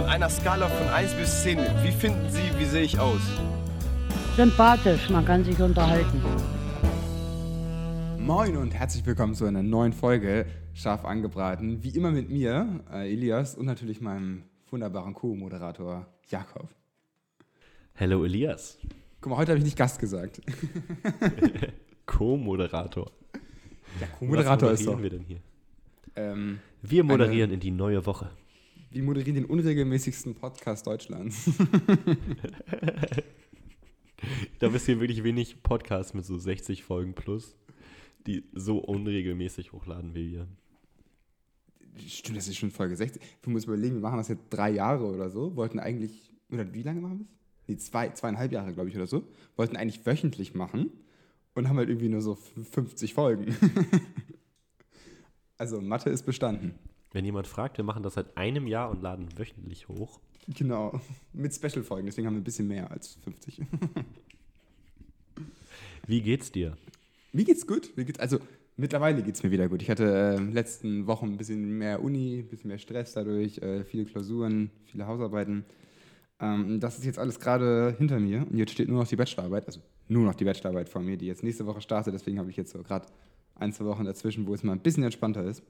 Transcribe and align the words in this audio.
Von 0.00 0.08
einer 0.08 0.30
Skala 0.30 0.66
von 0.66 0.88
1 0.88 1.12
bis 1.12 1.42
10, 1.42 1.58
wie 1.82 1.92
finden 1.92 2.26
Sie, 2.30 2.40
wie 2.58 2.64
sehe 2.64 2.84
ich 2.84 2.98
aus? 2.98 3.20
Sympathisch, 4.34 5.10
man 5.10 5.26
kann 5.26 5.44
sich 5.44 5.60
unterhalten. 5.60 6.22
Moin 8.18 8.56
und 8.56 8.72
herzlich 8.72 9.04
willkommen 9.04 9.34
zu 9.34 9.44
einer 9.44 9.62
neuen 9.62 9.92
Folge 9.92 10.46
Scharf 10.72 11.04
angebraten. 11.04 11.82
Wie 11.84 11.90
immer 11.90 12.12
mit 12.12 12.30
mir, 12.30 12.80
äh, 12.90 13.12
Elias, 13.12 13.56
und 13.56 13.66
natürlich 13.66 14.00
meinem 14.00 14.44
wunderbaren 14.70 15.12
Co-Moderator 15.12 16.06
Jakob. 16.30 16.70
Hello 17.92 18.24
Elias. 18.24 18.78
Guck 19.20 19.32
mal, 19.32 19.36
heute 19.36 19.52
habe 19.52 19.58
ich 19.58 19.64
nicht 19.66 19.76
Gast 19.76 19.98
gesagt. 20.00 20.40
Co-Moderator. 22.06 23.10
Der 24.00 24.08
Co-Moderator 24.18 24.70
ist 24.70 24.80
Was 24.80 24.86
doch. 24.86 24.92
moderieren 24.96 25.02
wir 25.02 25.10
denn 25.10 25.26
hier? 25.26 25.40
Ähm, 26.16 26.58
Wir 26.80 27.04
moderieren 27.04 27.50
Eine- 27.50 27.54
in 27.54 27.60
die 27.60 27.70
neue 27.70 28.06
Woche. 28.06 28.30
Wir 28.90 29.02
moderieren 29.02 29.36
den 29.36 29.44
unregelmäßigsten 29.44 30.34
Podcast 30.34 30.86
Deutschlands. 30.86 31.50
Da 34.58 34.68
bist 34.68 34.84
hier 34.84 35.00
wirklich 35.00 35.24
wenig 35.24 35.62
Podcasts 35.62 36.12
mit 36.12 36.26
so 36.26 36.36
60 36.36 36.84
Folgen 36.84 37.14
plus, 37.14 37.56
die 38.26 38.44
so 38.52 38.76
unregelmäßig 38.76 39.72
hochladen 39.72 40.14
wie 40.14 40.32
wir. 40.32 40.48
Stimmt, 42.06 42.36
das 42.36 42.46
ist 42.46 42.58
schon 42.58 42.70
Folge 42.70 42.96
60. 42.96 43.22
Wir 43.42 43.50
müssen 43.50 43.68
überlegen, 43.68 43.94
wir 43.94 44.02
machen 44.02 44.18
das 44.18 44.28
jetzt 44.28 44.44
drei 44.50 44.72
Jahre 44.72 45.06
oder 45.06 45.30
so. 45.30 45.56
Wollten 45.56 45.78
eigentlich, 45.78 46.34
oder 46.52 46.74
wie 46.74 46.82
lange 46.82 47.00
machen 47.00 47.20
wir 47.20 47.24
es? 47.24 47.30
Nee, 47.66 47.76
zwei, 47.78 48.10
zweieinhalb 48.10 48.52
Jahre, 48.52 48.74
glaube 48.74 48.90
ich, 48.90 48.96
oder 48.96 49.06
so. 49.06 49.26
Wollten 49.56 49.76
eigentlich 49.76 50.04
wöchentlich 50.04 50.54
machen 50.54 50.90
und 51.54 51.68
haben 51.68 51.78
halt 51.78 51.88
irgendwie 51.88 52.10
nur 52.10 52.20
so 52.20 52.34
50 52.34 53.14
Folgen. 53.14 53.56
also 55.56 55.80
Mathe 55.80 56.10
ist 56.10 56.26
bestanden. 56.26 56.74
Wenn 57.12 57.24
jemand 57.24 57.46
fragt, 57.46 57.76
wir 57.76 57.84
machen 57.84 58.02
das 58.02 58.14
seit 58.14 58.36
einem 58.36 58.66
Jahr 58.66 58.90
und 58.90 59.02
laden 59.02 59.28
wöchentlich 59.36 59.88
hoch. 59.88 60.20
Genau, 60.48 61.00
mit 61.32 61.54
Special-Folgen, 61.54 62.06
deswegen 62.06 62.26
haben 62.26 62.34
wir 62.34 62.40
ein 62.40 62.44
bisschen 62.44 62.68
mehr 62.68 62.90
als 62.90 63.18
50. 63.24 63.62
Wie 66.06 66.22
geht's 66.22 66.50
dir? 66.50 66.76
Mir 67.32 67.44
geht's 67.44 67.66
gut. 67.66 67.92
Mir 67.96 68.04
geht's, 68.04 68.18
also 68.18 68.38
mittlerweile 68.76 69.22
geht's 69.22 69.42
mir 69.42 69.50
wieder 69.50 69.68
gut. 69.68 69.82
Ich 69.82 69.90
hatte 69.90 70.36
äh, 70.38 70.42
letzten 70.42 71.06
Wochen 71.06 71.26
ein 71.26 71.36
bisschen 71.36 71.78
mehr 71.78 72.02
Uni, 72.02 72.40
ein 72.40 72.48
bisschen 72.48 72.68
mehr 72.68 72.78
Stress 72.78 73.12
dadurch, 73.12 73.58
äh, 73.58 73.84
viele 73.84 74.04
Klausuren, 74.04 74.70
viele 74.86 75.06
Hausarbeiten. 75.06 75.64
Ähm, 76.40 76.80
das 76.80 76.98
ist 76.98 77.04
jetzt 77.04 77.18
alles 77.18 77.38
gerade 77.38 77.94
hinter 77.98 78.18
mir 78.18 78.46
und 78.50 78.56
jetzt 78.56 78.72
steht 78.72 78.88
nur 78.88 79.00
noch 79.00 79.08
die 79.08 79.16
Bachelorarbeit, 79.16 79.66
also 79.66 79.80
nur 80.08 80.24
noch 80.24 80.34
die 80.34 80.44
Bachelorarbeit 80.44 80.88
vor 80.88 81.02
mir, 81.02 81.16
die 81.16 81.26
jetzt 81.26 81.44
nächste 81.44 81.66
Woche 81.66 81.80
startet. 81.80 82.14
Deswegen 82.14 82.38
habe 82.38 82.50
ich 82.50 82.56
jetzt 82.56 82.72
so 82.72 82.82
gerade 82.82 83.06
ein, 83.54 83.72
zwei 83.72 83.84
Wochen 83.84 84.04
dazwischen, 84.04 84.46
wo 84.46 84.54
es 84.54 84.62
mal 84.62 84.72
ein 84.72 84.80
bisschen 84.80 85.04
entspannter 85.04 85.44
ist, 85.44 85.62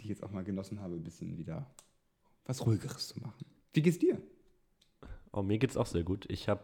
die 0.00 0.04
ich 0.04 0.10
jetzt 0.10 0.22
auch 0.22 0.30
mal 0.30 0.44
genossen 0.44 0.80
habe, 0.80 0.94
ein 0.94 1.04
bisschen 1.04 1.36
wieder 1.38 1.66
was 2.44 2.64
Ruhigeres 2.66 3.08
zu 3.08 3.20
machen. 3.20 3.44
Wie 3.72 3.82
geht's 3.82 3.98
dir? 3.98 4.20
Oh, 5.32 5.42
mir 5.42 5.58
geht's 5.58 5.76
auch 5.76 5.86
sehr 5.86 6.02
gut. 6.02 6.26
Ich 6.28 6.48
habe, 6.48 6.62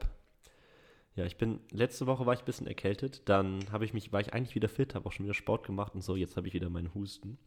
ja, 1.15 1.25
ich 1.25 1.37
bin, 1.37 1.61
letzte 1.71 2.07
Woche 2.07 2.27
war 2.27 2.35
ich 2.35 2.41
ein 2.41 2.47
bisschen 2.47 2.67
erkältet, 2.67 3.23
dann 3.29 3.71
habe 3.71 3.85
ich 3.85 3.93
mich, 3.95 4.13
war 4.13 4.21
ich 4.21 4.33
eigentlich 4.35 4.55
wieder 4.55 4.69
fit, 4.69 4.95
habe 4.95 5.07
auch 5.07 5.13
schon 5.13 5.25
wieder 5.27 5.35
Sport 5.35 5.67
gemacht 5.67 5.95
und 5.95 6.03
so, 6.03 6.17
jetzt 6.17 6.37
habe 6.37 6.49
ich 6.49 6.55
wieder 6.55 6.69
meinen 6.71 6.93
Husten. 6.95 7.39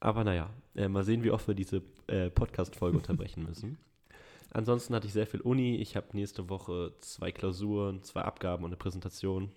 Aber 0.00 0.24
naja, 0.24 0.50
äh, 0.74 0.88
mal 0.88 1.04
sehen, 1.04 1.22
wie 1.22 1.30
oft 1.30 1.46
wir 1.46 1.54
diese 1.54 1.82
äh, 2.08 2.28
Podcast-Folge 2.30 2.96
unterbrechen 2.96 3.44
müssen. 3.44 3.78
Ansonsten 4.50 4.94
hatte 4.94 5.06
ich 5.06 5.12
sehr 5.12 5.26
viel 5.28 5.40
Uni. 5.40 5.76
Ich 5.76 5.94
habe 5.96 6.08
nächste 6.14 6.48
Woche 6.50 6.92
zwei 7.00 7.30
Klausuren, 7.30 8.02
zwei 8.02 8.22
Abgaben 8.22 8.64
und 8.64 8.70
eine 8.70 8.76
Präsentation. 8.76 9.50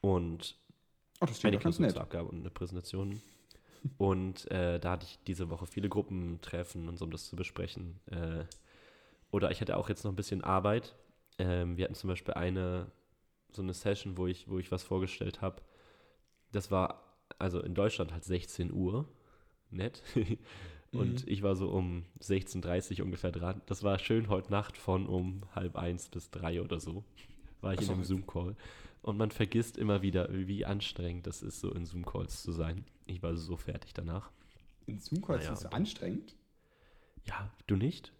Und 0.00 0.56
Oh, 1.20 1.26
das 1.26 1.44
eine 1.44 1.58
Klausur 1.58 1.84
nett. 1.86 1.94
zur 1.94 2.02
Abgabe 2.02 2.28
und 2.28 2.38
eine 2.38 2.50
Präsentation. 2.50 3.20
Und 3.98 4.50
äh, 4.50 4.78
da 4.80 4.92
hatte 4.92 5.06
ich 5.06 5.18
diese 5.26 5.50
Woche 5.50 5.66
viele 5.66 5.88
Gruppentreffen 5.88 6.88
und 6.88 6.98
so, 6.98 7.04
um 7.04 7.10
das 7.10 7.28
zu 7.28 7.36
besprechen. 7.36 8.00
Äh, 8.10 8.44
oder 9.30 9.50
ich 9.50 9.60
hatte 9.60 9.76
auch 9.76 9.88
jetzt 9.88 10.04
noch 10.04 10.12
ein 10.12 10.16
bisschen 10.16 10.42
Arbeit. 10.44 10.96
Ähm, 11.38 11.76
wir 11.76 11.84
hatten 11.84 11.94
zum 11.94 12.08
Beispiel 12.08 12.34
eine, 12.34 12.90
so 13.52 13.62
eine 13.62 13.74
Session, 13.74 14.16
wo 14.18 14.26
ich, 14.26 14.48
wo 14.48 14.58
ich 14.58 14.72
was 14.72 14.82
vorgestellt 14.84 15.42
habe. 15.42 15.62
Das 16.52 16.70
war 16.70 17.02
also 17.38 17.60
in 17.60 17.74
Deutschland 17.74 18.12
halt 18.12 18.24
16 18.24 18.72
Uhr. 18.72 19.08
Nett. 19.70 20.02
und 20.92 21.22
Mhm. 21.22 21.28
ich 21.28 21.42
war 21.42 21.56
so 21.56 21.70
um 21.70 22.04
16.30 22.20 23.00
Uhr 23.00 23.06
ungefähr 23.06 23.32
dran. 23.32 23.62
Das 23.66 23.82
war 23.82 23.98
schön 23.98 24.28
heute 24.28 24.50
Nacht 24.52 24.78
von 24.78 25.06
um 25.06 25.42
halb 25.54 25.76
eins 25.76 26.08
bis 26.08 26.30
drei 26.30 26.62
oder 26.62 26.80
so. 26.80 27.04
War 27.60 27.74
ich 27.74 27.82
Ach 27.82 27.82
in 27.82 27.90
einem 27.90 28.04
Zoom-Call. 28.04 28.56
Und 29.08 29.16
man 29.16 29.30
vergisst 29.30 29.78
immer 29.78 30.02
wieder, 30.02 30.28
wie 30.30 30.66
anstrengend 30.66 31.26
das 31.26 31.40
ist, 31.40 31.60
so 31.60 31.72
in 31.72 31.86
Zoom-Calls 31.86 32.42
zu 32.42 32.52
sein. 32.52 32.84
Ich 33.06 33.22
war 33.22 33.34
so 33.38 33.56
fertig 33.56 33.94
danach. 33.94 34.30
In 34.84 34.98
Zoom-Calls 35.00 35.44
Naja, 35.44 35.54
ist 35.54 35.62
so 35.62 35.70
anstrengend. 35.70 36.36
Ja, 37.24 37.50
du 37.66 37.76
nicht? 37.76 38.12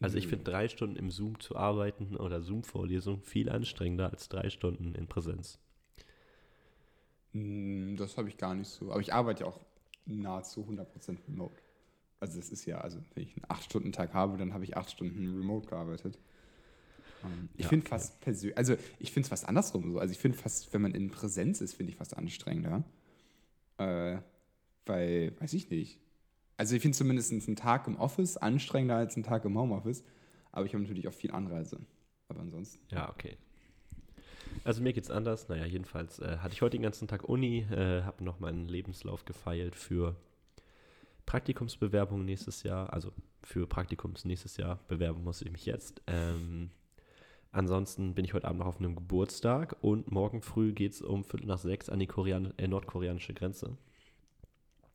Also 0.00 0.18
ich 0.18 0.26
finde 0.26 0.42
drei 0.42 0.66
Stunden 0.68 0.96
im 0.96 1.12
Zoom 1.12 1.38
zu 1.38 1.54
arbeiten 1.54 2.16
oder 2.16 2.42
Zoom-Vorlesung 2.42 3.22
viel 3.22 3.48
anstrengender 3.48 4.10
als 4.10 4.28
drei 4.28 4.50
Stunden 4.50 4.96
in 4.96 5.06
Präsenz. 5.06 5.60
Mm, 7.32 7.94
Das 7.94 8.16
habe 8.18 8.28
ich 8.28 8.36
gar 8.36 8.56
nicht 8.56 8.70
so. 8.70 8.90
Aber 8.90 9.00
ich 9.00 9.14
arbeite 9.14 9.44
ja 9.44 9.46
auch 9.46 9.60
nahezu 10.04 10.62
100% 10.64 11.16
remote. 11.28 11.62
Also 12.18 12.40
es 12.40 12.50
ist 12.50 12.64
ja, 12.66 12.78
also 12.80 12.98
wenn 13.14 13.22
ich 13.22 13.36
einen 13.36 13.44
8-Stunden-Tag 13.44 14.12
habe, 14.14 14.36
dann 14.36 14.52
habe 14.52 14.64
ich 14.64 14.76
8 14.76 14.90
Stunden 14.90 15.32
remote 15.36 15.68
gearbeitet. 15.68 16.18
Ähm, 17.24 17.48
Ich 17.54 17.64
Ja, 17.64 17.68
finde 17.68 17.84
okay. 17.86 17.90
fast 17.90 18.20
persönlich, 18.20 18.56
also 18.58 18.76
ich 18.98 19.12
finde 19.12 19.26
es 19.26 19.30
fast 19.30 19.48
andersrum 19.48 19.92
so. 19.92 19.98
Also 19.98 20.12
ich 20.12 20.18
finde 20.18 20.36
fast, 20.38 20.72
wenn 20.72 20.82
man 20.82 20.94
in 20.94 21.10
Präsenz 21.10 21.60
ist, 21.60 21.74
finde 21.74 21.90
ich 21.92 21.96
fast 21.96 22.16
anstrengender. 22.16 22.84
Äh, 23.78 24.18
weil, 24.86 25.32
weiß 25.40 25.52
ich 25.54 25.70
nicht. 25.70 25.98
Also 26.56 26.76
ich 26.76 26.82
finde 26.82 26.96
zumindest 26.96 27.32
einen 27.32 27.56
Tag 27.56 27.86
im 27.88 27.96
Office 27.96 28.36
anstrengender 28.36 28.96
als 28.96 29.16
einen 29.16 29.24
Tag 29.24 29.44
im 29.44 29.58
Homeoffice. 29.58 30.04
Aber 30.52 30.66
ich 30.66 30.72
habe 30.72 30.82
natürlich 30.82 31.08
auch 31.08 31.14
viel 31.14 31.32
Anreise. 31.32 31.80
Aber 32.28 32.40
ansonsten. 32.40 32.78
Ja, 32.94 33.10
okay. 33.10 33.36
Also 34.62 34.82
mir 34.82 34.92
geht's 34.92 35.10
anders. 35.10 35.48
Naja, 35.48 35.64
jedenfalls 35.66 36.20
äh, 36.20 36.38
hatte 36.38 36.54
ich 36.54 36.62
heute 36.62 36.76
den 36.76 36.82
ganzen 36.82 37.08
Tag 37.08 37.28
Uni, 37.28 37.66
äh, 37.70 38.02
habe 38.02 38.22
noch 38.22 38.38
meinen 38.38 38.68
Lebenslauf 38.68 39.24
gefeilt 39.24 39.74
für 39.74 40.14
Praktikumsbewerbung 41.26 42.24
nächstes 42.24 42.62
Jahr. 42.62 42.92
Also 42.92 43.12
für 43.42 43.66
Praktikums 43.66 44.24
nächstes 44.24 44.56
Jahr 44.56 44.78
bewerben 44.88 45.24
muss 45.24 45.42
ich 45.42 45.50
mich 45.50 45.66
jetzt. 45.66 46.00
Ähm, 46.06 46.70
ansonsten 47.54 48.14
bin 48.14 48.24
ich 48.24 48.34
heute 48.34 48.46
Abend 48.46 48.60
noch 48.60 48.66
auf 48.66 48.78
einem 48.78 48.94
Geburtstag 48.96 49.76
und 49.80 50.10
morgen 50.10 50.42
früh 50.42 50.72
geht's 50.72 51.00
um 51.00 51.24
Viertel 51.24 51.46
nach 51.46 51.58
sechs 51.58 51.88
an 51.88 51.98
die 51.98 52.06
Korean 52.06 52.52
äh, 52.58 52.68
nordkoreanische 52.68 53.34
Grenze. 53.34 53.76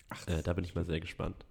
Ach, 0.09 0.27
Äh, 0.27 0.41
da 0.43 0.53
bin 0.53 0.63
ich 0.63 0.75
mal 0.75 0.85
sehr 0.85 0.99
gespannt. 0.99 1.45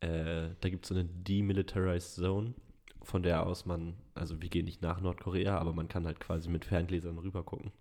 Äh, 0.00 0.50
da 0.60 0.68
gibt 0.68 0.84
es 0.84 0.88
so 0.88 0.94
eine 0.94 1.04
Demilitarized 1.04 2.14
Zone, 2.16 2.54
von 3.02 3.22
der 3.22 3.46
aus 3.46 3.66
man, 3.66 3.94
also 4.14 4.40
wir 4.40 4.48
gehen 4.48 4.64
nicht 4.64 4.82
nach 4.82 5.00
Nordkorea, 5.00 5.58
aber 5.58 5.72
man 5.72 5.88
kann 5.88 6.06
halt 6.06 6.20
quasi 6.20 6.48
mit 6.48 6.64
Ferngläsern 6.64 7.18
rüber 7.18 7.42
gucken. 7.42 7.72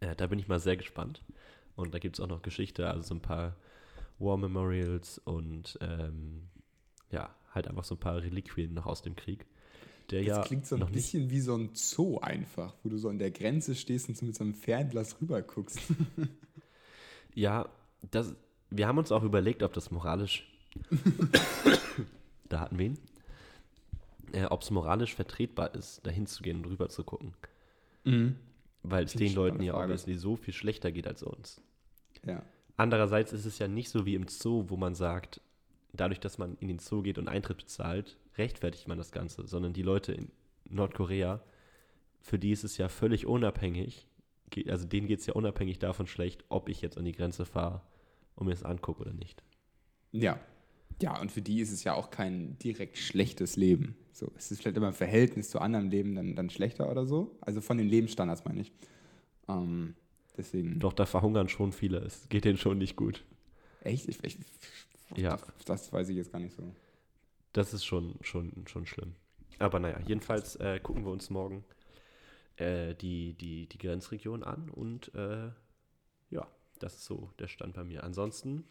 Äh, 0.00 0.14
da 0.16 0.26
bin 0.26 0.38
ich 0.38 0.48
mal 0.48 0.60
sehr 0.60 0.76
gespannt. 0.76 1.22
Und 1.76 1.94
da 1.94 1.98
gibt 1.98 2.16
es 2.16 2.20
auch 2.20 2.28
noch 2.28 2.42
Geschichte, 2.42 2.88
also 2.88 3.02
so 3.02 3.14
ein 3.14 3.22
paar 3.22 3.54
War 4.18 4.36
Memorials 4.36 5.18
und 5.18 5.78
ähm, 5.80 6.48
ja, 7.10 7.30
halt 7.54 7.68
einfach 7.68 7.84
so 7.84 7.94
ein 7.94 8.00
paar 8.00 8.16
Reliquien 8.22 8.74
noch 8.74 8.86
aus 8.86 9.02
dem 9.02 9.14
Krieg. 9.14 9.46
Der 10.10 10.20
Das 10.20 10.28
ja 10.28 10.42
klingt 10.42 10.66
so 10.66 10.76
ein 10.76 10.80
noch 10.80 10.88
nicht 10.88 10.96
bisschen 10.96 11.30
wie 11.30 11.40
so 11.40 11.54
ein 11.54 11.70
Zoo 11.74 12.18
einfach, 12.18 12.74
wo 12.82 12.88
du 12.88 12.98
so 12.98 13.08
an 13.08 13.18
der 13.18 13.30
Grenze 13.30 13.74
stehst 13.74 14.08
und 14.08 14.16
so 14.16 14.24
mit 14.24 14.36
so 14.36 14.44
einem 14.44 14.54
Fernglas 14.54 15.20
rüber 15.20 15.42
guckst. 15.42 15.80
Ja, 17.34 17.68
das, 18.10 18.34
wir 18.68 18.88
haben 18.88 18.98
uns 18.98 19.12
auch 19.12 19.22
überlegt, 19.22 19.62
ob 19.62 19.72
das 19.72 19.92
moralisch, 19.92 20.44
da 22.48 22.58
hatten 22.58 22.78
wir 22.80 22.86
ihn, 22.86 22.98
äh, 24.32 24.46
ob 24.46 24.62
es 24.62 24.72
moralisch 24.72 25.14
vertretbar 25.14 25.72
ist, 25.76 26.04
dahin 26.04 26.26
zu 26.26 26.42
gehen 26.42 26.56
und 26.56 26.64
rüber 26.64 26.88
zu 26.88 27.04
gucken. 27.04 27.34
Weil 28.82 29.04
es 29.04 29.12
den 29.12 29.34
Leuten 29.34 29.62
ja 29.62 29.74
obviously 29.74 30.16
so 30.16 30.34
viel 30.34 30.52
schlechter 30.52 30.90
geht 30.90 31.06
als 31.06 31.22
uns. 31.22 31.60
Ja. 32.26 32.42
Andererseits 32.76 33.32
ist 33.32 33.44
es 33.44 33.60
ja 33.60 33.68
nicht 33.68 33.88
so 33.88 34.04
wie 34.04 34.16
im 34.16 34.26
Zoo, 34.26 34.64
wo 34.68 34.76
man 34.76 34.96
sagt, 34.96 35.40
dadurch, 35.92 36.18
dass 36.18 36.38
man 36.38 36.56
in 36.58 36.66
den 36.66 36.80
Zoo 36.80 37.02
geht 37.02 37.18
und 37.18 37.28
Eintritt 37.28 37.58
bezahlt, 37.58 38.16
rechtfertigt 38.38 38.88
man 38.88 38.98
das 38.98 39.12
Ganze, 39.12 39.46
sondern 39.46 39.72
die 39.72 39.82
Leute 39.82 40.12
in 40.12 40.30
Nordkorea, 40.68 41.42
für 42.20 42.38
die 42.38 42.52
ist 42.52 42.64
es 42.64 42.78
ja 42.78 42.88
völlig 42.88 43.26
unabhängig, 43.26 44.06
also 44.68 44.86
denen 44.86 45.06
geht 45.06 45.20
es 45.20 45.26
ja 45.26 45.34
unabhängig 45.34 45.78
davon 45.78 46.06
schlecht, 46.06 46.44
ob 46.48 46.68
ich 46.68 46.80
jetzt 46.80 46.96
an 46.96 47.04
die 47.04 47.12
Grenze 47.12 47.44
fahre 47.44 47.82
und 48.34 48.46
mir 48.46 48.52
das 48.52 48.62
angucke 48.62 49.02
oder 49.02 49.12
nicht. 49.12 49.42
Ja. 50.12 50.40
Ja, 51.00 51.20
und 51.20 51.30
für 51.30 51.42
die 51.42 51.60
ist 51.60 51.70
es 51.70 51.84
ja 51.84 51.94
auch 51.94 52.10
kein 52.10 52.58
direkt 52.58 52.98
schlechtes 52.98 53.56
Leben. 53.56 53.96
So, 54.12 54.32
es 54.36 54.50
ist 54.50 54.60
vielleicht 54.60 54.76
immer 54.76 54.88
im 54.88 54.94
Verhältnis 54.94 55.48
zu 55.48 55.60
anderen 55.60 55.90
Leben 55.90 56.16
dann, 56.16 56.34
dann 56.34 56.50
schlechter 56.50 56.90
oder 56.90 57.06
so. 57.06 57.36
Also 57.40 57.60
von 57.60 57.78
den 57.78 57.88
Lebensstandards 57.88 58.44
meine 58.44 58.62
ich. 58.62 58.72
Ähm, 59.48 59.94
deswegen. 60.36 60.80
Doch, 60.80 60.92
da 60.92 61.06
verhungern 61.06 61.48
schon 61.48 61.70
viele, 61.72 61.98
es 61.98 62.28
geht 62.28 62.44
denen 62.44 62.58
schon 62.58 62.78
nicht 62.78 62.96
gut. 62.96 63.24
Echt? 63.82 64.08
Ich, 64.08 64.18
ich, 64.24 64.38
Ja. 65.16 65.36
Das, 65.36 65.64
das 65.64 65.92
weiß 65.92 66.08
ich 66.08 66.16
jetzt 66.16 66.32
gar 66.32 66.40
nicht 66.40 66.56
so. 66.56 66.64
Das 67.58 67.74
ist 67.74 67.84
schon, 67.84 68.14
schon, 68.22 68.52
schon 68.68 68.86
schlimm. 68.86 69.16
Aber 69.58 69.80
naja, 69.80 69.98
jedenfalls 70.06 70.54
äh, 70.56 70.78
gucken 70.80 71.04
wir 71.04 71.10
uns 71.10 71.28
morgen 71.28 71.64
äh, 72.56 72.94
die, 72.94 73.34
die, 73.34 73.66
die 73.68 73.78
Grenzregion 73.78 74.44
an 74.44 74.70
und 74.70 75.12
äh, 75.14 75.50
ja, 76.30 76.46
das 76.78 76.94
ist 76.94 77.04
so 77.06 77.32
der 77.40 77.48
Stand 77.48 77.74
bei 77.74 77.82
mir. 77.82 78.04
Ansonsten 78.04 78.64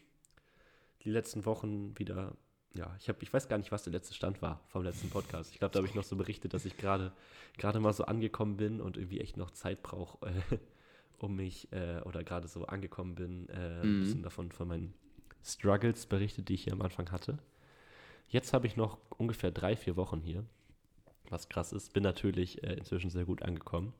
die 1.02 1.10
letzten 1.10 1.44
Wochen 1.44 1.98
wieder 1.98 2.34
ja, 2.74 2.94
ich, 3.00 3.08
hab, 3.08 3.22
ich 3.22 3.32
weiß 3.32 3.48
gar 3.48 3.58
nicht, 3.58 3.72
was 3.72 3.82
der 3.82 3.92
letzte 3.92 4.14
Stand 4.14 4.40
war 4.40 4.62
vom 4.68 4.84
letzten 4.84 5.10
Podcast. 5.10 5.52
Ich 5.52 5.58
glaube, 5.58 5.72
da 5.72 5.78
habe 5.78 5.88
ich 5.88 5.94
noch 5.94 6.04
so 6.04 6.16
berichtet, 6.16 6.54
dass 6.54 6.64
ich 6.64 6.76
gerade 6.76 7.12
gerade 7.56 7.80
mal 7.80 7.92
so 7.92 8.04
angekommen 8.04 8.56
bin 8.56 8.80
und 8.80 8.96
irgendwie 8.96 9.20
echt 9.20 9.36
noch 9.36 9.50
Zeit 9.50 9.82
brauche, 9.82 10.26
äh, 10.26 10.32
um 11.18 11.36
mich, 11.36 11.72
äh, 11.72 12.00
oder 12.04 12.24
gerade 12.24 12.48
so 12.48 12.66
angekommen 12.66 13.14
bin, 13.16 13.48
äh, 13.48 13.82
ein 13.82 13.96
Mhm. 13.96 13.98
bisschen 13.98 14.22
davon 14.22 14.52
von 14.52 14.68
meinen 14.68 14.94
Struggles 15.44 16.06
berichtet, 16.06 16.48
die 16.48 16.54
ich 16.54 16.64
hier 16.64 16.72
am 16.74 16.82
Anfang 16.82 17.10
hatte. 17.10 17.38
Jetzt 18.28 18.52
habe 18.52 18.66
ich 18.66 18.76
noch 18.76 18.98
ungefähr 19.16 19.50
drei, 19.50 19.76
vier 19.76 19.96
Wochen 19.96 20.20
hier, 20.20 20.44
was 21.30 21.48
krass 21.48 21.72
ist. 21.72 21.92
Bin 21.92 22.02
natürlich 22.02 22.62
äh, 22.64 22.74
inzwischen 22.74 23.10
sehr 23.10 23.24
gut 23.24 23.42
angekommen. 23.42 23.94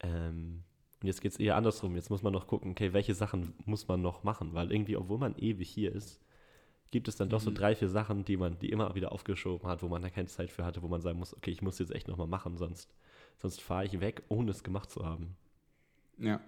Ähm, 0.00 0.62
und 1.02 1.06
jetzt 1.06 1.20
geht 1.20 1.32
es 1.32 1.38
eher 1.40 1.56
andersrum. 1.56 1.96
Jetzt 1.96 2.10
muss 2.10 2.22
man 2.22 2.32
noch 2.32 2.46
gucken, 2.46 2.72
okay, 2.72 2.92
welche 2.92 3.14
Sachen 3.14 3.54
muss 3.64 3.88
man 3.88 4.02
noch 4.02 4.24
machen? 4.24 4.54
Weil 4.54 4.72
irgendwie, 4.72 4.96
obwohl 4.96 5.18
man 5.18 5.36
ewig 5.36 5.70
hier 5.70 5.94
ist, 5.94 6.20
gibt 6.92 7.08
es 7.08 7.16
dann 7.16 7.30
doch 7.30 7.40
so 7.40 7.50
Mhm. 7.50 7.54
drei, 7.54 7.76
vier 7.76 7.88
Sachen, 7.88 8.24
die 8.24 8.36
man, 8.36 8.58
die 8.60 8.70
immer 8.70 8.94
wieder 8.94 9.12
aufgeschoben 9.12 9.68
hat, 9.68 9.82
wo 9.82 9.88
man 9.88 10.02
da 10.02 10.10
keine 10.10 10.28
Zeit 10.28 10.50
für 10.50 10.64
hatte, 10.64 10.82
wo 10.82 10.88
man 10.88 11.00
sagen 11.02 11.18
muss, 11.18 11.36
okay, 11.36 11.50
ich 11.52 11.62
muss 11.62 11.78
jetzt 11.80 11.92
echt 11.94 12.08
nochmal 12.08 12.28
machen, 12.28 12.56
sonst, 12.58 12.94
sonst 13.38 13.60
fahre 13.62 13.86
ich 13.86 14.00
weg, 14.00 14.22
ohne 14.28 14.50
es 14.52 14.64
gemacht 14.64 14.90
zu 14.90 15.04
haben. 15.06 15.36
Ja. 16.18 16.40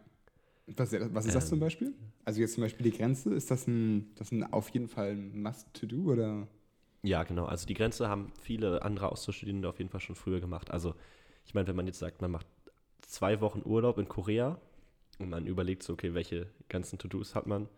Was, 0.69 0.93
was 0.93 1.27
ist 1.27 1.35
das 1.35 1.45
Ähm. 1.45 1.49
zum 1.49 1.61
Beispiel? 1.61 1.95
Also 2.25 2.41
jetzt 2.41 2.55
zum 2.55 2.63
Beispiel 2.63 2.91
die 2.91 2.97
Grenze, 2.97 3.35
ist 3.35 3.51
das 3.51 3.67
ein, 3.67 4.15
das 4.17 4.33
ein 4.33 4.45
auf 4.53 4.69
jeden 4.71 4.89
Fall 4.89 5.13
ein 5.13 5.43
Must-to-do 5.43 6.13
oder? 6.13 6.49
Ja, 7.03 7.25
genau. 7.25 7.47
Also 7.47 7.67
die 7.67 7.75
Grenze 7.75 8.09
haben 8.09 8.33
viele 8.41 8.83
andere 8.83 9.11
Auszustudierende 9.11 9.69
auf 9.69 9.79
jeden 9.79 9.91
Fall 9.91 10.01
schon 10.01 10.15
früher 10.17 10.41
gemacht. 10.41 10.71
Also 10.71 10.95
ich 11.45 11.55
meine, 11.55 11.67
wenn 11.67 11.77
man 11.77 11.87
jetzt 11.87 11.99
sagt, 11.99 12.21
man 12.23 12.31
macht 12.31 12.47
zwei 13.03 13.41
Wochen 13.41 13.63
Urlaub 13.65 13.99
in 13.99 14.09
Korea 14.09 14.61
und 15.19 15.31
man 15.31 15.47
überlegt 15.47 15.83
so, 15.83 15.93
okay, 15.95 16.15
welche 16.15 16.49
ganzen 16.69 16.99
To-Dos 16.99 17.35
hat 17.35 17.47
man, 17.47 17.69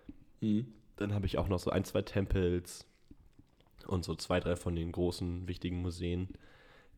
Mhm. 0.41 0.67
dann 0.97 1.15
habe 1.15 1.27
ich 1.27 1.39
auch 1.39 1.49
noch 1.49 1.59
so 1.61 1.71
ein, 1.71 1.85
zwei 1.85 2.03
Tempels 2.03 2.87
und 3.87 4.05
so 4.05 4.15
zwei, 4.15 4.41
drei 4.41 4.57
von 4.57 4.77
den 4.77 4.93
großen, 4.93 5.49
wichtigen 5.49 5.83
Museen, 5.83 6.29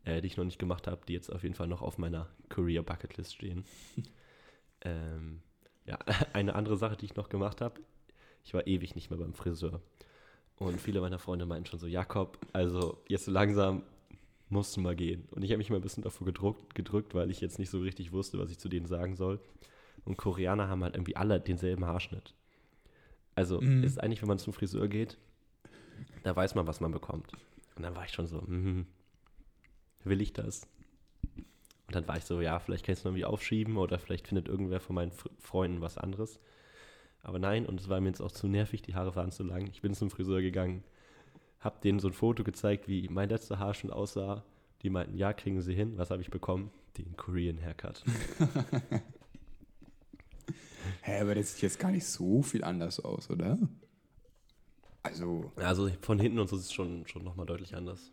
äh, 0.05 0.21
die 0.23 0.29
ich 0.29 0.37
noch 0.37 0.45
nicht 0.45 0.59
gemacht 0.59 0.87
habe, 0.89 1.03
die 1.09 1.15
jetzt 1.15 1.33
auf 1.33 1.43
jeden 1.45 1.55
Fall 1.57 1.69
noch 1.69 1.83
auf 1.83 1.99
meiner 1.99 2.29
Korea 2.51 2.83
Bucketlist 2.83 3.35
stehen. 3.37 3.65
ähm, 4.83 5.43
ja, 5.87 5.99
eine 6.33 6.55
andere 6.55 6.77
Sache, 6.77 6.97
die 6.97 7.07
ich 7.07 7.17
noch 7.17 7.29
gemacht 7.29 7.61
habe, 7.61 7.81
ich 8.45 8.55
war 8.55 8.67
ewig 8.67 8.95
nicht 8.95 9.11
mehr 9.11 9.19
beim 9.19 9.35
Friseur. 9.35 9.81
Und 10.59 10.81
viele 10.81 11.01
meiner 11.01 11.19
Freunde 11.19 11.45
meinten 11.47 11.67
schon 11.67 11.79
so, 11.79 11.87
Jakob, 11.87 12.39
also 12.53 13.03
jetzt 13.09 13.27
so 13.27 13.31
langsam 13.31 13.83
musst 14.49 14.77
du 14.77 14.81
mal 14.81 14.97
gehen. 14.97 15.29
Und 15.33 15.43
ich 15.43 15.51
habe 15.51 15.59
mich 15.59 15.71
mal 15.71 15.77
ein 15.77 15.83
bisschen 15.83 16.03
davor 16.03 16.25
gedruckt, 16.25 16.75
gedrückt, 16.75 17.15
weil 17.15 17.31
ich 17.31 17.41
jetzt 17.41 17.59
nicht 17.59 17.71
so 17.71 17.81
richtig 17.81 18.13
wusste, 18.13 18.39
was 18.39 18.51
ich 18.51 18.59
zu 18.59 18.69
denen 18.69 18.87
sagen 18.87 19.17
soll. 19.17 19.41
Und 20.05 20.17
Koreaner 20.17 20.69
haben 20.69 20.83
halt 20.83 20.95
irgendwie 20.95 21.17
alle 21.17 21.41
denselben 21.41 21.85
Haarschnitt. 21.85 22.33
Also 23.35 23.61
Mhm. 23.61 23.85
ist 23.85 24.01
eigentlich, 24.01 24.23
wenn 24.23 24.29
man 24.29 24.39
zum 24.39 24.53
Friseur 24.53 24.89
geht, 24.89 25.19
da 26.23 26.35
weiß 26.35 26.55
man, 26.55 26.67
was 26.67 26.81
man 26.81 26.93
bekommt. 26.93 27.33
Und 27.75 27.83
dann 27.83 27.95
war 27.95 28.05
ich 28.05 28.13
schon 28.13 28.27
so, 28.27 28.41
mhm, 28.41 28.87
will 30.05 30.21
ich 30.23 30.33
das? 30.33 30.67
Und 31.89 31.95
dann 31.95 32.09
war 32.09 32.17
ich 32.17 32.25
so, 32.25 32.41
ja, 32.41 32.59
vielleicht 32.59 32.85
kann 32.87 32.95
ich 32.95 33.01
es 33.01 33.05
noch 33.05 33.11
irgendwie 33.11 33.25
aufschieben 33.27 33.77
oder 33.77 33.99
vielleicht 33.99 34.27
findet 34.27 34.49
irgendwer 34.49 34.81
von 34.81 34.95
meinen 34.95 35.13
Freunden 35.39 35.81
was 35.81 35.99
anderes. 35.99 36.41
Aber 37.27 37.41
nein, 37.41 37.67
und 37.67 37.81
es 37.81 37.89
war 37.89 38.01
mir 38.01 38.07
jetzt 38.11 38.21
auch 38.21 38.31
zu 38.31 38.47
nervig, 38.47 38.83
die 38.83 38.95
Haare 38.95 39.17
waren 39.17 39.33
zu 39.33 39.43
lang. 39.43 39.67
Ich 39.67 39.83
bin 39.83 39.95
zum 39.95 40.11
Friseur 40.11 40.41
gegangen, 40.43 40.85
hab 41.59 41.81
denen 41.81 41.99
so 41.99 42.07
ein 42.07 42.13
Foto 42.13 42.45
gezeigt, 42.45 42.87
wie 42.87 43.09
mein 43.09 43.29
letzter 43.29 43.59
Haarschnitt 43.59 43.93
aussah. 43.93 44.45
Die 44.83 44.91
meinten, 44.91 45.17
ja, 45.17 45.33
kriegen 45.33 45.61
sie 45.61 45.75
hin. 45.75 45.99
Was 45.99 46.11
habe 46.11 46.23
ich 46.23 46.31
bekommen? 46.31 46.71
Den 46.97 47.17
Korean 47.17 47.61
Haircut. 47.61 48.05
Hä, 51.03 51.21
aber 51.21 51.35
das 51.35 51.55
sieht 51.55 51.63
jetzt 51.63 51.81
gar 51.81 51.91
nicht 51.91 52.07
so 52.07 52.43
viel 52.43 52.63
anders 52.63 53.01
aus, 53.01 53.29
oder? 53.31 53.59
Also, 55.03 55.51
Also 55.57 55.89
von 56.03 56.19
hinten 56.21 56.39
und 56.39 56.49
so 56.49 56.55
ist 56.57 56.63
es 56.67 56.73
schon, 56.73 57.07
schon 57.09 57.25
nochmal 57.25 57.47
deutlich 57.47 57.75
anders. 57.75 58.13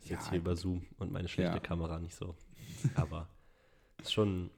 Ist 0.00 0.10
jetzt 0.10 0.24
Ja, 0.26 0.30
hier 0.30 0.38
über 0.40 0.56
Zoom 0.56 0.84
und 0.98 1.12
meine 1.12 1.28
schlechte 1.28 1.54
Ja. 1.54 1.60
Kamera 1.60 1.98
nicht 2.00 2.14
so. 2.16 2.34
Aber 2.96 3.28
ist 4.00 4.12
schon 4.12 4.50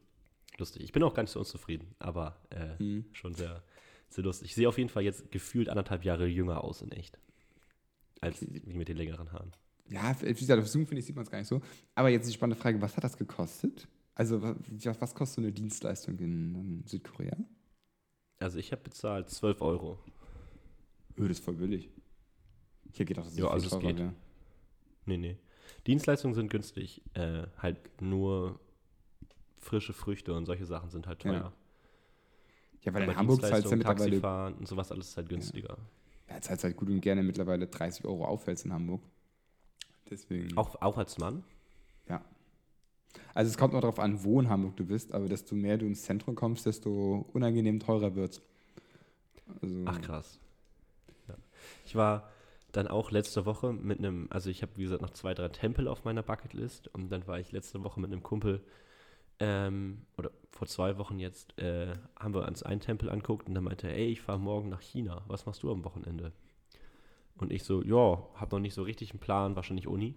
lustig. 0.59 0.83
Ich 0.85 0.93
bin 0.93 1.03
auch 1.03 1.13
gar 1.15 1.23
nicht 1.23 1.33
so 1.33 1.41
unzufrieden, 1.41 1.95
aber 1.99 2.37
äh, 2.51 2.83
Mhm. 2.83 3.05
schon 3.13 3.35
sehr, 3.35 3.63
sehr 4.15 4.25
lustig. 4.25 4.51
Ich 4.51 4.55
sehe 4.55 4.69
auf 4.69 4.79
jeden 4.79 4.91
Fall 4.91 5.03
jetzt 5.03 5.31
gefühlt 5.31 5.69
anderthalb 5.69 6.05
Jahre 6.05 6.27
jünger 6.27 6.63
aus 6.65 6.83
in 6.83 6.93
echt. 6.93 7.19
Als 8.21 8.41
wie 8.43 8.75
mit 8.75 8.89
den 8.89 8.97
längeren 8.97 9.33
Haaren. 9.33 9.53
ja, 9.89 10.17
wie 10.23 10.33
gesagt, 10.33 10.61
auf 10.63 10.69
Zoom 10.69 10.87
finde 10.87 11.01
ich, 11.01 11.07
sieht 11.07 11.17
man 11.17 11.25
es 11.25 11.31
gar 11.31 11.39
nicht 11.39 11.49
so. 11.49 11.61
Aber 11.95 12.09
jetzt 12.09 12.29
die 12.29 12.33
spannende 12.33 12.61
Frage, 12.61 12.81
was 12.81 12.97
hat 12.97 13.05
das 13.05 13.17
gekostet? 13.19 13.87
Also, 14.15 14.41
wa- 14.41 14.57
was, 14.71 15.01
was 15.01 15.15
kostet 15.15 15.35
so 15.37 15.41
eine 15.43 15.53
Dienstleistung 15.53 16.19
in, 16.19 16.55
in 16.55 16.85
Südkorea? 16.87 17.37
Also 18.39 18.59
ich 18.59 18.73
habe 18.73 18.83
bezahlt 18.83 19.29
12 19.31 19.61
Euro. 19.61 19.99
Öh, 21.19 21.29
das 21.29 21.39
ist 21.39 21.45
voll 21.45 21.55
billig. 21.55 21.89
Ich 22.85 22.95
hätte 22.95 23.07
gedacht, 23.07 23.27
das 23.27 23.33
ist 23.35 23.39
Ja, 23.41 23.49
also 23.49 23.67
es 23.67 23.73
teurer 23.73 23.83
geht. 23.89 23.99
wäre. 23.99 24.15
Nee, 25.07 25.17
nee. 25.19 25.37
Dienstleistungen 25.87 26.35
sind 26.35 26.51
günstig. 26.51 27.03
Äh, 27.15 27.47
halt 27.59 28.01
nur 28.01 28.61
frische 29.59 29.93
Früchte 29.93 30.35
und 30.35 30.47
solche 30.47 30.67
Sachen 30.67 30.91
sind 30.91 31.07
halt 31.07 31.21
teuer. 31.21 31.33
Ja, 31.33 31.53
weil 32.93 33.05
in 33.05 33.17
Hamburg 33.17 33.41
zahlst 33.41 33.67
du 33.67 33.71
ja 33.71 33.77
mittlerweile, 33.77 34.11
Taxifahren 34.11 34.55
und 34.55 34.69
sowas 34.69 34.93
alles 34.93 35.09
ist 35.09 35.17
halt 35.17 35.29
günstiger. 35.29 35.79
ja, 36.29 36.41
zahlst 36.41 36.65
halt 36.65 36.77
gut 36.77 36.89
und 36.89 37.01
gerne 37.01 37.23
mittlerweile 37.23 37.67
30 37.67 38.05
Euro 38.05 38.27
Aufwärts 38.27 38.65
in 38.65 38.73
Hamburg. 38.73 39.01
Deswegen. 40.11 40.57
Auch, 40.57 40.81
auch 40.83 40.99
als 40.99 41.17
Mann? 41.19 41.45
Ja. 42.09 42.23
Also 43.33 43.51
es 43.51 43.57
kommt 43.57 43.73
noch 43.73 43.81
darauf 43.81 43.99
an, 43.99 44.23
wo 44.23 44.41
in 44.41 44.49
Hamburg 44.49 44.77
du 44.77 44.85
bist, 44.85 45.13
aber 45.15 45.29
desto 45.29 45.55
mehr 45.55 45.79
du 45.79 45.87
ins 45.87 46.03
Zentrum 46.03 46.35
kommst, 46.35 46.67
desto 46.67 47.27
unangenehm 47.33 47.81
teurer 47.81 48.15
wird's. 48.15 48.43
Also, 49.63 49.83
Ach 49.87 50.01
krass. 50.01 50.39
Ja. 51.29 51.37
Ich 51.87 51.95
war 51.95 52.29
dann 52.73 52.89
auch 52.89 53.11
letzte 53.11 53.47
Woche 53.47 53.73
mit 53.73 53.99
einem, 53.99 54.27
also 54.31 54.51
ich 54.51 54.63
habe 54.63 54.73
wie 54.77 54.83
gesagt 54.83 55.03
noch 55.03 55.11
zwei, 55.11 55.35
drei 55.35 55.49
Tempel 55.49 55.89
auf 55.89 56.05
meiner 56.05 56.23
Bucketlist 56.23 56.89
und 56.89 57.11
dann 57.11 57.27
war 57.27 57.39
ich 57.39 57.53
letzte 57.53 57.85
Woche 57.85 58.01
mit 58.01 58.11
einem 58.11 58.23
Kumpel, 58.23 58.61
ähm, 59.41 60.03
oder 60.17 60.31
vor 60.51 60.69
zwei 60.69 60.99
Wochen 60.99 61.19
jetzt, 61.19 61.59
äh, 61.59 61.93
haben 62.19 62.35
wir 62.35 62.47
uns 62.47 62.63
einen 62.63 62.81
Tempel 62.81 63.11
anguckt 63.11 63.49
und 63.49 63.55
dann 63.55 63.65
meinte 63.65 63.89
er, 63.89 63.97
ey, 63.97 64.07
ich 64.07 64.21
fahre 64.21 64.39
morgen 64.39 64.69
nach 64.69 64.81
China, 64.81 65.25
was 65.27 65.47
machst 65.47 65.63
du 65.63 65.73
am 65.73 65.85
Wochenende? 65.85 66.33
Und 67.37 67.53
ich 67.53 67.65
so, 67.65 67.83
ja, 67.83 68.23
habe 68.35 68.57
noch 68.57 68.61
nicht 68.61 68.75
so 68.75 68.83
richtig 68.83 69.11
einen 69.11 69.21
Plan, 69.21 69.57
wahrscheinlich 69.57 69.89
Uni. 69.89 70.15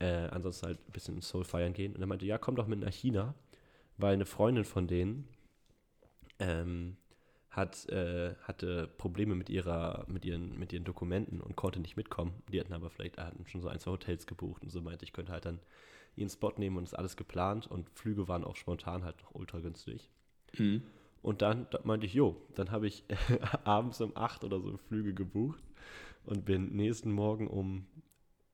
Äh, 0.00 0.28
ansonsten 0.30 0.66
halt 0.66 0.78
ein 0.88 0.92
bisschen 0.92 1.22
Soul 1.22 1.44
feiern 1.44 1.72
gehen. 1.72 1.94
Und 1.94 2.00
er 2.00 2.08
meinte, 2.08 2.26
ja, 2.26 2.38
komm 2.38 2.56
doch 2.56 2.66
mit 2.66 2.80
nach 2.80 2.92
China, 2.92 3.34
weil 3.96 4.14
eine 4.14 4.26
Freundin 4.26 4.64
von 4.64 4.88
denen 4.88 5.28
ähm, 6.40 6.96
hat, 7.50 7.88
äh, 7.90 8.34
hatte 8.42 8.88
Probleme 8.98 9.36
mit 9.36 9.50
ihrer, 9.50 10.04
mit 10.08 10.24
ihren, 10.24 10.58
mit 10.58 10.72
ihren 10.72 10.84
Dokumenten 10.84 11.40
und 11.40 11.54
konnte 11.54 11.78
nicht 11.78 11.96
mitkommen. 11.96 12.42
Die 12.50 12.58
hatten 12.58 12.72
aber 12.72 12.90
vielleicht, 12.90 13.18
hatten 13.18 13.46
schon 13.46 13.60
so 13.60 13.68
ein, 13.68 13.78
zwei 13.78 13.92
Hotels 13.92 14.26
gebucht 14.26 14.64
und 14.64 14.70
so 14.70 14.80
meinte, 14.80 15.04
ich 15.04 15.12
könnte 15.12 15.32
halt 15.32 15.44
dann 15.44 15.60
ihren 16.16 16.28
Spot 16.28 16.52
nehmen 16.56 16.76
und 16.76 16.84
ist 16.84 16.94
alles 16.94 17.16
geplant 17.16 17.66
und 17.66 17.88
Flüge 17.90 18.28
waren 18.28 18.44
auch 18.44 18.56
spontan 18.56 19.04
halt 19.04 19.20
noch 19.22 19.34
ultra 19.34 19.60
günstig. 19.60 20.10
Mhm. 20.58 20.82
Und 21.22 21.40
dann 21.40 21.66
da 21.70 21.80
meinte 21.84 22.06
ich, 22.06 22.14
jo, 22.14 22.36
dann 22.54 22.70
habe 22.70 22.86
ich 22.86 23.04
abends 23.64 24.00
um 24.00 24.16
8 24.16 24.44
oder 24.44 24.60
so 24.60 24.76
Flüge 24.76 25.14
gebucht 25.14 25.62
und 26.24 26.44
bin 26.44 26.74
nächsten 26.74 27.12
Morgen 27.12 27.46
um 27.46 27.86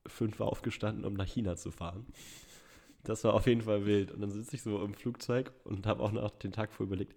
5 0.07 0.39
Uhr 0.41 0.47
aufgestanden, 0.47 1.05
um 1.05 1.15
nach 1.15 1.27
China 1.27 1.57
zu 1.57 1.71
fahren. 1.71 2.07
Das 3.05 3.25
war 3.25 3.35
auf 3.35 3.47
jeden 3.47 3.63
Fall 3.63 3.87
wild. 3.87 4.11
Und 4.11 4.21
dann 4.21 4.31
sitze 4.31 4.57
ich 4.57 4.63
so 4.63 4.83
im 4.83 4.95
Flugzeug 4.95 5.53
und 5.65 5.87
habe 5.87 6.03
auch 6.03 6.13
noch 6.13 6.31
den 6.31 6.53
Tag 6.53 6.73
vor 6.73 6.87
überlegt, 6.87 7.17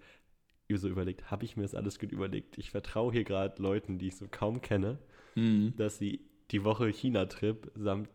so 0.73 0.87
überlegt, 0.87 1.29
habe 1.29 1.43
ich 1.43 1.57
mir 1.57 1.63
das 1.63 1.75
alles 1.75 1.99
gut 1.99 2.13
überlegt? 2.13 2.57
Ich 2.57 2.71
vertraue 2.71 3.11
hier 3.11 3.25
gerade 3.25 3.61
Leuten, 3.61 3.97
die 3.97 4.07
ich 4.07 4.15
so 4.15 4.27
kaum 4.31 4.61
kenne, 4.61 4.99
Mhm. 5.35 5.73
dass 5.75 5.97
sie 5.97 6.21
die 6.51 6.63
Woche 6.63 6.87
China-Trip 6.87 7.71
samt 7.75 8.09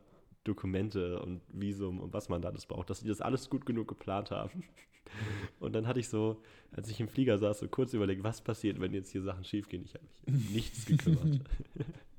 Dokumente 0.47 1.21
und 1.21 1.41
Visum 1.53 2.00
und 2.00 2.12
was 2.12 2.29
man 2.29 2.43
da 2.43 2.49
alles 2.49 2.67
braucht, 2.67 2.91
dass 2.91 3.00
sie 3.00 3.09
das 3.09 3.21
alles 3.21 3.50
gut 3.50 3.67
genug 3.67 3.88
geplant 3.88 4.31
haben. 4.31 4.65
Und 5.61 5.73
dann 5.73 5.87
hatte 5.87 6.00
ich 6.00 6.09
so, 6.09 6.43
als 6.73 6.91
ich 6.91 6.99
im 6.99 7.07
Flieger 7.09 7.38
saß, 7.38 7.61
so 7.61 7.69
kurz 7.69 7.95
überlegt, 7.95 8.25
was 8.25 8.41
passiert, 8.41 8.81
wenn 8.81 8.93
jetzt 8.93 9.12
hier 9.12 9.23
Sachen 9.23 9.45
schiefgehen. 9.45 9.85
Ich 9.85 9.95
habe 9.95 10.05
mich 10.26 10.50
nichts 10.50 10.85
gekümmert. 10.85 11.41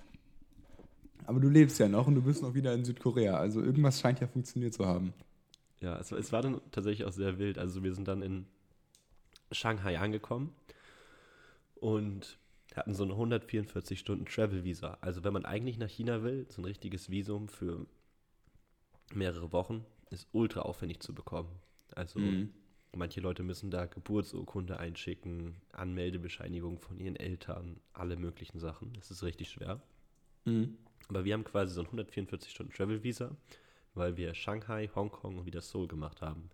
Aber 1.25 1.39
du 1.41 1.49
lebst 1.49 1.79
ja 1.79 1.89
noch 1.89 2.07
und 2.07 2.15
du 2.15 2.21
bist 2.21 2.41
noch 2.41 2.53
wieder 2.53 2.73
in 2.73 2.85
Südkorea. 2.85 3.35
Also 3.37 3.61
irgendwas 3.61 3.99
scheint 3.99 4.21
ja 4.21 4.27
funktioniert 4.27 4.73
zu 4.73 4.85
haben. 4.85 5.13
Ja, 5.81 5.99
es, 5.99 6.11
war- 6.11 6.19
es 6.19 6.31
war 6.31 6.41
dann 6.41 6.61
tatsächlich 6.71 7.05
auch 7.05 7.11
sehr 7.11 7.37
wild. 7.39 7.57
Also 7.57 7.83
wir 7.83 7.93
sind 7.93 8.07
dann 8.07 8.21
in 8.21 8.45
Shanghai 9.51 9.99
angekommen 9.99 10.53
und 11.75 12.37
hatten 12.75 12.93
so 12.93 13.03
eine 13.03 13.13
144 13.13 13.99
Stunden 13.99 14.25
Travel 14.25 14.63
Visa. 14.63 14.97
Also 15.01 15.23
wenn 15.23 15.33
man 15.33 15.45
eigentlich 15.45 15.77
nach 15.77 15.89
China 15.89 16.23
will, 16.23 16.45
so 16.49 16.61
ein 16.61 16.65
richtiges 16.65 17.09
Visum 17.09 17.49
für 17.49 17.85
mehrere 19.13 19.51
Wochen, 19.51 19.85
ist 20.09 20.27
ultra 20.31 20.61
aufwendig 20.61 21.01
zu 21.01 21.13
bekommen. 21.13 21.49
Also 21.95 22.19
Mhm. 22.19 22.53
manche 22.95 23.21
Leute 23.21 23.43
müssen 23.43 23.71
da 23.71 23.85
Geburtsurkunde 23.85 24.79
einschicken, 24.79 25.55
Anmeldebescheinigung 25.73 26.79
von 26.79 26.99
ihren 26.99 27.15
Eltern, 27.15 27.79
alle 27.93 28.15
möglichen 28.17 28.59
Sachen. 28.59 28.93
Das 28.93 29.11
ist 29.11 29.23
richtig 29.23 29.49
schwer. 29.49 29.81
Mhm. 30.45 30.77
Aber 31.09 31.23
wir 31.25 31.33
haben 31.33 31.43
quasi 31.43 31.73
so 31.73 31.81
ein 31.81 31.87
144 31.87 32.51
Stunden 32.51 32.73
Travel 32.73 33.03
Visa, 33.03 33.35
weil 33.93 34.17
wir 34.17 34.33
Shanghai, 34.33 34.89
Hongkong 34.93 35.37
und 35.39 35.45
wieder 35.45 35.61
Seoul 35.61 35.87
gemacht 35.87 36.21
haben. 36.21 36.49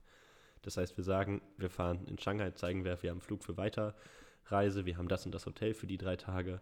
Das 0.62 0.78
heißt, 0.78 0.96
wir 0.96 1.04
sagen, 1.04 1.42
wir 1.58 1.70
fahren 1.70 2.06
in 2.08 2.18
Shanghai, 2.18 2.52
zeigen 2.52 2.86
wir, 2.86 3.02
wir 3.04 3.10
haben 3.10 3.18
einen 3.18 3.22
Flug 3.22 3.44
für 3.44 3.58
Weiterreise, 3.58 4.86
wir 4.86 4.98
haben 4.98 5.08
das 5.10 5.26
und 5.26 5.34
das 5.34 5.46
Hotel 5.46 5.74
für 5.74 5.88
die 5.88 5.98
drei 5.98 6.16
Tage. 6.16 6.62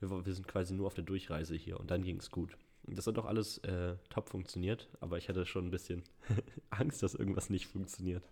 Wir, 0.00 0.24
wir 0.24 0.32
sind 0.34 0.48
quasi 0.48 0.72
nur 0.74 0.86
auf 0.86 0.94
der 0.94 1.04
Durchreise 1.04 1.54
hier 1.56 1.78
und 1.80 1.90
dann 1.90 2.02
ging 2.02 2.18
es 2.18 2.30
gut. 2.30 2.56
Das 2.88 3.06
hat 3.06 3.16
doch 3.16 3.26
alles 3.26 3.58
äh, 3.58 3.96
top 4.10 4.28
funktioniert, 4.28 4.88
aber 5.00 5.18
ich 5.18 5.28
hatte 5.28 5.44
schon 5.46 5.66
ein 5.66 5.70
bisschen 5.70 6.04
Angst, 6.70 7.02
dass 7.02 7.14
irgendwas 7.14 7.50
nicht 7.50 7.66
funktioniert. 7.66 8.22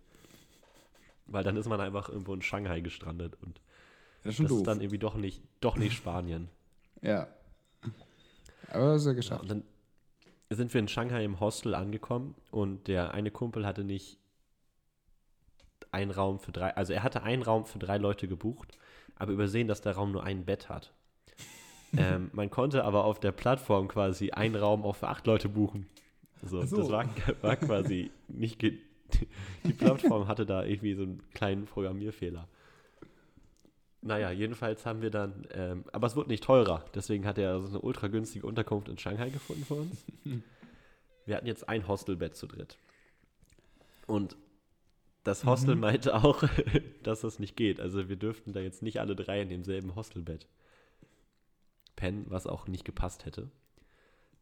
Weil 1.27 1.43
dann 1.43 1.57
ist 1.57 1.67
man 1.67 1.81
einfach 1.81 2.09
irgendwo 2.09 2.33
in 2.33 2.41
Shanghai 2.41 2.81
gestrandet 2.81 3.37
und 3.41 3.61
Das 4.23 4.39
ist 4.39 4.43
das 4.43 4.51
ist 4.51 4.67
dann 4.67 4.81
irgendwie 4.81 4.99
doch 4.99 5.15
nicht, 5.15 5.43
doch 5.61 5.77
nicht 5.77 5.95
Spanien. 5.95 6.49
ja. 7.01 7.27
Aber 8.67 8.93
das 8.93 9.01
ist 9.01 9.07
ja 9.07 9.13
Ja, 9.13 9.15
geschafft. 9.15 9.41
und 9.41 9.49
dann 9.49 9.63
sind 10.49 10.73
wir 10.73 10.79
in 10.79 10.87
Shanghai 10.87 11.23
im 11.25 11.39
Hostel 11.39 11.75
angekommen 11.75 12.35
und 12.51 12.87
der 12.87 13.13
eine 13.13 13.31
Kumpel 13.31 13.65
hatte 13.67 13.83
nicht 13.83 14.19
einen 15.91 16.11
Raum 16.11 16.39
für 16.39 16.51
drei, 16.51 16.75
also 16.75 16.93
er 16.93 17.03
hatte 17.03 17.23
einen 17.23 17.41
Raum 17.41 17.65
für 17.65 17.79
drei 17.79 17.97
Leute 17.97 18.27
gebucht, 18.27 18.77
aber 19.15 19.31
übersehen, 19.31 19.67
dass 19.67 19.81
der 19.81 19.93
Raum 19.93 20.11
nur 20.11 20.23
ein 20.23 20.45
Bett 20.45 20.69
hat. 20.69 20.93
Ähm, 21.97 22.29
man 22.33 22.49
konnte 22.49 22.83
aber 22.83 23.05
auf 23.05 23.19
der 23.19 23.31
Plattform 23.31 23.87
quasi 23.87 24.31
einen 24.31 24.55
Raum 24.55 24.83
auch 24.83 24.95
für 24.95 25.07
acht 25.07 25.25
Leute 25.27 25.49
buchen. 25.49 25.87
So, 26.43 26.63
so. 26.65 26.77
Das 26.77 26.89
war, 26.89 27.09
war 27.41 27.55
quasi 27.55 28.11
nicht, 28.27 28.61
die 28.61 29.73
Plattform 29.77 30.27
hatte 30.27 30.45
da 30.45 30.63
irgendwie 30.63 30.93
so 30.93 31.03
einen 31.03 31.23
kleinen 31.33 31.65
Programmierfehler. 31.65 32.47
Naja, 34.01 34.29
jedenfalls 34.29 34.85
haben 34.85 35.01
wir 35.01 35.09
dann, 35.09 35.47
ähm, 35.51 35.83
aber 35.91 36.05
es 36.05 36.15
wurde 36.15 36.29
nicht 36.29 36.43
teurer, 36.43 36.85
deswegen 36.93 37.25
hat 37.25 37.39
er 37.39 37.59
so 37.61 37.69
eine 37.69 37.81
ultra 37.81 38.07
günstige 38.07 38.45
Unterkunft 38.45 38.87
in 38.87 38.99
Shanghai 38.99 39.29
gefunden 39.29 39.65
für 39.65 39.75
uns. 39.75 40.05
Wir 41.25 41.37
hatten 41.37 41.47
jetzt 41.47 41.67
ein 41.67 41.87
Hostelbett 41.87 42.35
zu 42.35 42.45
dritt. 42.45 42.77
Und 44.05 44.37
das 45.23 45.43
Hostel 45.43 45.75
meinte 45.75 46.13
auch, 46.13 46.43
dass 47.03 47.21
das 47.21 47.39
nicht 47.39 47.57
geht. 47.57 47.79
Also 47.79 48.07
wir 48.07 48.15
dürften 48.15 48.53
da 48.53 48.59
jetzt 48.59 48.83
nicht 48.83 48.99
alle 48.99 49.15
drei 49.15 49.41
in 49.41 49.49
demselben 49.49 49.95
Hostelbett 49.95 50.47
pennen, 51.95 52.25
was 52.29 52.47
auch 52.47 52.67
nicht 52.67 52.85
gepasst 52.85 53.25
hätte. 53.25 53.49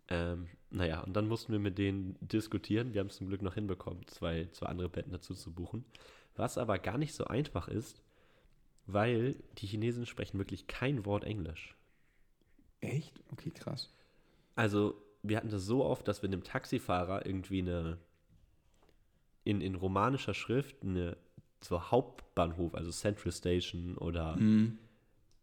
Ähm, 0.10 0.48
naja, 0.70 1.02
und 1.02 1.14
dann 1.14 1.28
mussten 1.28 1.52
wir 1.52 1.60
mit 1.60 1.78
denen 1.78 2.18
diskutieren. 2.20 2.94
Wir 2.94 3.00
haben 3.00 3.08
es 3.08 3.18
zum 3.18 3.28
Glück 3.28 3.42
noch 3.42 3.54
hinbekommen, 3.54 4.06
zwei, 4.08 4.48
zwei 4.52 4.68
andere 4.68 4.90
Betten 4.90 5.12
dazu 5.12 5.34
zu 5.34 5.52
buchen. 5.54 5.86
Was 6.36 6.58
aber 6.58 6.80
gar 6.80 6.98
nicht 6.98 7.14
so 7.14 7.26
einfach 7.26 7.68
ist, 7.68 8.02
weil 8.86 9.36
die 9.60 9.68
Chinesen 9.68 10.06
sprechen 10.06 10.40
wirklich 10.40 10.68
kein 10.68 11.06
Wort 11.06 11.24
Englisch. 11.24 11.76
Echt? 12.82 13.14
Okay, 13.32 13.52
krass. 13.52 13.94
Also, 14.56 14.96
wir 15.22 15.38
hatten 15.38 15.50
das 15.50 15.64
so 15.66 15.86
oft, 15.86 16.08
dass 16.08 16.22
wir 16.22 16.28
einem 16.30 16.44
Taxifahrer 16.44 17.26
irgendwie 17.26 17.60
eine 17.60 17.98
in, 19.46 19.62
in 19.62 19.76
romanischer 19.76 20.34
Schrift 20.34 20.82
eine 20.84 21.18
so 21.62 21.92
Hauptbahnhof, 21.92 22.76
also 22.76 22.92
Central 22.92 23.32
Station 23.32 23.98
oder 23.98 24.36
Mhm. 24.38 24.78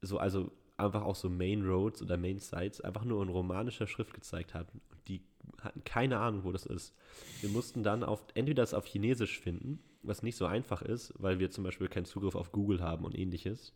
so, 0.03 0.19
also 0.19 0.51
einfach 0.81 1.03
auch 1.03 1.17
so 1.17 1.29
Main 1.29 1.65
Roads 1.65 2.03
oder 2.03 2.17
Main 2.17 2.39
Sites 2.39 2.81
einfach 2.81 3.05
nur 3.05 3.23
in 3.23 3.29
romanischer 3.29 3.87
Schrift 3.87 4.15
gezeigt 4.15 4.55
hatten. 4.55 4.81
Und 4.91 5.09
die 5.09 5.23
hatten 5.61 5.85
keine 5.85 6.19
Ahnung, 6.19 6.45
wo 6.45 6.53
das 6.53 6.67
ist. 6.67 6.95
Wir 7.41 7.51
mussten 7.51 7.83
dann 7.83 8.03
auf, 8.03 8.25
entweder 8.35 8.63
das 8.63 8.75
auf 8.75 8.87
Chinesisch 8.87 9.39
finden, 9.39 9.81
was 10.03 10.23
nicht 10.23 10.37
so 10.37 10.47
einfach 10.47 10.83
ist, 10.83 11.13
weil 11.19 11.39
wir 11.39 11.51
zum 11.51 11.65
Beispiel 11.65 11.89
keinen 11.89 12.07
Zugriff 12.07 12.35
auf 12.35 12.53
Google 12.53 12.81
haben 12.81 13.05
und 13.05 13.17
ähnliches. 13.17 13.75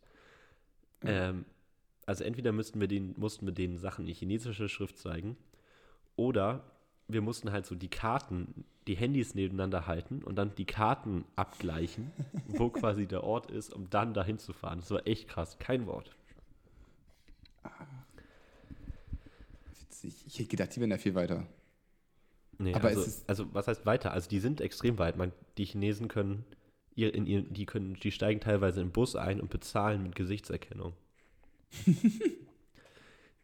Ähm, 1.02 1.44
also 2.06 2.24
entweder 2.24 2.52
müssten 2.52 2.80
wir 2.80 2.88
den, 2.88 3.14
mussten 3.18 3.46
wir 3.46 3.52
den 3.52 3.78
Sachen 3.78 4.06
in 4.06 4.14
chinesischer 4.14 4.68
Schrift 4.68 4.98
zeigen 4.98 5.36
oder 6.16 6.64
wir 7.08 7.20
mussten 7.20 7.52
halt 7.52 7.66
so 7.66 7.74
die 7.74 7.88
Karten, 7.88 8.64
die 8.86 8.94
Handys 8.94 9.34
nebeneinander 9.34 9.86
halten 9.86 10.22
und 10.22 10.36
dann 10.36 10.54
die 10.54 10.64
Karten 10.64 11.24
abgleichen, 11.36 12.10
wo 12.48 12.68
quasi 12.70 13.06
der 13.06 13.24
Ort 13.24 13.50
ist, 13.50 13.74
um 13.74 13.90
dann 13.90 14.14
dahin 14.14 14.38
zu 14.38 14.52
fahren. 14.52 14.80
Das 14.80 14.90
war 14.90 15.06
echt 15.06 15.28
krass. 15.28 15.58
Kein 15.58 15.86
Wort. 15.86 16.10
Witzig. 19.80 20.24
Ich 20.26 20.38
hätte 20.38 20.48
gedacht, 20.48 20.74
die 20.74 20.80
wären 20.80 20.90
ja 20.90 20.98
viel 20.98 21.14
weiter. 21.14 21.46
Nee, 22.58 22.74
Aber 22.74 22.88
also, 22.88 23.02
ist- 23.02 23.28
also 23.28 23.52
was 23.52 23.66
heißt 23.68 23.84
weiter? 23.86 24.12
Also 24.12 24.28
die 24.28 24.38
sind 24.40 24.60
extrem 24.60 24.98
weit. 24.98 25.16
Man, 25.16 25.32
die 25.58 25.64
Chinesen 25.64 26.08
können 26.08 26.44
ihr, 26.94 27.12
in 27.14 27.26
ihr, 27.26 27.42
die 27.42 27.66
können, 27.66 27.94
die 27.94 28.12
steigen 28.12 28.40
teilweise 28.40 28.80
in 28.80 28.88
den 28.88 28.92
Bus 28.92 29.16
ein 29.16 29.40
und 29.40 29.50
bezahlen 29.50 30.02
mit 30.02 30.14
Gesichtserkennung. 30.14 30.94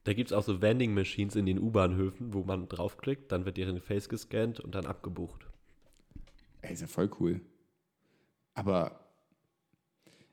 da 0.04 0.12
gibt 0.12 0.30
es 0.30 0.36
auch 0.36 0.44
so 0.44 0.62
Vending 0.62 0.94
Machines 0.94 1.34
in 1.34 1.46
den 1.46 1.58
U-Bahnhöfen, 1.58 2.32
wo 2.32 2.44
man 2.44 2.68
draufklickt, 2.68 3.32
dann 3.32 3.44
wird 3.44 3.56
deren 3.56 3.80
Face 3.80 4.08
gescannt 4.08 4.60
und 4.60 4.74
dann 4.76 4.86
abgebucht. 4.86 5.48
Ey, 6.62 6.72
ist 6.74 6.82
ja 6.82 6.86
voll 6.86 7.10
cool. 7.18 7.40
Aber, 8.54 9.00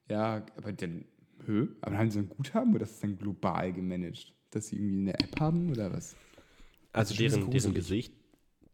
ja, 0.09 0.45
aber 0.57 0.73
dann, 0.73 1.05
hö? 1.45 1.67
Aber 1.81 1.97
haben 1.97 2.09
sie 2.11 2.19
ein 2.19 2.29
Guthaben 2.29 2.73
oder 2.75 2.83
ist 2.83 2.93
das 2.93 2.99
dann 3.01 3.17
global 3.17 3.71
gemanagt? 3.73 4.33
Dass 4.51 4.67
sie 4.67 4.77
irgendwie 4.77 5.01
eine 5.09 5.13
App 5.19 5.39
haben 5.39 5.69
oder 5.71 5.91
was? 5.93 6.15
Also 6.93 7.15
deren, 7.15 7.49
deren. 7.51 7.73
Gesicht, 7.73 8.13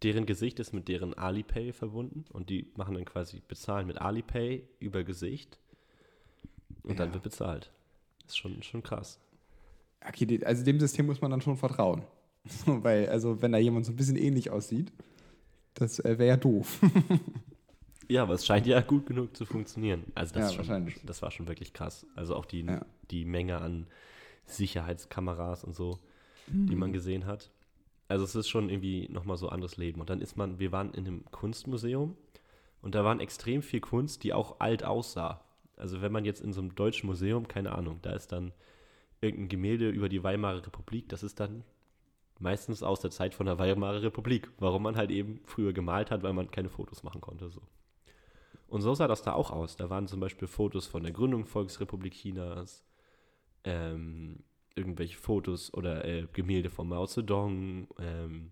deren 0.03 0.25
Gesicht 0.25 0.59
ist 0.59 0.73
mit 0.73 0.87
deren 0.87 1.13
Alipay 1.13 1.73
verbunden 1.73 2.25
und 2.31 2.49
die 2.49 2.71
machen 2.77 2.95
dann 2.95 3.05
quasi 3.05 3.41
bezahlen 3.47 3.87
mit 3.87 3.99
Alipay 3.99 4.63
über 4.79 5.03
Gesicht 5.03 5.57
und 6.83 6.99
dann 6.99 7.09
Ja. 7.09 7.13
wird 7.15 7.23
bezahlt. 7.23 7.71
ist 8.25 8.37
schon, 8.37 8.61
schon 8.63 8.83
krass. 8.83 9.19
Okay, 10.07 10.43
also 10.45 10.63
dem 10.63 10.79
System 10.79 11.05
muss 11.05 11.21
man 11.21 11.31
dann 11.31 11.41
schon 11.41 11.57
vertrauen. 11.57 12.03
Weil, 12.65 13.07
also, 13.07 13.41
wenn 13.41 13.53
da 13.53 13.57
jemand 13.57 13.85
so 13.85 13.93
ein 13.93 13.95
bisschen 13.95 14.17
ähnlich 14.17 14.49
aussieht, 14.51 14.91
das 15.75 15.99
äh, 15.99 16.17
wäre 16.19 16.27
ja 16.29 16.37
doof. 16.37 16.79
Ja, 18.09 18.23
aber 18.23 18.33
es 18.33 18.45
scheint 18.45 18.65
ja 18.67 18.81
gut 18.81 19.05
genug 19.05 19.35
zu 19.35 19.45
funktionieren. 19.45 20.03
Also 20.15 20.33
das, 20.35 20.43
Ja, 20.43 20.49
schon, 20.49 20.57
wahrscheinlich. 20.59 21.01
das 21.05 21.21
war 21.21 21.31
schon 21.31 21.47
wirklich 21.47 21.73
krass. 21.73 22.05
Also 22.15 22.35
auch 22.35 22.45
die, 22.45 22.61
Ja. 22.61 22.85
die 23.11 23.25
Menge 23.25 23.59
an 23.59 23.87
Sicherheitskameras 24.45 25.63
und 25.63 25.75
so, 25.75 25.99
Hm. 26.47 26.67
die 26.67 26.75
man 26.75 26.93
gesehen 26.93 27.25
hat. 27.25 27.51
Also 28.07 28.23
es 28.25 28.35
ist 28.35 28.49
schon 28.49 28.69
irgendwie 28.69 29.07
nochmal 29.09 29.37
so 29.37 29.49
anderes 29.49 29.77
Leben. 29.77 29.99
Und 30.01 30.09
dann 30.09 30.21
ist 30.21 30.35
man, 30.37 30.59
wir 30.59 30.71
waren 30.71 30.93
in 30.93 31.07
einem 31.07 31.25
Kunstmuseum 31.31 32.15
und 32.81 32.95
da 32.95 33.03
waren 33.03 33.19
extrem 33.19 33.61
viel 33.61 33.79
Kunst, 33.81 34.23
die 34.23 34.33
auch 34.33 34.59
alt 34.59 34.83
aussah. 34.83 35.41
Also 35.77 36.01
wenn 36.01 36.11
man 36.11 36.25
jetzt 36.25 36.41
in 36.41 36.53
so 36.53 36.61
einem 36.61 36.75
deutschen 36.75 37.07
Museum, 37.07 37.47
keine 37.47 37.71
Ahnung, 37.73 37.99
da 38.01 38.11
ist 38.11 38.31
dann 38.31 38.51
irgendein 39.21 39.49
Gemälde 39.49 39.89
über 39.89 40.09
die 40.09 40.21
Weimarer 40.23 40.65
Republik, 40.65 41.09
das 41.09 41.23
ist 41.23 41.39
dann 41.39 41.63
meistens 42.39 42.83
aus 42.83 42.99
der 42.99 43.09
Zeit 43.11 43.33
von 43.33 43.45
der 43.45 43.57
Weimarer 43.57 44.01
Republik, 44.03 44.49
warum 44.59 44.83
man 44.83 44.97
halt 44.97 45.09
eben 45.11 45.39
früher 45.45 45.71
gemalt 45.71 46.11
hat, 46.11 46.23
weil 46.23 46.33
man 46.33 46.51
keine 46.51 46.69
Fotos 46.69 47.03
machen 47.03 47.21
konnte. 47.21 47.49
So. 47.49 47.61
Und 48.73 48.81
so 48.81 48.95
sah 48.95 49.07
das 49.07 49.21
da 49.21 49.33
auch 49.33 49.51
aus. 49.51 49.75
Da 49.75 49.91
waren 49.91 50.07
zum 50.07 50.19
Beispiel 50.19 50.47
Fotos 50.47 50.87
von 50.87 51.03
der 51.03 51.11
Gründung 51.11 51.45
Volksrepublik 51.45 52.13
Chinas, 52.15 52.83
ähm, 53.65 54.39
irgendwelche 54.73 55.15
Fotos 55.15 55.71
oder 55.75 56.03
äh, 56.05 56.25
Gemälde 56.33 56.71
von 56.71 56.87
Mao 56.87 57.05
Zedong 57.05 57.87
ähm, 57.99 58.51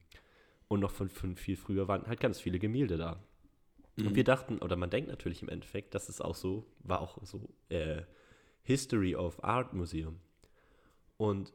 und 0.68 0.80
noch 0.80 0.92
von, 0.92 1.10
von 1.10 1.36
viel 1.38 1.58
früher 1.58 1.88
waren 1.88 2.06
halt 2.06 2.20
ganz 2.20 2.40
viele 2.40 2.60
Gemälde 2.60 2.98
da. 2.98 3.20
Und 3.98 4.14
wir 4.14 4.24
dachten, 4.24 4.60
oder 4.60 4.76
man 4.76 4.92
denkt 4.92 5.10
natürlich 5.10 5.42
im 5.42 5.50
Endeffekt, 5.50 5.96
dass 5.96 6.08
es 6.08 6.22
auch 6.22 6.36
so, 6.36 6.68
war 6.84 7.02
auch 7.02 7.18
so 7.24 7.50
äh, 7.70 8.04
History 8.62 9.16
of 9.16 9.44
Art 9.44 9.74
Museum. 9.74 10.20
Und 11.18 11.52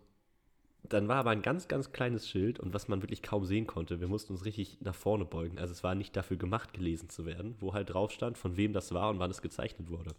dann 0.92 1.08
war 1.08 1.16
aber 1.16 1.30
ein 1.30 1.42
ganz, 1.42 1.68
ganz 1.68 1.92
kleines 1.92 2.28
Schild 2.28 2.60
und 2.60 2.74
was 2.74 2.88
man 2.88 3.02
wirklich 3.02 3.22
kaum 3.22 3.44
sehen 3.44 3.66
konnte, 3.66 4.00
wir 4.00 4.08
mussten 4.08 4.32
uns 4.32 4.44
richtig 4.44 4.78
nach 4.80 4.94
vorne 4.94 5.24
beugen. 5.24 5.58
Also 5.58 5.72
es 5.72 5.82
war 5.82 5.94
nicht 5.94 6.16
dafür 6.16 6.36
gemacht, 6.36 6.72
gelesen 6.72 7.08
zu 7.08 7.26
werden, 7.26 7.56
wo 7.60 7.74
halt 7.74 7.90
drauf 7.90 8.12
stand, 8.12 8.38
von 8.38 8.56
wem 8.56 8.72
das 8.72 8.92
war 8.92 9.10
und 9.10 9.18
wann 9.18 9.30
es 9.30 9.42
gezeichnet 9.42 9.88
wurde. 9.90 10.14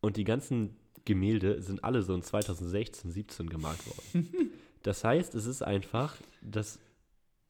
Und 0.00 0.16
die 0.16 0.24
ganzen 0.24 0.76
Gemälde 1.04 1.60
sind 1.62 1.84
alle 1.84 2.02
so 2.02 2.14
in 2.14 2.22
2016, 2.22 3.10
17 3.10 3.48
gemalt 3.48 3.86
worden. 3.86 4.32
Das 4.82 5.04
heißt, 5.04 5.34
es 5.34 5.44
ist 5.44 5.60
einfach 5.60 6.16
das 6.40 6.78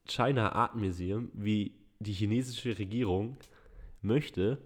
China 0.04 0.50
Art 0.50 0.74
Museum, 0.74 1.30
wie 1.32 1.76
die 2.00 2.12
chinesische 2.12 2.76
Regierung 2.76 3.36
möchte, 4.02 4.58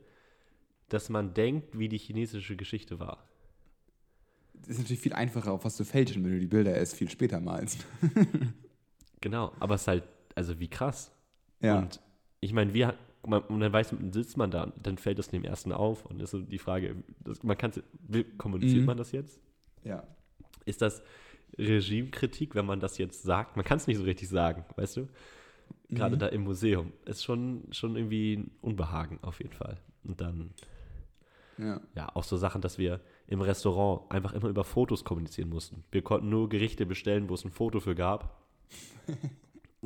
dass 0.89 1.11
man 1.11 1.35
denkt, 1.35 1.79
wie 1.79 1.91
die 1.91 1.99
chinesische 1.99 2.57
Geschichte 2.57 2.99
war. 3.01 3.29
Ist 4.67 4.79
natürlich 4.79 5.01
viel 5.01 5.13
einfacher, 5.13 5.53
auf 5.53 5.65
was 5.65 5.77
zu 5.77 5.85
fälschen, 5.85 6.25
wenn 6.25 6.33
du 6.33 6.41
die 6.41 6.47
Bilder 6.47 6.75
erst 6.75 6.95
viel 6.97 7.11
später 7.11 7.41
malst. 7.41 7.85
Genau, 9.21 9.53
aber 9.59 9.77
es 9.77 9.83
ist 9.83 9.89
halt, 9.89 10.05
also 10.35 10.61
wie 10.61 10.69
krass. 10.69 11.11
Ja. 11.63 11.79
Und 11.79 11.99
ich 12.41 12.53
meine, 12.53 12.75
wir, 12.75 12.95
man, 13.27 13.41
und 13.45 13.61
dann 13.61 13.73
weiß 13.73 13.93
man, 13.93 14.13
sitzt 14.13 14.37
man 14.37 14.51
da, 14.51 14.71
dann 14.83 14.99
fällt 14.99 15.19
das 15.19 15.29
dem 15.29 15.45
ersten 15.45 15.73
auf 15.73 16.05
und 16.05 16.21
ist 16.21 16.33
so 16.33 16.41
die 16.41 16.59
Frage, 16.59 16.97
das, 17.21 17.43
man 17.43 17.57
kann 17.57 17.73
kommuniziert 18.37 18.81
Mhm. 18.81 18.87
man 18.87 18.97
das 18.99 19.13
jetzt? 19.13 19.41
ja. 19.83 20.07
Ist 20.67 20.83
das 20.83 21.03
Regimekritik, 21.59 22.55
wenn 22.55 22.67
man 22.67 22.81
das 22.81 22.99
jetzt 22.99 23.23
sagt? 23.23 23.57
Man 23.57 23.65
kann 23.65 23.77
es 23.79 23.87
nicht 23.87 23.97
so 23.99 24.03
richtig 24.05 24.29
sagen, 24.29 24.65
weißt 24.77 24.97
du? 24.99 25.09
Gerade 25.91 26.17
Mhm. 26.17 26.21
da 26.21 26.27
im 26.29 26.43
Museum. 26.45 26.93
Ist 27.07 27.23
schon, 27.25 27.65
schon 27.71 27.97
irgendwie 27.97 28.35
ein 28.37 28.51
Unbehagen 28.61 29.19
auf 29.23 29.39
jeden 29.41 29.53
Fall. 29.53 29.79
Und 30.05 30.21
dann, 30.21 30.51
Ja. 31.59 31.81
ja, 31.95 32.09
auch 32.15 32.25
so 32.25 32.37
Sachen, 32.37 32.61
dass 32.61 32.79
wir 32.79 33.01
im 33.27 33.41
Restaurant 33.41 34.11
einfach 34.11 34.33
immer 34.33 34.49
über 34.49 34.65
Fotos 34.65 35.05
kommunizieren 35.05 35.49
mussten. 35.49 35.85
Wir 35.91 36.03
konnten 36.03 36.29
nur 36.29 36.49
Gerichte 36.49 36.85
bestellen, 36.87 37.29
wo 37.29 37.35
es 37.35 37.45
ein 37.45 37.51
Foto 37.51 37.81
für 37.81 37.95
gab. 37.95 38.43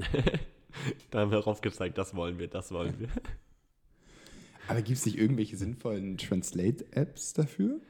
da 1.10 1.20
haben 1.20 1.30
wir 1.30 1.38
darauf 1.38 1.60
gezeigt, 1.60 1.98
das 1.98 2.14
wollen 2.14 2.38
wir, 2.38 2.48
das 2.48 2.72
wollen 2.72 2.98
wir. 2.98 3.08
Aber 4.68 4.82
gibt 4.82 4.98
es 4.98 5.06
nicht 5.06 5.18
irgendwelche 5.18 5.56
sinnvollen 5.56 6.18
Translate-Apps 6.18 7.32
dafür? 7.32 7.80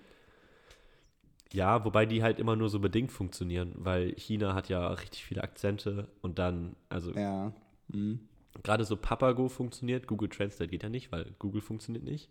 Ja, 1.52 1.84
wobei 1.84 2.06
die 2.06 2.22
halt 2.22 2.38
immer 2.38 2.56
nur 2.56 2.68
so 2.68 2.78
bedingt 2.78 3.10
funktionieren, 3.10 3.72
weil 3.76 4.12
China 4.16 4.54
hat 4.54 4.68
ja 4.68 4.86
richtig 4.88 5.24
viele 5.24 5.42
Akzente 5.42 6.08
und 6.20 6.38
dann, 6.38 6.76
also 6.88 7.12
Ja. 7.12 7.52
Mhm. 7.88 8.20
gerade 8.62 8.84
so 8.84 8.96
Papago 8.96 9.48
funktioniert, 9.48 10.06
Google 10.06 10.28
Translate 10.28 10.68
geht 10.68 10.82
ja 10.82 10.88
nicht, 10.88 11.10
weil 11.10 11.34
Google 11.38 11.62
funktioniert 11.62 12.04
nicht. 12.04 12.30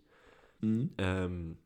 Mhm. 0.60 0.90
Ähm, 0.98 1.58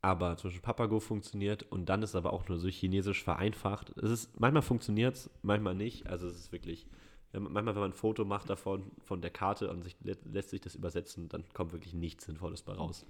aber 0.00 0.36
zum 0.36 0.48
Beispiel 0.50 0.62
Papago 0.62 0.98
funktioniert 0.98 1.64
und 1.70 1.86
dann 1.88 2.02
ist 2.02 2.16
aber 2.16 2.32
auch 2.32 2.48
nur 2.48 2.58
so 2.58 2.68
chinesisch 2.68 3.22
vereinfacht. 3.22 3.96
Es 3.96 4.10
ist, 4.10 4.40
manchmal 4.40 4.62
funktioniert 4.62 5.14
es, 5.16 5.30
manchmal 5.42 5.76
nicht. 5.76 6.08
Also 6.08 6.26
es 6.26 6.36
ist 6.36 6.52
wirklich, 6.52 6.86
manchmal, 7.32 7.74
wenn 7.74 7.82
man 7.82 7.90
ein 7.90 7.94
Foto 7.94 8.24
macht 8.24 8.50
davon, 8.50 8.90
von 9.04 9.20
der 9.20 9.30
Karte 9.30 9.70
und 9.70 9.82
sich, 9.82 9.96
lä- 10.04 10.16
lässt 10.24 10.50
sich 10.50 10.60
das 10.60 10.74
übersetzen, 10.74 11.28
dann 11.28 11.44
kommt 11.54 11.72
wirklich 11.72 11.94
nichts 11.94 12.24
Sinnvolles 12.24 12.62
bei 12.62 12.72
raus. 12.72 13.06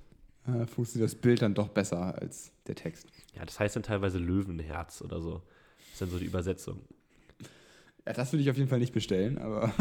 Äh, 0.46 0.66
funktioniert 0.66 1.10
das 1.10 1.18
Bild 1.18 1.40
dann 1.40 1.54
doch 1.54 1.68
besser 1.68 2.20
als 2.20 2.52
der 2.66 2.74
Text. 2.74 3.08
Ja, 3.34 3.44
das 3.44 3.58
heißt 3.58 3.76
dann 3.76 3.84
teilweise 3.84 4.18
Löwenherz 4.18 5.00
oder 5.00 5.20
so. 5.20 5.42
Das 5.78 5.92
ist 5.94 6.02
dann 6.02 6.10
so 6.10 6.18
die 6.18 6.26
Übersetzung. 6.26 6.82
Ja, 8.06 8.12
das 8.12 8.32
würde 8.32 8.42
ich 8.42 8.50
auf 8.50 8.56
jeden 8.56 8.68
Fall 8.68 8.80
nicht 8.80 8.92
bestellen, 8.92 9.38
aber 9.38 9.72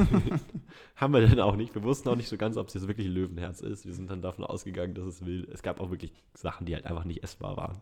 Haben 0.96 1.14
wir 1.14 1.22
denn 1.28 1.40
auch 1.40 1.56
nicht. 1.56 1.74
Wir 1.74 1.84
wussten 1.84 2.08
auch 2.10 2.16
nicht 2.16 2.30
so 2.30 2.38
ganz, 2.38 2.56
ob 2.56 2.68
es 2.68 2.76
jetzt 2.76 2.88
wirklich 2.88 3.08
Löwenherz 3.08 3.62
ist. 3.62 3.86
Wir 3.86 3.94
sind 3.94 4.12
dann 4.12 4.22
davon 4.22 4.46
ausgegangen, 4.46 4.94
dass 4.94 5.06
es 5.06 5.26
will. 5.26 5.48
Es 5.52 5.64
gab 5.64 5.80
auch 5.80 5.90
wirklich 5.90 6.14
Sachen, 6.36 6.66
die 6.68 6.76
halt 6.76 6.86
einfach 6.86 7.04
nicht 7.06 7.24
essbar 7.24 7.58
waren. 7.58 7.82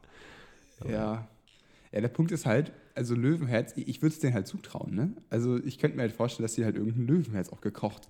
ja. 0.88 1.28
Ja, 1.92 2.02
der 2.02 2.08
Punkt 2.10 2.32
ist 2.32 2.46
halt, 2.46 2.72
also 2.94 3.16
Löwenherz, 3.16 3.74
ich, 3.76 4.02
würde 4.04 4.14
es 4.14 4.20
denen 4.20 4.36
halt 4.36 4.46
zutrauen, 4.46 4.94
ne? 4.94 5.12
Also 5.32 5.58
ich 5.58 5.80
könnte 5.80 5.98
mir 5.98 6.04
halt 6.04 6.12
vorstellen, 6.12 6.44
dass 6.44 6.54
sie 6.54 6.64
halt 6.64 6.76
irgendein 6.76 7.08
Löwenherz 7.08 7.50
auch 7.50 7.62
gekocht, 7.62 8.10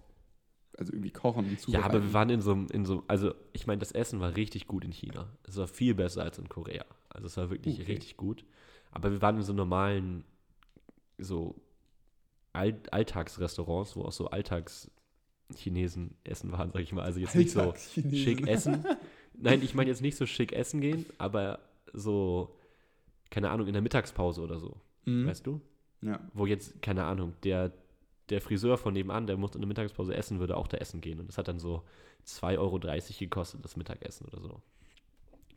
also 0.78 0.92
irgendwie 0.92 1.12
kochen 1.12 1.46
und 1.46 1.52
Ja, 1.52 1.60
zubereiten. 1.62 1.86
aber 1.86 2.04
wir 2.04 2.14
waren 2.14 2.30
in 2.30 2.42
so 2.42 2.52
einem, 2.52 2.68
in 2.74 2.84
so, 2.86 3.04
also 3.08 3.34
ich 3.54 3.68
meine, 3.68 3.80
das 3.80 3.94
Essen 3.94 4.20
war 4.20 4.36
richtig 4.36 4.68
gut 4.68 4.84
in 4.84 4.92
China. 4.92 5.30
Es 5.48 5.56
war 5.56 5.68
viel 5.68 5.96
besser 5.96 6.24
als 6.24 6.38
in 6.40 6.50
Korea. 6.50 6.84
Also 7.08 7.28
es 7.28 7.38
war 7.38 7.50
wirklich 7.52 7.80
Okay. 7.80 7.94
richtig 7.94 8.18
gut. 8.18 8.44
Aber 8.92 9.12
wir 9.12 9.22
waren 9.22 9.38
in 9.38 9.44
so 9.44 9.54
normalen, 9.54 10.26
so 11.18 11.56
All 12.54 12.80
Alltagsrestaurants, 12.92 13.96
wo 13.96 14.04
auch 14.04 14.12
so 14.12 14.30
Alltagschinesen 14.30 16.16
essen 16.24 16.52
waren, 16.52 16.72
sag 16.72 16.82
ich 16.82 16.92
mal. 16.94 17.04
Also 17.04 17.20
jetzt 17.20 17.36
nicht 17.36 17.52
so 17.52 17.74
schick 17.76 18.48
essen. 18.48 18.86
Nein, 19.34 19.62
ich 19.62 19.74
meine 19.74 19.90
jetzt 19.90 20.02
nicht 20.02 20.18
so 20.18 20.26
schick 20.26 20.52
essen 20.54 20.82
gehen, 20.82 21.06
aber 21.18 21.60
so, 21.94 22.56
keine 23.30 23.50
Ahnung, 23.50 23.68
in 23.68 23.74
der 23.74 23.82
Mittagspause 23.82 24.42
oder 24.42 24.60
so. 24.60 24.78
Mhm. 25.06 25.28
Weißt 25.28 25.46
du? 25.46 25.62
Ja. 26.02 26.20
Wo 26.34 26.46
jetzt, 26.46 26.82
keine 26.82 27.06
Ahnung, 27.06 27.34
der, 27.44 27.72
der 28.30 28.42
Friseur 28.42 28.78
von 28.78 28.94
nebenan, 28.94 29.28
der 29.28 29.38
muss 29.38 29.56
in 29.56 29.62
der 29.62 29.68
Mittagspause 29.68 30.16
essen, 30.16 30.40
würde 30.40 30.58
auch 30.58 30.68
da 30.68 30.78
essen 30.78 31.02
gehen. 31.02 31.20
Und 31.20 31.28
das 31.28 31.38
hat 31.38 31.48
dann 31.48 31.60
so 31.60 31.84
2,30 32.26 32.58
Euro 32.60 32.80
gekostet, 33.20 33.64
das 33.64 33.76
Mittagessen 33.78 34.28
oder 34.28 34.42
so. 34.42 34.62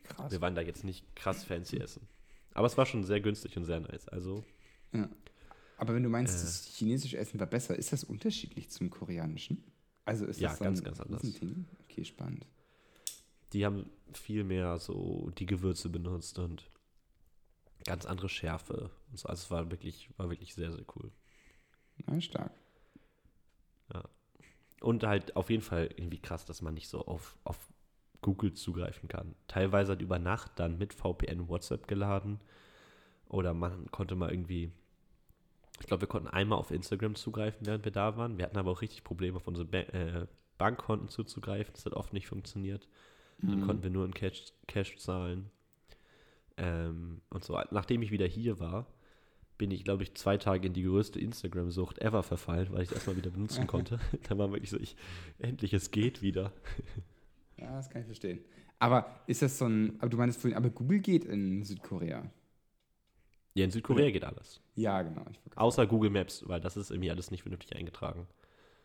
Krass. 0.03 0.31
Wir 0.31 0.41
waren 0.41 0.55
da 0.55 0.61
jetzt 0.61 0.83
nicht 0.83 1.15
krass 1.15 1.43
fancy 1.43 1.77
essen. 1.77 2.07
Aber 2.53 2.67
es 2.67 2.77
war 2.77 2.85
schon 2.85 3.03
sehr 3.03 3.21
günstig 3.21 3.55
und 3.57 3.65
sehr 3.65 3.79
nice. 3.79 4.07
Also, 4.07 4.43
Ja. 4.91 5.09
Aber 5.83 5.95
wenn 5.95 6.03
du 6.03 6.07
meinst, 6.07 6.33
Äh. 6.37 6.45
das 6.45 6.65
chinesische 6.65 7.17
Essen 7.17 7.41
war 7.41 7.45
besser, 7.47 7.75
ist 7.77 7.91
das 7.91 8.05
unterschiedlich 8.05 8.69
zum 8.69 8.89
koreanischen? 8.89 9.61
Also 10.05 10.25
ist 10.25 10.39
Ja, 10.39 10.51
das 10.51 10.59
dann 10.59 10.67
ganz, 10.67 10.81
ganz 10.81 10.99
anders. 11.01 11.23
ein 11.23 11.33
Ding? 11.33 11.65
Okay, 11.83 12.05
spannend. 12.05 12.47
die 13.51 13.65
haben 13.65 13.89
viel 14.13 14.45
mehr 14.45 14.79
so 14.79 15.29
die 15.37 15.45
Gewürze 15.45 15.89
benutzt 15.89 16.39
und 16.39 16.71
ganz 17.83 18.05
andere 18.05 18.29
Schärfe 18.29 18.91
und 19.11 19.19
so. 19.19 19.27
Also 19.27 19.41
es 19.43 19.51
war 19.51 19.69
wirklich, 19.71 20.09
war 20.15 20.29
wirklich 20.29 20.55
sehr, 20.55 20.71
sehr 20.71 20.85
cool. 20.95 21.11
Na, 22.07 22.19
stark. 22.21 22.53
Und 24.79 25.03
halt 25.03 25.35
auf 25.35 25.49
jeden 25.49 25.61
Fall 25.63 25.89
irgendwie 25.95 26.19
krass, 26.19 26.45
dass 26.45 26.61
man 26.61 26.73
nicht 26.73 26.87
so 26.89 27.05
auf, 27.05 27.37
auf 27.43 27.57
Google 28.21 28.53
zugreifen 28.53 29.07
kann. 29.09 29.35
Teilweise 29.47 29.91
hat 29.93 30.01
über 30.01 30.17
Nacht 30.19 30.53
dann 30.57 30.77
mit 30.77 30.93
VPN 30.93 31.47
WhatsApp 31.49 31.87
geladen. 31.87 32.39
Oder 33.29 33.53
man 33.53 33.89
konnte 33.91 34.15
mal 34.15 34.29
irgendwie, 34.31 34.71
ich 35.79 35.87
glaube, 35.87 36.01
wir 36.01 36.07
konnten 36.07 36.27
einmal 36.27 36.57
auf 36.59 36.71
Instagram 36.71 37.15
zugreifen, 37.15 37.65
während 37.65 37.83
wir 37.85 37.91
da 37.91 38.15
waren. 38.17 38.37
Wir 38.37 38.45
hatten 38.45 38.57
aber 38.57 38.71
auch 38.71 38.81
richtig 38.81 39.03
Probleme, 39.03 39.37
auf 39.37 39.47
unsere 39.47 39.65
ba 39.67 39.79
äh, 39.79 40.27
Bankkonten 40.57 41.09
zuzugreifen. 41.09 41.73
Das 41.73 41.85
hat 41.85 41.93
oft 41.93 42.13
nicht 42.13 42.27
funktioniert. 42.27 42.87
Dann 43.39 43.59
Mhm. 43.59 43.65
konnten 43.65 43.83
wir 43.83 43.89
nur 43.89 44.05
in 44.05 44.13
Cash, 44.13 44.45
Cash 44.67 44.97
zahlen. 44.97 45.49
Ähm, 46.57 47.21
und 47.29 47.43
so, 47.43 47.59
nachdem 47.71 48.01
ich 48.03 48.11
wieder 48.11 48.27
hier 48.27 48.59
war, 48.59 48.85
bin 49.57 49.71
ich, 49.71 49.83
glaube 49.83 50.03
ich, 50.03 50.13
zwei 50.15 50.37
Tage 50.37 50.67
in 50.67 50.73
die 50.73 50.83
größte 50.83 51.19
Instagram-Sucht 51.19 51.99
ever 51.99 52.23
verfallen, 52.23 52.71
weil 52.71 52.83
ich 52.83 52.89
es 52.89 52.95
erstmal 52.95 53.17
wieder 53.17 53.31
benutzen 53.31 53.67
konnte. 53.67 53.99
da 54.29 54.37
war 54.37 54.51
wirklich 54.51 54.69
so, 54.69 54.77
ich, 54.77 54.95
endlich, 55.39 55.73
es 55.73 55.91
geht 55.91 56.21
wieder. 56.21 56.53
Ja, 57.57 57.75
das 57.75 57.89
kann 57.89 58.01
ich 58.01 58.07
verstehen. 58.07 58.39
Aber 58.79 59.21
ist 59.27 59.41
das 59.41 59.57
so 59.57 59.65
ein, 59.65 59.95
aber 59.99 60.09
du 60.09 60.17
meinst 60.17 60.39
vorhin, 60.41 60.57
aber 60.57 60.69
Google 60.69 60.99
geht 60.99 61.25
in 61.25 61.63
Südkorea. 61.63 62.29
Ja, 63.53 63.65
in 63.65 63.71
Südkorea 63.71 64.09
geht 64.11 64.23
alles. 64.23 64.61
Ja, 64.75 65.01
genau. 65.01 65.25
Außer 65.55 65.85
Google 65.85 66.09
Maps, 66.09 66.47
weil 66.47 66.59
das 66.59 66.75
ist 66.75 66.89
irgendwie 66.89 67.11
alles 67.11 67.29
nicht 67.31 67.43
vernünftig 67.43 67.75
eingetragen. 67.75 68.27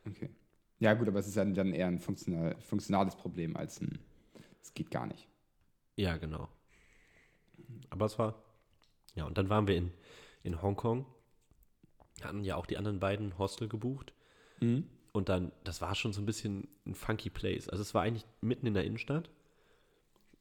Okay. 0.07 0.31
Ja, 0.79 0.95
gut, 0.95 1.09
aber 1.09 1.19
es 1.19 1.27
ist 1.27 1.37
dann, 1.37 1.55
dann 1.55 1.73
eher 1.73 1.89
ein 1.89 1.99
funktional, 1.99 2.57
funktionales 2.61 3.17
Problem 3.17 3.57
als 3.57 3.81
ein, 3.81 3.99
es 4.63 4.75
geht 4.75 4.91
gar 4.91 5.07
nicht. 5.07 5.27
Ja, 5.97 6.17
genau. 6.19 6.49
Aber 7.91 8.07
es 8.07 8.19
war, 8.19 8.43
ja, 9.15 9.25
und 9.25 9.39
dann 9.39 9.49
waren 9.49 9.67
wir 9.67 9.77
in, 9.77 9.91
in 10.43 10.63
Hongkong, 10.63 11.07
hatten 12.23 12.45
ja 12.45 12.57
auch 12.57 12.67
die 12.67 12.77
anderen 12.77 13.01
beiden 13.01 13.39
Hostel 13.39 13.69
gebucht. 13.69 14.13
Und 15.13 15.29
dann, 15.29 15.53
das 15.65 15.81
war 15.81 15.95
schon 15.95 16.13
so 16.13 16.21
ein 16.21 16.27
bisschen 16.27 16.69
ein 16.87 16.95
funky 16.95 17.31
Place. 17.31 17.69
Also 17.69 17.83
es 17.83 17.95
war 17.95 18.03
eigentlich 18.03 18.27
mitten 18.41 18.67
in 18.67 18.75
der 18.75 18.85
Innenstadt. 18.85 19.31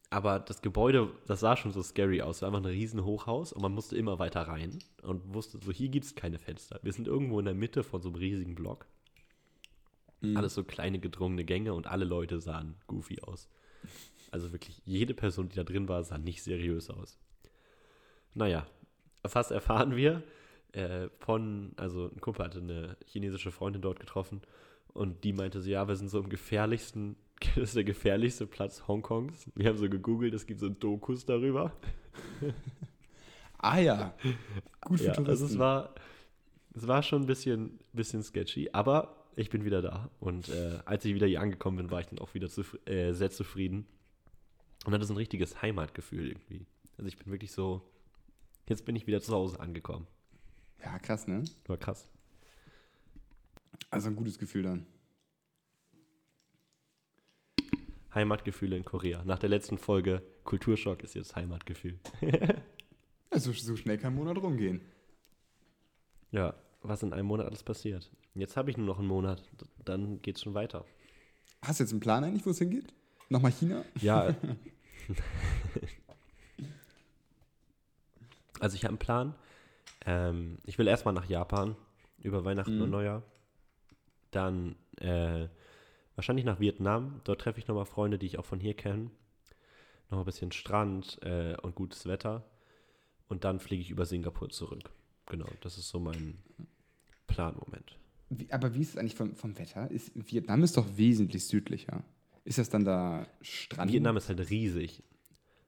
Aber 0.10 0.40
das 0.40 0.62
Gebäude, 0.62 1.10
das 1.26 1.42
sah 1.42 1.58
schon 1.58 1.74
so 1.74 1.84
scary 1.84 2.22
aus. 2.22 2.38
Es 2.38 2.42
war 2.42 2.50
einfach 2.50 2.62
ein 2.62 2.66
riesen 2.66 3.04
Hochhaus 3.04 3.52
und 3.52 3.62
man 3.62 3.74
musste 3.74 3.98
immer 3.98 4.20
weiter 4.20 4.42
rein 4.42 4.80
und 5.02 5.34
wusste 5.34 5.60
so, 5.62 5.72
hier 5.72 5.90
gibt 5.90 6.06
es 6.06 6.16
keine 6.16 6.40
Fenster. 6.40 6.80
Wir 6.82 6.94
sind 6.94 7.08
irgendwo 7.08 7.40
in 7.40 7.46
der 7.46 7.54
Mitte 7.54 7.84
von 7.84 8.02
so 8.02 8.10
einem 8.10 8.16
riesigen 8.16 8.56
Block. 8.56 8.88
Alles 10.36 10.56
so 10.56 10.64
kleine 10.64 11.00
gedrungene 11.00 11.44
Gänge 11.44 11.74
und 11.74 11.88
alle 11.88 12.06
Leute 12.06 12.40
sahen 12.40 12.76
goofy 12.88 13.22
aus. 13.22 13.50
Also 14.32 14.52
wirklich, 14.52 14.82
jede 14.86 15.14
Person, 15.14 15.50
die 15.50 15.56
da 15.56 15.64
drin 15.64 15.88
war, 15.88 16.04
sah 16.04 16.18
nicht 16.18 16.42
seriös 16.42 16.90
aus. 16.90 17.20
Naja, 18.34 18.66
was 19.24 19.52
erfahren 19.52 19.96
wir? 19.96 20.24
Äh, 20.72 21.10
von, 21.20 21.74
also 21.78 22.10
ein 22.10 22.22
Kumpel 22.22 22.46
hatte 22.46 22.60
eine 22.60 22.98
chinesische 23.06 23.52
Freundin 23.52 23.82
dort 23.82 24.00
getroffen 24.00 24.42
und 24.94 25.24
die 25.24 25.34
meinte 25.34 25.62
so, 25.62 25.70
ja, 25.70 25.88
wir 25.88 25.96
sind 25.96 26.10
so 26.10 26.20
im 26.20 26.30
gefährlichsten, 26.30 27.16
das 27.56 27.70
ist 27.70 27.76
der 27.76 27.84
gefährlichste 27.84 28.48
Platz 28.48 28.88
Hongkongs. 28.88 29.50
Wir 29.56 29.70
haben 29.70 29.78
so 29.78 29.90
gegoogelt, 29.90 30.34
es 30.34 30.46
gibt 30.46 30.60
so 30.60 30.70
Dokus 30.70 31.26
darüber. 31.26 31.72
Ah 33.60 33.80
ja. 33.80 34.14
Gut 34.82 35.00
für 35.00 35.06
Ja, 35.08 35.14
Touristen. 35.14 35.30
also 35.30 35.46
es 35.46 35.58
war, 35.60 35.96
es 36.76 36.88
war 36.88 37.02
schon 37.04 37.24
ein 37.24 37.28
bisschen, 37.28 37.80
bisschen 37.94 38.22
sketchy, 38.24 38.70
aber 38.72 39.26
ich 39.36 39.50
bin 39.50 39.66
wieder 39.66 39.82
da. 39.82 40.10
Und 40.20 40.50
äh, 40.50 40.80
als 40.86 41.06
ich 41.06 41.14
wieder 41.16 41.28
hier 41.28 41.42
angekommen 41.42 41.78
bin, 41.78 41.92
war 41.92 42.00
ich 42.00 42.08
dann 42.08 42.20
auch 42.20 42.34
wieder 42.34 42.50
zufri 42.50 42.78
äh, 42.86 43.14
sehr 43.14 43.32
zufrieden. 43.32 43.86
Und 44.86 44.94
hatte 44.94 45.06
so 45.06 45.14
ein 45.14 45.18
richtiges 45.18 45.62
Heimatgefühl 45.62 46.28
irgendwie. 46.28 46.66
Also 46.98 47.08
ich 47.08 47.18
bin 47.18 47.32
wirklich 47.32 47.52
so, 47.52 47.82
jetzt 48.70 48.86
bin 48.86 48.96
ich 48.96 49.06
wieder 49.08 49.22
zu 49.22 49.34
Hause 49.34 49.60
angekommen. 49.60 50.08
ja, 50.84 50.98
krass, 51.00 51.28
ne? 51.28 51.44
War 51.66 51.78
krass. 51.78 52.08
Also 53.90 54.10
ein 54.10 54.16
gutes 54.16 54.38
Gefühl 54.40 54.64
dann. 54.64 54.86
Heimatgefühle 58.18 58.76
in 58.76 58.84
Korea. 58.84 59.24
Nach 59.24 59.40
der 59.40 59.50
letzten 59.50 59.78
Folge 59.78 60.22
Kulturschock 60.44 61.04
ist 61.04 61.14
jetzt 61.16 61.36
Heimatgefühl. 61.36 62.00
Also 63.30 63.52
so 63.52 63.76
schnell 63.76 63.98
kann 63.98 64.14
ein 64.14 64.16
Monat 64.16 64.38
rumgehen. 64.38 64.80
Ja, 66.32 66.54
was 66.82 67.04
in 67.04 67.12
einem 67.12 67.28
Monat 67.28 67.46
alles 67.48 67.62
passiert. 67.62 68.10
Jetzt 68.36 68.56
habe 68.56 68.72
ich 68.72 68.78
nur 68.78 68.86
noch 68.86 69.00
einen 69.00 69.08
Monat, 69.10 69.44
dann 69.84 70.22
geht's 70.22 70.42
schon 70.42 70.54
weiter. 70.54 70.86
Hast 71.62 71.80
du 71.80 71.84
jetzt 71.84 71.92
einen 71.92 72.00
Plan 72.00 72.24
eigentlich, 72.24 72.46
wo 72.46 72.52
es 72.52 72.60
hingeht? 72.60 72.94
Nochmal 73.28 73.52
China? 73.52 73.84
Ja. 74.02 74.34
also 78.62 78.76
ich 78.76 78.84
habe 78.84 78.92
einen 78.92 78.98
Plan. 78.98 79.36
Ähm, 80.06 80.58
ich 80.66 80.78
will 80.78 80.88
erstmal 80.88 81.14
nach 81.14 81.26
Japan 81.30 81.76
über 82.20 82.46
Weihnachten 82.46 82.76
Mhm. 82.78 82.82
und 82.84 82.90
Neujahr. 82.92 83.24
Dann 84.32 84.76
äh, 85.02 85.48
wahrscheinlich 86.18 86.46
nach 86.46 86.60
Vietnam. 86.60 87.22
Dort 87.24 87.42
treffe 87.42 87.60
ich 87.60 87.68
nochmal 87.68 87.86
Freunde, 87.86 88.18
die 88.18 88.26
ich 88.26 88.38
auch 88.40 88.46
von 88.46 88.60
hier 88.60 88.74
kenne. 88.74 89.12
Noch 90.10 90.20
ein 90.20 90.26
bisschen 90.26 90.52
Strand 90.52 91.20
äh, 91.22 91.56
und 91.62 91.76
gutes 91.76 92.06
Wetter. 92.06 92.44
Und 93.30 93.44
dann 93.44 93.60
fliege 93.60 93.82
ich 93.82 93.90
über 93.90 94.06
Singapur 94.06 94.50
zurück. 94.50 94.90
Genau, 95.28 95.48
das 95.62 95.78
ist 95.78 95.90
so 95.90 96.00
mein 96.00 96.38
Planmoment. 97.28 97.98
Wie, 98.30 98.52
aber 98.52 98.74
wie 98.74 98.82
ist 98.82 98.92
es 98.92 98.98
eigentlich 98.98 99.16
vom, 99.16 99.36
vom 99.36 99.58
Wetter? 99.58 99.90
Ist, 99.92 100.12
Vietnam 100.16 100.64
ist 100.64 100.76
doch 100.78 100.86
wesentlich 100.96 101.46
südlicher. 101.46 102.04
Ist 102.46 102.58
das 102.58 102.70
dann 102.70 102.86
da 102.86 103.28
Strand? 103.42 103.92
Vietnam 103.92 104.18
ist 104.18 104.30
halt 104.30 104.50
riesig. 104.50 105.04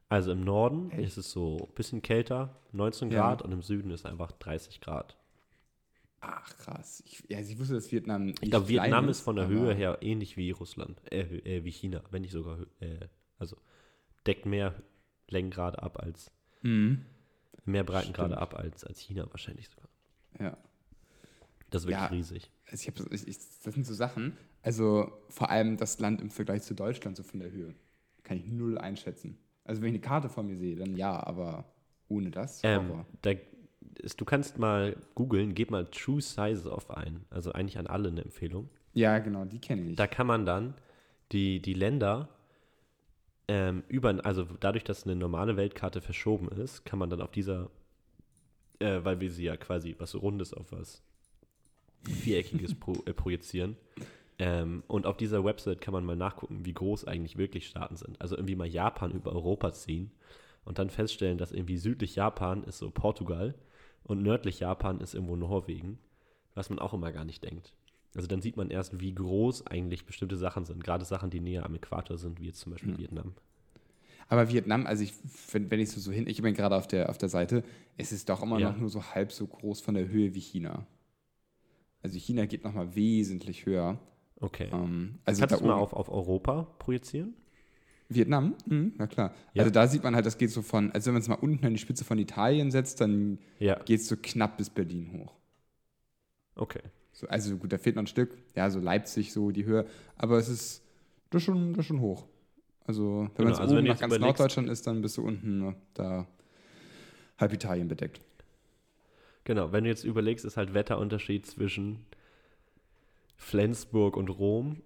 Also 0.08 0.32
im 0.32 0.44
Norden 0.44 0.90
Echt? 0.92 1.10
ist 1.10 1.18
es 1.18 1.32
so 1.32 1.68
ein 1.70 1.76
bisschen 1.76 2.02
kälter, 2.02 2.56
19 2.72 3.12
Ja. 3.12 3.20
Grad, 3.22 3.42
und 3.44 3.52
im 3.52 3.62
Süden 3.62 3.92
ist 3.92 4.06
einfach 4.06 4.32
30 4.32 4.82
Grad. 4.82 5.18
Ach, 6.22 6.58
krass. 6.58 7.02
Ich, 7.06 7.24
ja, 7.30 7.40
ich 7.40 7.58
wusste, 7.58 7.76
dass 7.76 7.92
Vietnam. 7.92 8.30
Ich 8.42 8.50
glaube, 8.52 8.68
Vietnam 8.68 9.08
ist 9.10 9.22
von 9.22 9.36
der 9.38 9.48
Höhe 9.48 9.74
her 9.74 10.00
ähnlich 10.02 10.36
wie 10.38 10.52
Russland, 10.52 11.02
äh, 11.12 11.22
äh, 11.22 11.64
wie 11.64 11.72
China, 11.72 12.04
wenn 12.12 12.24
nicht 12.24 12.32
sogar, 12.34 12.60
äh, 12.82 13.08
also 13.38 13.58
deckt 14.28 14.46
mehr 14.46 14.76
Längengrad 15.30 15.80
ab 15.80 16.00
als. 16.02 16.32
Mhm. 16.62 17.06
Mehr 17.66 17.84
Breitengrade 17.84 18.34
Stimmt. 18.34 18.42
ab 18.42 18.56
als, 18.56 18.84
als 18.84 19.00
China 19.00 19.28
wahrscheinlich 19.30 19.70
sogar. 19.70 19.88
Ja. 20.40 20.58
Das 21.70 21.84
ist 21.84 21.88
wirklich 21.88 22.02
Ja. 22.02 22.08
riesig. 22.08 22.52
Also 22.66 22.82
ich 22.82 22.88
hab, 22.88 23.14
ich, 23.14 23.28
ich, 23.28 23.38
das 23.64 23.74
sind 23.74 23.86
so 23.86 23.94
Sachen, 23.94 24.36
also 24.62 25.12
vor 25.30 25.50
allem 25.50 25.78
das 25.78 26.00
Land 26.00 26.20
im 26.22 26.32
Vergleich 26.32 26.64
zu 26.64 26.74
Deutschland, 26.74 27.16
so 27.16 27.24
von 27.24 27.40
der 27.40 27.52
Höhe, 27.52 27.76
kann 28.24 28.38
ich 28.38 28.46
null 28.46 28.78
einschätzen. 28.78 29.38
Also 29.64 29.82
wenn 29.82 29.90
ich 29.90 29.96
eine 29.96 30.02
Karte 30.02 30.30
vor 30.30 30.44
mir 30.44 30.58
sehe, 30.58 30.76
dann 30.76 30.96
ja, 30.96 31.22
aber 31.26 31.72
ohne 32.08 32.32
das, 32.32 32.62
Ähm, 32.64 33.06
da 33.22 33.34
ist, 34.00 34.20
du 34.22 34.26
kannst 34.26 34.58
mal 34.58 34.96
googeln, 35.16 35.56
gib 35.56 35.72
mal 35.72 35.86
True 35.86 36.22
Sizes 36.22 36.68
auf 36.68 36.90
ein. 36.92 37.26
Also 37.30 37.52
eigentlich 37.52 37.78
an 37.78 37.88
alle 37.88 38.10
eine 38.10 38.22
Empfehlung. 38.22 38.70
Ja, 38.94 39.20
genau, 39.20 39.46
die 39.46 39.60
kenne 39.60 39.92
ich. 39.92 39.96
Da 39.96 40.08
kann 40.08 40.28
man 40.28 40.46
dann 40.46 40.74
die, 41.32 41.62
die 41.62 41.74
Länder 41.74 42.30
ähm, 43.48 43.84
über, 43.88 44.24
also 44.26 44.48
dadurch, 44.60 44.84
dass 44.84 45.06
eine 45.06 45.16
normale 45.16 45.58
Weltkarte 45.58 46.02
verschoben 46.02 46.50
ist, 46.50 46.86
kann 46.86 47.00
man 47.00 47.10
dann 47.10 47.22
auf 47.22 47.32
dieser, 47.32 47.70
äh, 48.80 49.00
weil 49.04 49.20
wir 49.20 49.32
sie 49.32 49.46
ja 49.46 49.58
quasi 49.58 49.96
was 49.98 50.16
Rundes 50.16 50.54
auf 50.54 50.72
was 50.72 51.02
Viereckiges 52.04 52.76
pro, 52.76 52.94
äh, 53.06 53.14
projizieren. 53.14 53.76
Ähm, 54.38 54.84
und 54.88 55.06
auf 55.06 55.18
dieser 55.18 55.44
Website 55.44 55.82
kann 55.82 55.94
man 55.94 56.06
mal 56.06 56.16
nachgucken, 56.16 56.66
wie 56.66 56.74
groß 56.74 57.06
eigentlich 57.06 57.38
wirklich 57.38 57.68
Staaten 57.68 57.98
sind. 57.98 58.22
Also 58.22 58.36
irgendwie 58.36 58.56
mal 58.56 58.68
Japan 58.68 59.12
über 59.12 59.34
Europa 59.34 59.74
ziehen 59.74 60.12
und 60.64 60.80
dann 60.80 60.90
feststellen, 60.90 61.38
dass 61.38 61.52
irgendwie 61.52 61.78
südlich 61.78 62.16
Japan 62.16 62.64
ist 62.64 62.78
so 62.78 62.90
Portugal 62.90 63.56
und 64.04 64.22
nördlich 64.24 64.60
Japan 64.60 65.00
ist 65.02 65.14
irgendwo 65.14 65.36
Norwegen, 65.36 66.00
was 66.56 66.70
man 66.70 66.80
auch 66.80 66.94
immer 66.94 67.12
gar 67.12 67.26
nicht 67.26 67.44
denkt. 67.44 67.74
Also 68.16 68.28
dann 68.28 68.42
sieht 68.42 68.58
man 68.58 68.72
erst, 68.72 69.00
wie 69.00 69.14
groß 69.14 69.68
eigentlich 69.68 70.06
bestimmte 70.06 70.36
Sachen 70.36 70.66
sind. 70.66 70.84
Gerade 70.84 71.06
Sachen, 71.06 71.30
die 71.30 71.40
näher 71.40 71.66
am 71.66 71.76
Äquator 71.76 72.18
sind, 72.18 72.42
wie 72.42 72.48
jetzt 72.48 72.60
zum 72.60 72.72
Beispiel 72.72 72.98
Vietnam. 72.98 73.34
Aber 74.28 74.50
Vietnam, 74.50 74.86
also 74.86 75.04
ich, 75.04 75.14
wenn, 75.52 75.70
wenn 75.72 75.80
ich 75.80 75.92
so, 75.92 76.00
so 76.00 76.12
hin, 76.12 76.28
ich 76.28 76.42
bin 76.42 76.54
gerade 76.54 76.76
auf 76.76 76.88
der, 76.88 77.10
auf 77.10 77.18
der 77.18 77.30
Seite, 77.30 77.64
es 77.98 78.12
ist 78.12 78.30
doch 78.30 78.42
immer 78.44 78.60
Ja. 78.60 78.72
noch 78.72 78.78
nur 78.78 78.90
so 78.90 79.04
halb 79.04 79.32
so 79.32 79.46
groß 79.48 79.82
von 79.82 79.96
der 79.96 80.08
Höhe 80.08 80.34
wie 80.36 80.40
China. 80.40 80.86
Also 82.02 82.18
China 82.18 82.46
geht 82.46 82.64
noch 82.64 82.74
mal 82.74 82.96
wesentlich 82.96 83.66
höher. 83.66 84.00
Okay. 84.40 84.70
Ähm, 84.72 85.20
also 85.26 85.42
Kannst 85.42 85.60
du 85.62 85.66
mal 85.66 85.74
auf, 85.76 85.94
auf 85.94 86.10
Europa 86.10 86.64
projizieren? 86.80 87.34
Vietnam? 88.10 88.56
Mhm, 88.66 88.94
na 88.98 89.08
klar. 89.08 89.34
Ja. 89.54 89.62
Also 89.62 89.72
da 89.72 89.88
sieht 89.88 90.04
man 90.04 90.16
halt, 90.16 90.26
das 90.26 90.38
geht 90.38 90.50
so 90.50 90.62
von, 90.64 90.92
also 90.92 91.08
wenn 91.08 91.14
man 91.14 91.22
es 91.22 91.28
mal 91.28 91.36
unten 91.36 91.66
an 91.66 91.74
die 91.74 91.80
Spitze 91.80 92.04
von 92.04 92.18
Italien 92.18 92.72
setzt, 92.72 93.00
dann 93.02 93.38
Ja. 93.60 93.76
geht 93.86 94.02
es 94.02 94.08
so 94.08 94.16
knapp 94.22 94.58
bis 94.58 94.70
Berlin 94.70 95.12
hoch. 95.14 95.36
Okay. 96.56 96.82
So, 97.12 97.28
also 97.28 97.56
gut, 97.58 97.72
da 97.72 97.78
fehlt 97.78 97.96
noch 97.96 98.04
ein 98.04 98.08
Stück, 98.08 98.38
ja, 98.56 98.70
so 98.70 98.80
Leipzig, 98.80 99.32
so 99.32 99.52
die 99.52 99.66
Höhe, 99.66 99.86
aber 100.16 100.38
es 100.38 100.50
ist 100.50 100.84
das 101.30 101.42
ist 101.42 101.46
schon, 101.46 101.74
das 101.74 101.82
ist 101.82 101.86
schon 101.88 102.02
hoch. 102.02 102.26
Also 102.86 103.30
wenn 103.36 103.36
Genau, 103.36 103.44
man 103.46 103.54
es 103.54 103.60
also 103.60 103.76
oben 103.76 103.86
nach 103.88 104.00
ganz 104.00 104.18
Norddeutschland 104.18 104.70
ist, 104.70 104.88
dann 104.88 105.02
bist 105.02 105.16
du 105.18 105.22
unten 105.24 105.60
ne, 105.60 105.76
da 105.94 106.28
halb 107.38 107.54
Italien 107.54 107.88
bedeckt. 107.88 108.22
Genau, 109.44 109.72
wenn 109.72 109.84
du 109.84 109.90
jetzt 109.90 110.04
überlegst, 110.04 110.46
ist 110.46 110.58
halt 110.58 110.74
Wetterunterschied 110.74 111.46
zwischen 111.46 112.06
Flensburg 113.38 114.18
und 114.18 114.30
Rom. 114.30 114.82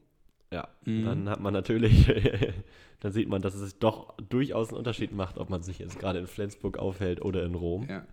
Ja, 0.54 0.68
Mhm. 0.86 1.06
dann 1.06 1.30
hat 1.30 1.40
man 1.42 1.52
natürlich, 1.54 2.06
dann 3.02 3.12
sieht 3.12 3.28
man, 3.28 3.42
dass 3.42 3.56
es 3.56 3.78
doch 3.80 4.16
durchaus 4.30 4.70
einen 4.70 4.78
Unterschied 4.78 5.12
macht, 5.14 5.38
ob 5.38 5.50
man 5.50 5.64
sich 5.64 5.80
jetzt 5.80 6.00
gerade 6.00 6.20
in 6.20 6.28
Flensburg 6.28 6.78
aufhält 6.78 7.22
oder 7.22 7.44
in 7.44 7.56
Rom. 7.56 7.88
Ja. 7.90 8.06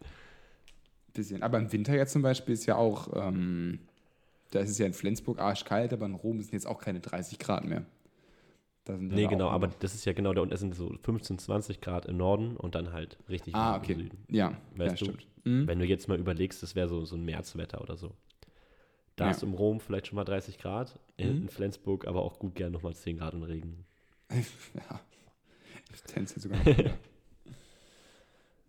Bisschen. 1.13 1.43
Aber 1.43 1.59
im 1.59 1.73
Winter 1.73 1.95
jetzt 1.95 2.13
zum 2.13 2.23
Beispiel 2.23 2.55
ist 2.55 2.67
ja 2.67 2.77
auch, 2.77 3.09
ähm, 3.15 3.81
da 4.53 4.61
ist 4.61 4.71
es 4.71 4.79
ja 4.79 4.87
in 4.87 4.93
Flensburg 4.93 5.39
arschkalt, 5.41 5.93
aber 5.93 6.07
in 6.07 6.15
Rom 6.15 6.41
sind 6.41 6.53
jetzt 6.53 6.67
auch 6.67 6.81
keine 6.81 7.01
30 7.01 7.39
Grad 7.39 7.65
mehr. 7.65 7.85
Da 8.85 8.97
sind 8.97 9.13
Nee, 9.13 9.27
genau, 9.27 9.49
aber 9.51 9.69
das 9.81 9.95
ist 9.95 10.05
ja 10.07 10.13
genau 10.13 10.33
der 10.33 10.43
Unterschied, 10.45 10.75
so 10.75 10.95
15, 11.03 11.39
20 11.39 11.81
Grad 11.81 12.07
im 12.07 12.17
Norden 12.17 12.57
und 12.57 12.75
dann 12.75 12.93
halt 12.93 13.19
richtig 13.29 13.55
Ah, 13.55 13.77
okay. 13.77 13.93
im 13.93 13.99
Süden. 14.03 14.25
Ja, 14.31 14.57
Weißt 14.77 14.93
ja, 15.01 15.07
du? 15.07 15.13
stimmt. 15.13 15.27
Mhm. 15.45 15.67
Wenn 15.67 15.79
du 15.81 15.85
jetzt 15.85 16.09
mal 16.09 16.19
überlegst, 16.19 16.63
das 16.63 16.75
wäre 16.77 16.89
so, 16.89 17.05
so 17.05 17.17
ein 17.17 17.25
Märzwetter 17.25 17.81
oder 17.83 17.97
so. 17.97 18.13
Da 19.21 19.27
Ja. 19.27 19.31
ist 19.33 19.43
im 19.43 19.53
Rom 19.53 19.81
vielleicht 19.81 20.07
schon 20.07 20.17
mal 20.17 20.25
30 20.25 20.57
Grad, 20.59 20.99
in, 21.19 21.29
Mhm. 21.37 21.43
in 21.43 21.49
Flensburg 21.51 22.07
aber 22.07 22.23
auch 22.23 22.39
gut 22.39 22.55
gern 22.55 22.73
nochmal 22.73 22.95
10 22.95 23.19
Grad 23.19 23.35
und 23.35 23.43
Regen. 23.43 23.85
ja. 24.31 25.01
Tendenziell 26.07 26.41
sogar 26.41 26.59
noch 26.59 26.65
höher. 26.79 26.95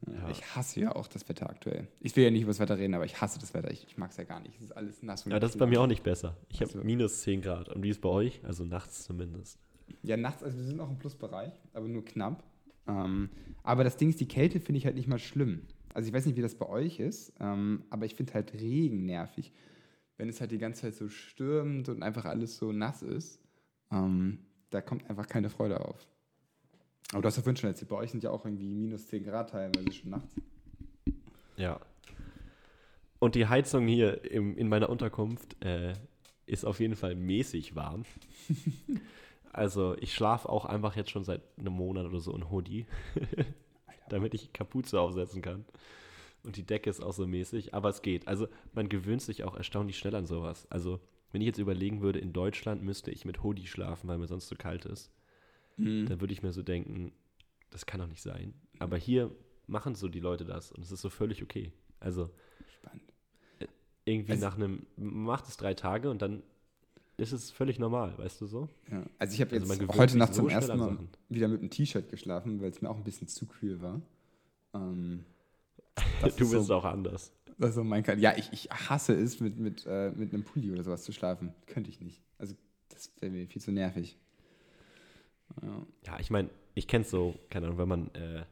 Ja. 0.08 0.30
Ich 0.30 0.56
hasse 0.56 0.80
ja 0.82 0.96
auch 0.96 1.08
das 1.08 1.30
Wetter 1.30 1.50
aktuell. 1.50 1.88
Ich 2.00 2.16
will 2.16 2.24
ja 2.24 2.32
nicht 2.32 2.42
über 2.42 2.50
das 2.50 2.60
Wetter 2.60 2.78
reden, 2.78 2.96
aber 2.96 3.06
ich 3.06 3.22
hasse 3.22 3.40
das 3.40 3.54
Wetter. 3.54 3.72
Ich, 3.72 3.86
ich 3.88 3.98
mag 3.98 4.10
es 4.12 4.18
ja 4.18 4.24
gar 4.24 4.40
nicht. 4.42 4.56
Es 4.58 4.64
ist 4.64 4.72
alles 4.72 5.02
nass 5.04 5.26
und 5.26 5.32
Ja, 5.32 5.40
das 5.40 5.52
ist 5.52 5.58
bei 5.58 5.68
mir 5.68 5.80
auch 5.80 5.88
nicht 5.88 6.04
besser. 6.04 6.36
Ich 6.50 6.58
habe 6.62 6.72
Also- 6.74 6.84
minus 6.84 7.22
10 7.22 7.42
Grad. 7.42 7.70
Und 7.70 7.82
wie 7.84 7.90
ist 7.90 8.02
bei 8.02 8.10
euch? 8.10 8.42
Also 8.44 8.66
nachts 8.66 9.04
zumindest. 9.04 9.60
Ja, 10.04 10.18
nachts, 10.18 10.42
also 10.44 10.58
wir 10.58 10.66
sind 10.66 10.78
noch 10.78 10.90
im 10.90 10.98
Plusbereich, 10.98 11.54
aber 11.74 11.88
nur 11.88 12.04
knapp. 12.04 12.44
Ähm, 12.88 13.30
aber 13.64 13.84
das 13.84 13.96
Ding 13.96 14.10
ist, 14.10 14.20
die 14.20 14.28
Kälte 14.28 14.60
finde 14.60 14.80
ich 14.80 14.86
halt 14.86 14.96
nicht 14.96 15.08
mal 15.08 15.20
schlimm. 15.20 15.62
Also 15.94 16.08
ich 16.08 16.14
weiß 16.14 16.26
nicht, 16.26 16.36
wie 16.36 16.42
das 16.42 16.56
bei 16.56 16.68
euch 16.68 17.00
ist, 17.00 17.32
ähm, 17.40 17.84
aber 17.90 18.06
ich 18.06 18.16
finde 18.16 18.34
halt 18.34 18.54
Regen 18.54 19.06
nervig. 19.06 19.52
Wenn 20.18 20.30
es 20.30 20.40
halt 20.40 20.52
die 20.52 20.58
ganze 20.58 20.82
Zeit 20.82 20.96
so 20.96 21.10
stürmt 21.10 21.90
und 21.90 22.04
einfach 22.04 22.26
alles 22.26 22.58
so 22.58 22.72
nass 22.72 23.02
ist, 23.02 23.40
ähm, 23.92 24.40
da 24.70 24.82
kommt 24.82 25.10
einfach 25.10 25.28
keine 25.28 25.50
Freude 25.50 25.84
auf. 25.84 26.08
Aber 27.12 27.22
du 27.22 27.28
hast 27.28 27.38
ja 27.38 27.44
vorhin 27.44 27.58
schon 27.58 27.70
erzählt, 27.70 27.90
bei 27.90 27.98
euch 27.98 28.12
sind 28.12 28.24
ja 28.24 28.32
auch 28.32 28.46
irgendwie 28.46 28.68
minus 28.68 29.08
10 29.08 29.24
Grad 29.24 29.50
teilweise 29.50 29.92
schon 29.92 30.12
nachts. 30.12 30.36
Ja. 31.58 31.80
Und 33.20 33.36
die 33.36 33.48
Heizung 33.48 33.86
hier 33.88 34.24
im, 34.32 34.58
in 34.58 34.70
meiner 34.70 34.90
Unterkunft 34.90 35.64
äh, 35.64 35.94
ist 36.46 36.66
auf 36.66 36.80
jeden 36.80 36.96
Fall 36.96 37.16
mäßig 37.16 37.76
warm. 37.76 38.06
also 39.54 39.96
ich 40.00 40.14
schlafe 40.14 40.50
auch 40.50 40.66
einfach 40.66 40.96
jetzt 40.96 41.12
schon 41.12 41.24
seit 41.24 41.42
einem 41.58 41.74
Monat 41.74 42.06
oder 42.06 42.20
so 42.20 42.36
in 42.36 42.50
Hoodie, 42.50 42.86
damit 44.10 44.34
ich 44.34 44.54
Kapuze 44.54 45.00
aufsetzen 45.00 45.42
kann. 45.42 45.66
Und 46.44 46.58
die 46.58 46.64
Decke 46.66 46.90
ist 46.90 47.02
auch 47.02 47.14
so 47.14 47.28
mäßig, 47.28 47.74
aber 47.74 47.90
es 47.90 48.02
geht. 48.02 48.28
Also 48.28 48.48
man 48.74 48.90
gewöhnt 48.90 49.22
sich 49.22 49.44
auch 49.44 49.56
erstaunlich 49.56 49.98
schnell 49.98 50.16
an 50.16 50.26
sowas. 50.26 50.66
Also 50.72 51.00
wenn 51.32 51.42
ich 51.42 51.46
jetzt 51.48 51.60
überlegen 51.60 52.02
würde, 52.02 52.20
in 52.20 52.34
Deutschland 52.34 52.84
müsste 52.84 53.12
ich 53.12 53.26
mit 53.26 53.44
Hoodie 53.44 53.68
schlafen, 53.68 54.08
weil 54.08 54.18
mir 54.18 54.28
sonst 54.28 54.48
so 54.48 54.56
kalt 54.56 54.86
ist, 54.86 55.12
dann 55.78 56.20
würde 56.22 56.34
ich 56.34 56.44
mir 56.44 56.52
so 56.52 56.62
denken, 56.62 57.12
das 57.70 57.86
kann 57.86 58.00
doch 58.02 58.08
nicht 58.08 58.22
sein. 58.22 58.54
Aber 58.80 58.98
hier 58.98 59.32
machen 59.68 59.96
so 59.96 60.08
die 60.10 60.20
Leute 60.20 60.44
das 60.46 60.72
und 60.72 60.84
es 60.84 60.92
ist 60.92 61.02
so 61.02 61.10
völlig 61.10 61.42
okay. 61.42 61.72
Also 62.00 62.30
Spannend. 62.80 63.04
irgendwie 64.06 64.32
Also- 64.34 64.46
nach 64.46 64.56
einem, 64.56 64.86
man 64.98 65.14
macht 65.24 65.48
es 65.48 65.58
drei 65.58 65.74
Tage 65.74 66.10
und 66.10 66.22
dann 66.22 66.44
ist 67.18 67.32
es 67.32 67.52
völlig 67.52 67.78
normal, 67.80 68.18
weißt 68.18 68.42
du 68.42 68.48
so? 68.48 68.68
Ja. 68.92 69.04
Also 69.20 69.36
ich 69.36 69.42
habe 69.42 69.56
Also 69.56 69.74
jetzt 69.74 69.96
heute 69.98 70.18
Nacht 70.18 70.34
so 70.34 70.42
zum 70.42 70.50
ersten 70.50 70.78
Mal 70.78 70.98
wieder 71.30 71.48
mit 71.48 71.60
einem 71.62 71.70
T-Shirt 71.70 72.10
geschlafen, 72.10 72.62
weil 72.62 72.70
es 72.72 72.82
mir 72.82 72.90
auch 72.90 72.98
ein 72.98 73.04
bisschen 73.04 73.28
zu 73.28 73.46
kühl 73.46 73.82
war. 73.82 74.02
Ähm, 74.74 75.24
das 76.22 76.36
du 76.36 76.44
ist 76.46 76.52
bist 76.52 76.66
so, 76.66 76.76
auch 76.76 76.86
anders. 76.86 77.34
Das 77.58 77.70
ist 77.70 77.76
so 77.76 77.84
mein. 77.84 78.04
Ja, 78.20 78.36
ich, 78.38 78.52
ich 78.52 78.70
hasse 78.72 79.14
es, 79.14 79.40
mit, 79.40 79.58
mit, 79.58 79.86
äh, 79.86 80.12
mit 80.12 80.34
einem 80.34 80.44
Pulli 80.44 80.72
oder 80.72 80.84
sowas 80.84 81.04
zu 81.04 81.12
schlafen. 81.12 81.54
Könnte 81.68 81.90
ich 81.90 82.02
nicht. 82.02 82.22
Also, 82.38 82.56
das 82.90 83.12
wäre 83.20 83.32
mir 83.32 83.48
viel 83.48 83.62
zu 83.62 83.72
nervig. 83.72 84.18
Ja. 85.62 85.86
Ja, 86.06 86.20
ich 86.20 86.30
meine, 86.30 86.50
ich 86.74 86.88
kenn's 86.88 87.10
so, 87.10 87.36
keine 87.50 87.68
Ahnung, 87.68 87.78
wenn 87.78 87.88
man 87.88 88.08
äh, 88.16 88.44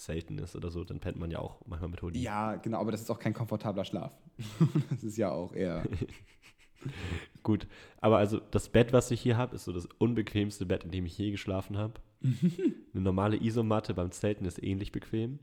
selten 0.00 0.38
ist 0.38 0.56
oder 0.56 0.70
so, 0.70 0.84
dann 0.84 1.00
pennt 1.00 1.18
man 1.18 1.30
ja 1.30 1.38
auch 1.38 1.60
manchmal 1.66 1.90
mit 1.90 2.02
Hoodie. 2.02 2.22
ja, 2.22 2.56
genau, 2.56 2.80
aber 2.80 2.92
das 2.92 3.02
ist 3.02 3.10
auch 3.10 3.18
kein 3.18 3.34
komfortabler 3.34 3.84
Schlaf. 3.84 4.12
das 4.90 5.02
ist 5.02 5.16
ja 5.16 5.30
auch 5.30 5.52
eher. 5.52 5.84
Gut, 7.42 7.66
aber 8.00 8.18
also 8.18 8.40
das 8.50 8.68
Bett, 8.68 8.92
was 8.92 9.10
ich 9.10 9.20
hier 9.20 9.36
habe, 9.36 9.56
ist 9.56 9.64
so 9.64 9.72
das 9.72 9.86
unbequemste 9.98 10.66
Bett, 10.66 10.84
in 10.84 10.90
dem 10.90 11.06
ich 11.06 11.18
je 11.18 11.30
geschlafen 11.30 11.78
habe. 11.78 11.94
Eine 12.22 13.02
normale 13.02 13.42
Isomatte 13.42 13.94
beim 13.94 14.10
Zelten 14.12 14.44
ist 14.44 14.62
ähnlich 14.62 14.92
bequem. 14.92 15.38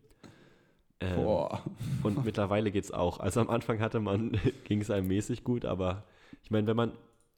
Ähm. 1.04 1.20
Und 2.04 2.26
mittlerweile 2.26 2.72
geht's 2.72 2.92
auch. 2.92 3.20
Also 3.20 3.40
am 3.42 3.50
Anfang 3.50 3.80
hatte 3.80 4.00
man, 4.00 4.40
ging 4.66 4.82
es 4.82 4.90
einem 4.92 5.08
mäßig 5.08 5.44
gut, 5.44 5.66
aber 5.66 6.04
ich 6.44 6.52
meine, 6.52 6.68
wenn 6.68 6.76
man, 6.78 6.92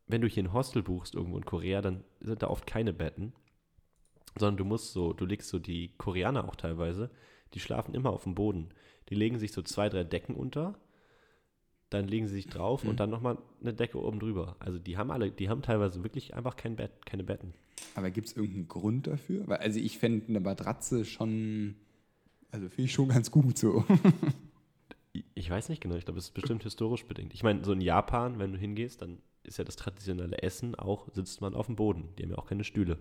wenn 0.08 0.22
du 0.22 0.28
hier 0.28 0.44
ein 0.44 0.54
Hostel 0.54 0.84
buchst 0.84 1.16
irgendwo 1.16 1.38
in 1.38 1.46
Korea, 1.46 1.82
dann 1.82 2.04
sind 2.22 2.44
da 2.44 2.48
oft 2.48 2.68
keine 2.68 2.94
Betten, 2.94 3.34
sondern 4.38 4.58
du 4.58 4.66
musst 4.66 4.94
so, 4.94 5.14
du 5.14 5.26
legst 5.26 5.50
so 5.50 5.60
die 5.60 5.90
Koreaner 5.98 6.48
auch 6.48 6.56
teilweise, 6.56 7.10
die 7.54 7.60
schlafen 7.60 7.96
immer 7.96 8.10
auf 8.12 8.24
dem 8.24 8.36
Boden. 8.36 8.70
Die 9.10 9.16
legen 9.16 9.38
sich 9.40 9.52
so 9.52 9.62
zwei, 9.62 9.88
drei 9.90 10.04
Decken 10.04 10.36
unter, 10.36 10.76
dann 11.90 12.08
legen 12.08 12.28
sie 12.28 12.34
sich 12.36 12.48
drauf 12.48 12.84
Mhm. 12.84 12.90
und 12.92 13.00
dann 13.00 13.10
nochmal 13.10 13.38
eine 13.62 13.74
Decke 13.74 14.02
oben 14.04 14.20
drüber. 14.20 14.56
Also 14.60 14.80
die 14.80 14.98
haben 14.98 15.12
alle, 15.12 15.32
die 15.32 15.50
haben 15.50 15.62
teilweise 15.62 16.04
wirklich 16.04 16.34
einfach 16.36 16.56
kein 16.56 16.76
Bett, 16.76 17.06
keine 17.06 17.24
Betten. 17.24 17.54
Aber 17.94 18.10
gibt 18.10 18.28
es 18.28 18.36
irgendeinen 18.36 18.68
Grund 18.68 19.08
dafür? 19.08 19.48
Weil, 19.48 19.58
also, 19.58 19.80
ich 19.80 19.98
fände 20.00 20.26
eine 20.28 20.40
Matratze 20.40 21.06
schon. 21.06 21.76
Also, 22.56 22.70
finde 22.70 22.84
ich 22.84 22.94
schon 22.94 23.10
ganz 23.10 23.30
gut 23.32 23.58
so. 23.58 23.84
Ich 25.34 25.50
weiß 25.50 25.70
nicht 25.70 25.82
genau, 25.82 25.96
ich 25.96 26.04
glaube, 26.06 26.18
es 26.20 26.26
ist 26.26 26.34
bestimmt 26.34 26.64
historisch 26.64 27.06
bedingt. 27.06 27.34
Ich 27.34 27.44
meine, 27.44 27.64
so 27.64 27.72
in 27.72 27.80
Japan, 27.80 28.38
wenn 28.40 28.52
du 28.52 28.58
hingehst, 28.58 29.02
dann 29.02 29.20
ist 29.44 29.58
ja 29.58 29.64
das 29.64 29.76
traditionelle 29.78 30.42
Essen 30.42 30.76
auch, 30.76 31.08
sitzt 31.14 31.40
man 31.40 31.54
auf 31.54 31.68
dem 31.68 31.76
Boden. 31.78 32.10
Die 32.18 32.24
haben 32.24 32.32
ja 32.32 32.38
auch 32.38 32.48
keine 32.48 32.64
Stühle. 32.66 32.98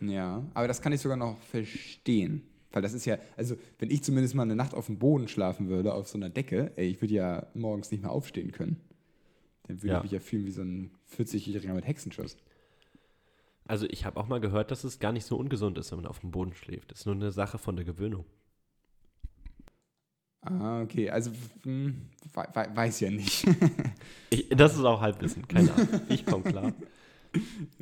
Ja, 0.00 0.42
aber 0.54 0.68
das 0.68 0.80
kann 0.80 0.92
ich 0.92 1.00
sogar 1.00 1.16
noch 1.18 1.38
verstehen. 1.40 2.42
Weil 2.72 2.80
das 2.82 2.92
ist 2.94 3.04
ja, 3.04 3.18
also 3.36 3.56
wenn 3.78 3.90
ich 3.90 4.02
zumindest 4.04 4.34
mal 4.34 4.42
eine 4.42 4.56
Nacht 4.56 4.72
auf 4.74 4.86
dem 4.86 4.98
Boden 4.98 5.28
schlafen 5.28 5.68
würde, 5.68 5.92
auf 5.92 6.08
so 6.08 6.16
einer 6.16 6.30
Decke, 6.30 6.72
ey, 6.76 6.86
ich 6.88 7.00
würde 7.02 7.14
ja 7.14 7.46
morgens 7.54 7.90
nicht 7.90 8.02
mehr 8.02 8.10
aufstehen 8.12 8.52
können. 8.52 8.80
Dann 9.64 9.82
würde 9.82 9.88
Ja. 9.88 9.96
ich 9.98 10.02
mich 10.04 10.12
ja 10.12 10.20
fühlen 10.20 10.46
wie 10.46 10.50
so 10.50 10.62
ein 10.62 10.90
40-Jähriger 11.14 11.74
mit 11.74 11.86
Hexenschuss. 11.86 12.36
Also 13.66 13.86
ich 13.90 14.06
habe 14.06 14.18
auch 14.18 14.28
mal 14.28 14.40
gehört, 14.40 14.70
dass 14.70 14.84
es 14.84 14.98
gar 14.98 15.12
nicht 15.12 15.26
so 15.26 15.36
ungesund 15.36 15.76
ist, 15.76 15.90
wenn 15.92 15.98
man 15.98 16.06
auf 16.06 16.20
dem 16.20 16.30
Boden 16.30 16.54
schläft. 16.54 16.90
Das 16.90 17.00
ist 17.00 17.06
nur 17.06 17.14
eine 17.14 17.32
Sache 17.32 17.58
von 17.58 17.76
der 17.76 17.84
Gewöhnung. 17.84 18.24
Ah, 20.42 20.82
okay. 20.82 21.10
Also, 21.10 21.30
hm, 21.64 22.08
we 22.32 22.42
we 22.54 22.76
weiß 22.76 23.00
ja 23.00 23.10
nicht. 23.10 23.46
Ich, 24.30 24.46
das 24.50 24.74
ist 24.74 24.84
auch 24.84 25.00
Halbwissen, 25.00 25.48
keine 25.48 25.72
Ahnung. 25.72 25.88
Ich 26.10 26.26
komme 26.26 26.44
klar. 26.44 26.74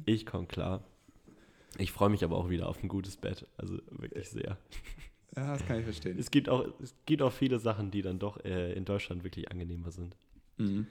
Ich 0.04 0.24
komme 0.26 0.46
klar. 0.46 0.84
Ich 1.76 1.90
freue 1.90 2.08
mich 2.08 2.22
aber 2.22 2.36
auch 2.36 2.48
wieder 2.48 2.68
auf 2.68 2.82
ein 2.82 2.88
gutes 2.88 3.16
Bett. 3.16 3.46
Also 3.56 3.78
wirklich 3.90 4.28
sehr. 4.28 4.56
ja, 5.36 5.52
das 5.52 5.66
kann 5.66 5.78
ich 5.78 5.84
verstehen. 5.84 6.16
Es 6.18 6.30
gibt 6.30 6.48
auch, 6.48 6.66
es 6.80 6.94
gibt 7.04 7.22
auch 7.22 7.32
viele 7.32 7.58
Sachen, 7.58 7.90
die 7.90 8.02
dann 8.02 8.20
doch 8.20 8.44
äh, 8.44 8.72
in 8.74 8.84
Deutschland 8.84 9.24
wirklich 9.24 9.50
angenehmer 9.50 9.90
sind. 9.90 10.16
Mhm. 10.58 10.86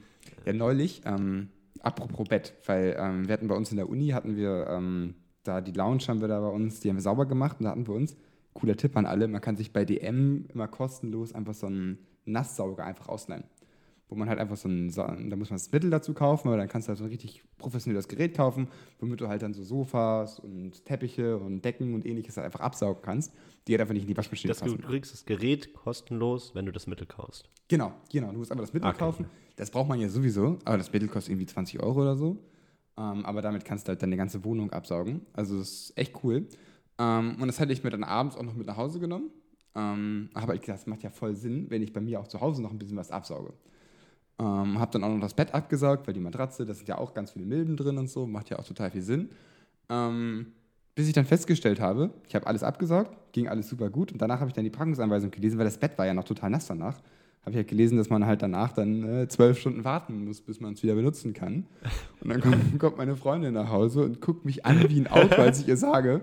Ja, 0.45 0.51
neulich, 0.51 1.04
ähm, 1.06 1.49
apropos 1.80 2.28
Bett, 2.28 2.54
weil 2.65 2.97
ähm, 2.99 3.28
wir 3.28 3.34
hatten 3.34 3.47
bei 3.47 3.56
uns 3.56 3.71
in 3.71 3.78
der 3.78 3.89
Uni, 3.89 4.10
hatten 4.10 4.36
wir 4.36 4.67
ähm, 4.69 5.15
da 5.43 5.62
die 5.62 5.71
Lounge 5.71 6.04
haben 6.08 6.21
wir 6.21 6.28
da 6.28 6.39
bei 6.41 6.49
uns, 6.49 6.80
die 6.80 6.89
haben 6.89 6.97
wir 6.97 7.01
sauber 7.01 7.25
gemacht 7.25 7.58
und 7.60 7.65
da 7.65 7.71
hatten 7.71 7.88
wir 7.88 7.93
uns, 7.93 8.17
cooler 8.55 8.75
Tipp 8.75 8.97
an 8.97 9.05
alle, 9.05 9.27
man 9.27 9.41
kann 9.41 9.55
sich 9.55 9.71
bei 9.71 9.85
DM 9.85 10.45
immer 10.51 10.67
kostenlos 10.67 11.33
einfach 11.33 11.53
so 11.53 11.67
einen 11.67 11.99
Nasssauger 12.25 12.83
einfach 12.85 13.07
ausleihen. 13.09 13.43
Wo 14.07 14.13
man 14.15 14.29
halt 14.29 14.37
einfach 14.39 14.55
so 14.55 14.69
ein, 14.69 14.91
da 14.91 15.35
muss 15.35 15.49
man 15.49 15.57
das 15.57 15.71
Mittel 15.71 15.89
dazu 15.89 16.13
kaufen, 16.13 16.47
aber 16.47 16.57
dann 16.57 16.67
kannst 16.67 16.87
du 16.87 16.89
halt 16.89 16.99
so 16.99 17.05
ein 17.05 17.09
richtig 17.09 17.43
professionelles 17.57 18.07
Gerät 18.07 18.37
kaufen, 18.37 18.67
womit 18.99 19.19
du 19.19 19.27
halt 19.27 19.41
dann 19.41 19.53
so 19.55 19.63
Sofas 19.63 20.39
und 20.39 20.85
Teppiche 20.85 21.37
und 21.37 21.65
Decken 21.65 21.95
und 21.95 22.05
ähnliches 22.05 22.37
halt 22.37 22.45
einfach 22.45 22.59
absaugen 22.59 23.01
kannst, 23.01 23.33
die 23.67 23.73
halt 23.73 23.81
einfach 23.81 23.93
nicht 23.95 24.03
in 24.03 24.07
die 24.09 24.17
Waschmaschine 24.17 24.49
Das, 24.49 24.59
du 24.59 24.65
passen. 24.65 24.81
kriegst 24.81 25.11
das 25.11 25.25
Gerät 25.25 25.73
kostenlos, 25.73 26.53
wenn 26.53 26.67
du 26.67 26.71
das 26.71 26.85
Mittel 26.85 27.07
kaufst. 27.07 27.49
Genau, 27.67 27.93
genau. 28.11 28.31
Du 28.31 28.37
musst 28.37 28.51
einfach 28.51 28.63
das 28.65 28.73
Mittel 28.73 28.89
Okay. 28.89 28.99
kaufen. 28.99 29.25
Das 29.55 29.71
braucht 29.71 29.89
man 29.89 29.99
ja 29.99 30.07
sowieso, 30.07 30.59
aber 30.65 30.77
das 30.77 30.93
Mittel 30.93 31.07
kostet 31.07 31.31
irgendwie 31.31 31.47
20 31.47 31.81
Euro 31.81 32.01
oder 32.01 32.15
so. 32.15 32.37
Ähm, 32.97 33.25
aber 33.25 33.41
damit 33.41 33.65
kannst 33.65 33.87
du 33.87 33.89
halt 33.89 34.03
deine 34.03 34.17
ganze 34.17 34.45
Wohnung 34.45 34.69
absaugen. 34.71 35.25
Also 35.33 35.57
das 35.57 35.69
ist 35.71 35.97
echt 35.97 36.23
cool. 36.23 36.45
Ähm, 36.97 37.38
und 37.39 37.47
das 37.47 37.60
hatte 37.60 37.73
ich 37.73 37.84
mir 37.84 37.89
dann 37.89 38.03
abends 38.03 38.36
auch 38.36 38.43
noch 38.43 38.55
mit 38.55 38.67
nach 38.67 38.77
Hause 38.77 38.99
genommen. 38.99 39.31
Ähm, 39.75 40.29
aber 40.34 40.55
ich 40.55 40.62
gedacht, 40.62 40.79
das 40.79 40.88
macht 40.88 41.03
ja 41.03 41.10
voll 41.10 41.36
Sinn, 41.36 41.69
wenn 41.69 41.81
ich 41.81 41.91
bei 41.91 42.01
mir 42.01 42.19
auch 42.19 42.27
zu 42.27 42.39
Hause 42.39 42.62
noch 42.62 42.71
ein 42.71 42.79
bisschen 42.79 42.97
was 42.97 43.12
absauge. 43.12 43.53
Ähm, 44.39 44.79
hab 44.79 44.91
dann 44.91 45.03
auch 45.03 45.10
noch 45.10 45.19
das 45.19 45.34
Bett 45.34 45.53
abgesaugt, 45.53 46.08
weil 46.08 46.13
die 46.13 46.19
Matratze, 46.19 46.65
da 46.65 46.73
sind 46.73 46.88
ja 46.88 46.97
auch 46.97 47.13
ganz 47.13 47.31
viele 47.31 47.45
Milben 47.45 47.77
drin 47.77 47.97
und 47.97 48.10
so, 48.10 48.25
macht 48.25 48.49
ja 48.49 48.60
auch 48.60 48.65
total 48.65 48.91
viel 48.91 49.01
Sinn. 49.01 49.29
Ähm, 49.89 50.47
bis 50.93 51.08
ich 51.08 51.13
dann 51.13 51.25
festgestellt 51.25 51.81
habe, 51.81 52.12
ich 52.27 52.36
habe 52.36 52.47
alles 52.47 52.63
abgesaugt, 52.63 53.34
ging 53.34 53.49
alles 53.49 53.67
super 53.67 53.89
gut 53.89 54.13
und 54.13 54.21
danach 54.21 54.39
habe 54.39 54.49
ich 54.49 54.53
dann 54.53 54.63
die 54.63 54.69
Packungsanweisung 54.69 55.29
gelesen, 55.29 55.58
weil 55.58 55.65
das 55.65 55.77
Bett 55.77 55.97
war 55.97 56.05
ja 56.05 56.13
noch 56.13 56.23
total 56.23 56.49
nass 56.49 56.67
danach. 56.67 56.97
Habe 57.41 57.51
ich 57.51 57.58
halt 57.58 57.67
gelesen, 57.67 57.97
dass 57.97 58.10
man 58.10 58.25
halt 58.25 58.41
danach 58.41 58.71
dann 58.71 59.03
äh, 59.03 59.27
zwölf 59.27 59.60
Stunden 59.60 59.84
warten 59.84 60.25
muss, 60.25 60.41
bis 60.41 60.60
man 60.60 60.73
es 60.73 60.81
wieder 60.81 60.95
benutzen 60.95 61.34
kann. 61.34 61.67
Und 62.21 62.29
dann 62.29 62.41
kommt, 62.41 62.79
kommt 62.79 62.97
meine 62.97 63.15
Freundin 63.15 63.53
nach 63.53 63.69
Hause 63.69 64.03
und 64.03 64.19
guckt 64.19 64.45
mich 64.45 64.65
an 64.65 64.89
wie 64.89 65.01
ein 65.01 65.08
Auto, 65.08 65.41
als 65.41 65.60
ich 65.60 65.67
ihr 65.67 65.77
sage, 65.77 66.21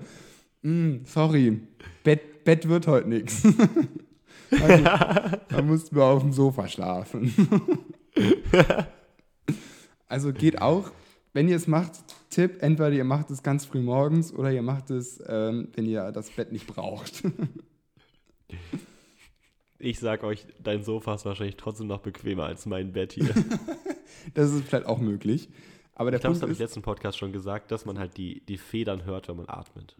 "Mm, 0.63 1.05
sorry, 1.05 1.61
Bett, 2.05 2.45
Bett 2.45 2.69
wird 2.69 2.87
heute 2.87 3.09
nichts. 3.09 3.43
Also, 4.61 4.85
da 5.49 5.63
mussten 5.63 5.97
wir 5.97 6.05
auf 6.05 6.21
dem 6.21 6.35
Sofa 6.35 6.69
schlafen. 6.69 7.33
also 10.09 10.33
geht 10.35 10.61
auch, 10.61 10.91
wenn 11.33 11.49
ihr 11.49 11.57
es 11.57 11.67
macht, 11.67 11.93
Tipp, 12.29 12.63
entweder 12.63 12.93
ihr 12.93 13.05
macht 13.05 13.31
es 13.31 13.43
ganz 13.43 13.65
früh 13.65 13.81
morgens 13.81 14.33
oder 14.33 14.53
ihr 14.53 14.61
macht 14.63 14.91
es, 14.91 15.23
ähm, 15.27 15.69
wenn 15.75 15.87
ihr 15.87 16.13
das 16.13 16.31
Bett 16.31 16.53
nicht 16.53 16.67
braucht. 16.67 17.23
Ich 19.85 19.99
sag 19.99 20.23
euch, 20.23 20.47
dein 20.63 20.85
Sofa 20.85 21.17
ist 21.17 21.25
wahrscheinlich 21.25 21.57
trotzdem 21.57 21.89
noch 21.89 22.03
bequemer 22.03 22.45
als 22.45 22.67
mein 22.67 22.93
Bett 22.93 23.15
hier. 23.15 23.35
Das 24.33 24.53
ist 24.53 24.63
vielleicht 24.69 24.87
auch 24.87 25.01
möglich. 25.01 25.49
Aber 25.95 26.13
der 26.13 26.19
Ich 26.19 26.21
glaube, 26.21 26.35
das 26.35 26.43
habe 26.43 26.53
ich 26.53 26.59
letzten 26.61 26.83
Podcast 26.83 27.19
schon 27.19 27.33
gesagt, 27.33 27.73
dass 27.73 27.85
man 27.85 27.99
halt 27.99 28.17
die, 28.17 28.47
die 28.47 28.59
Federn 28.59 29.05
hört, 29.05 29.27
wenn 29.27 29.39
man 29.39 29.49
atmet. 29.49 29.97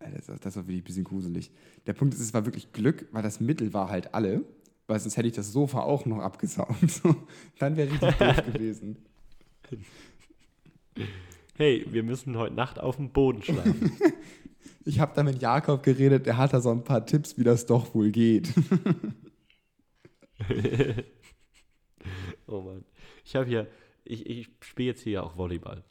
Das, 0.00 0.28
ist- 0.28 0.44
das 0.44 0.56
war 0.56 0.64
wirklich 0.66 0.80
ein 0.82 0.84
bisschen 0.84 1.04
gruselig. 1.04 1.50
Der 1.86 1.92
Punkt 1.92 2.14
ist, 2.14 2.20
es 2.20 2.32
war 2.34 2.44
wirklich 2.46 2.72
Glück, 2.72 3.06
weil 3.12 3.22
das 3.22 3.38
Mittel 3.40 3.72
war 3.74 3.88
halt 3.90 4.14
alle, 4.14 4.44
weil 4.86 4.98
sonst 4.98 5.16
hätte 5.16 5.28
ich 5.28 5.34
das 5.34 5.52
Sofa 5.52 5.80
auch 5.82 6.06
noch 6.06 6.18
abgesaugt. 6.20 6.74
Dann 7.58 7.76
wäre 7.76 7.90
richtig 7.92 8.14
doof 8.16 8.42
gewesen. 8.52 8.96
Hey, 11.56 11.86
wir 11.90 12.02
müssen 12.02 12.36
heute 12.36 12.54
Nacht 12.54 12.80
auf 12.80 12.96
dem 12.96 13.10
Boden 13.10 13.42
schlafen. 13.42 13.92
Ich 14.86 14.98
habe 14.98 15.12
da 15.14 15.22
mit 15.22 15.42
Jakob 15.42 15.82
geredet, 15.82 16.24
der 16.24 16.38
hat 16.38 16.54
da 16.54 16.60
so 16.62 16.70
ein 16.70 16.82
paar 16.84 17.04
Tipps, 17.04 17.36
wie 17.36 17.44
das 17.44 17.66
doch 17.66 17.94
wohl 17.94 18.10
geht. 18.10 18.50
oh 22.46 22.60
Mann. 22.62 22.84
Ich 23.24 23.36
habe 23.36 23.46
hier, 23.46 23.66
ich, 24.04 24.26
ich 24.26 24.48
spiele 24.62 24.88
jetzt 24.88 25.02
hier 25.02 25.22
auch 25.22 25.36
Volleyball. 25.36 25.84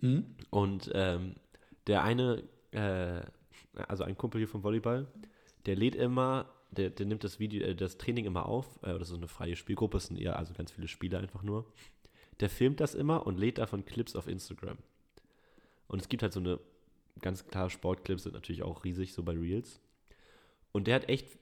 Hm? 0.00 0.24
Und 0.50 0.90
ähm, 0.94 1.34
der 1.88 2.04
eine, 2.04 2.44
äh, 2.70 3.20
also 3.86 4.04
ein 4.04 4.16
Kumpel 4.16 4.40
hier 4.40 4.48
vom 4.48 4.62
Volleyball, 4.62 5.06
der 5.66 5.76
lädt 5.76 5.94
immer, 5.94 6.46
der, 6.70 6.90
der 6.90 7.06
nimmt 7.06 7.24
das 7.24 7.38
Video, 7.38 7.62
äh, 7.62 7.74
das 7.74 7.98
Training 7.98 8.24
immer 8.24 8.46
auf, 8.46 8.78
äh, 8.82 8.98
das 8.98 9.10
ist 9.10 9.16
eine 9.16 9.28
freie 9.28 9.56
Spielgruppe, 9.56 9.98
es 9.98 10.06
sind 10.06 10.18
eher 10.18 10.38
also 10.38 10.54
ganz 10.54 10.72
viele 10.72 10.88
Spieler 10.88 11.18
einfach 11.18 11.42
nur. 11.42 11.66
Der 12.40 12.50
filmt 12.50 12.80
das 12.80 12.94
immer 12.94 13.26
und 13.26 13.38
lädt 13.38 13.58
davon 13.58 13.84
Clips 13.84 14.14
auf 14.14 14.28
Instagram. 14.28 14.78
Und 15.88 16.00
es 16.00 16.08
gibt 16.08 16.22
halt 16.22 16.32
so 16.32 16.40
eine, 16.40 16.60
ganz 17.20 17.46
klar, 17.46 17.70
Sportclips 17.70 18.24
sind 18.24 18.34
natürlich 18.34 18.62
auch 18.62 18.84
riesig, 18.84 19.12
so 19.12 19.22
bei 19.22 19.32
Reels. 19.32 19.80
Und 20.72 20.86
der 20.86 20.94
hat 20.94 21.08
echt, 21.08 21.36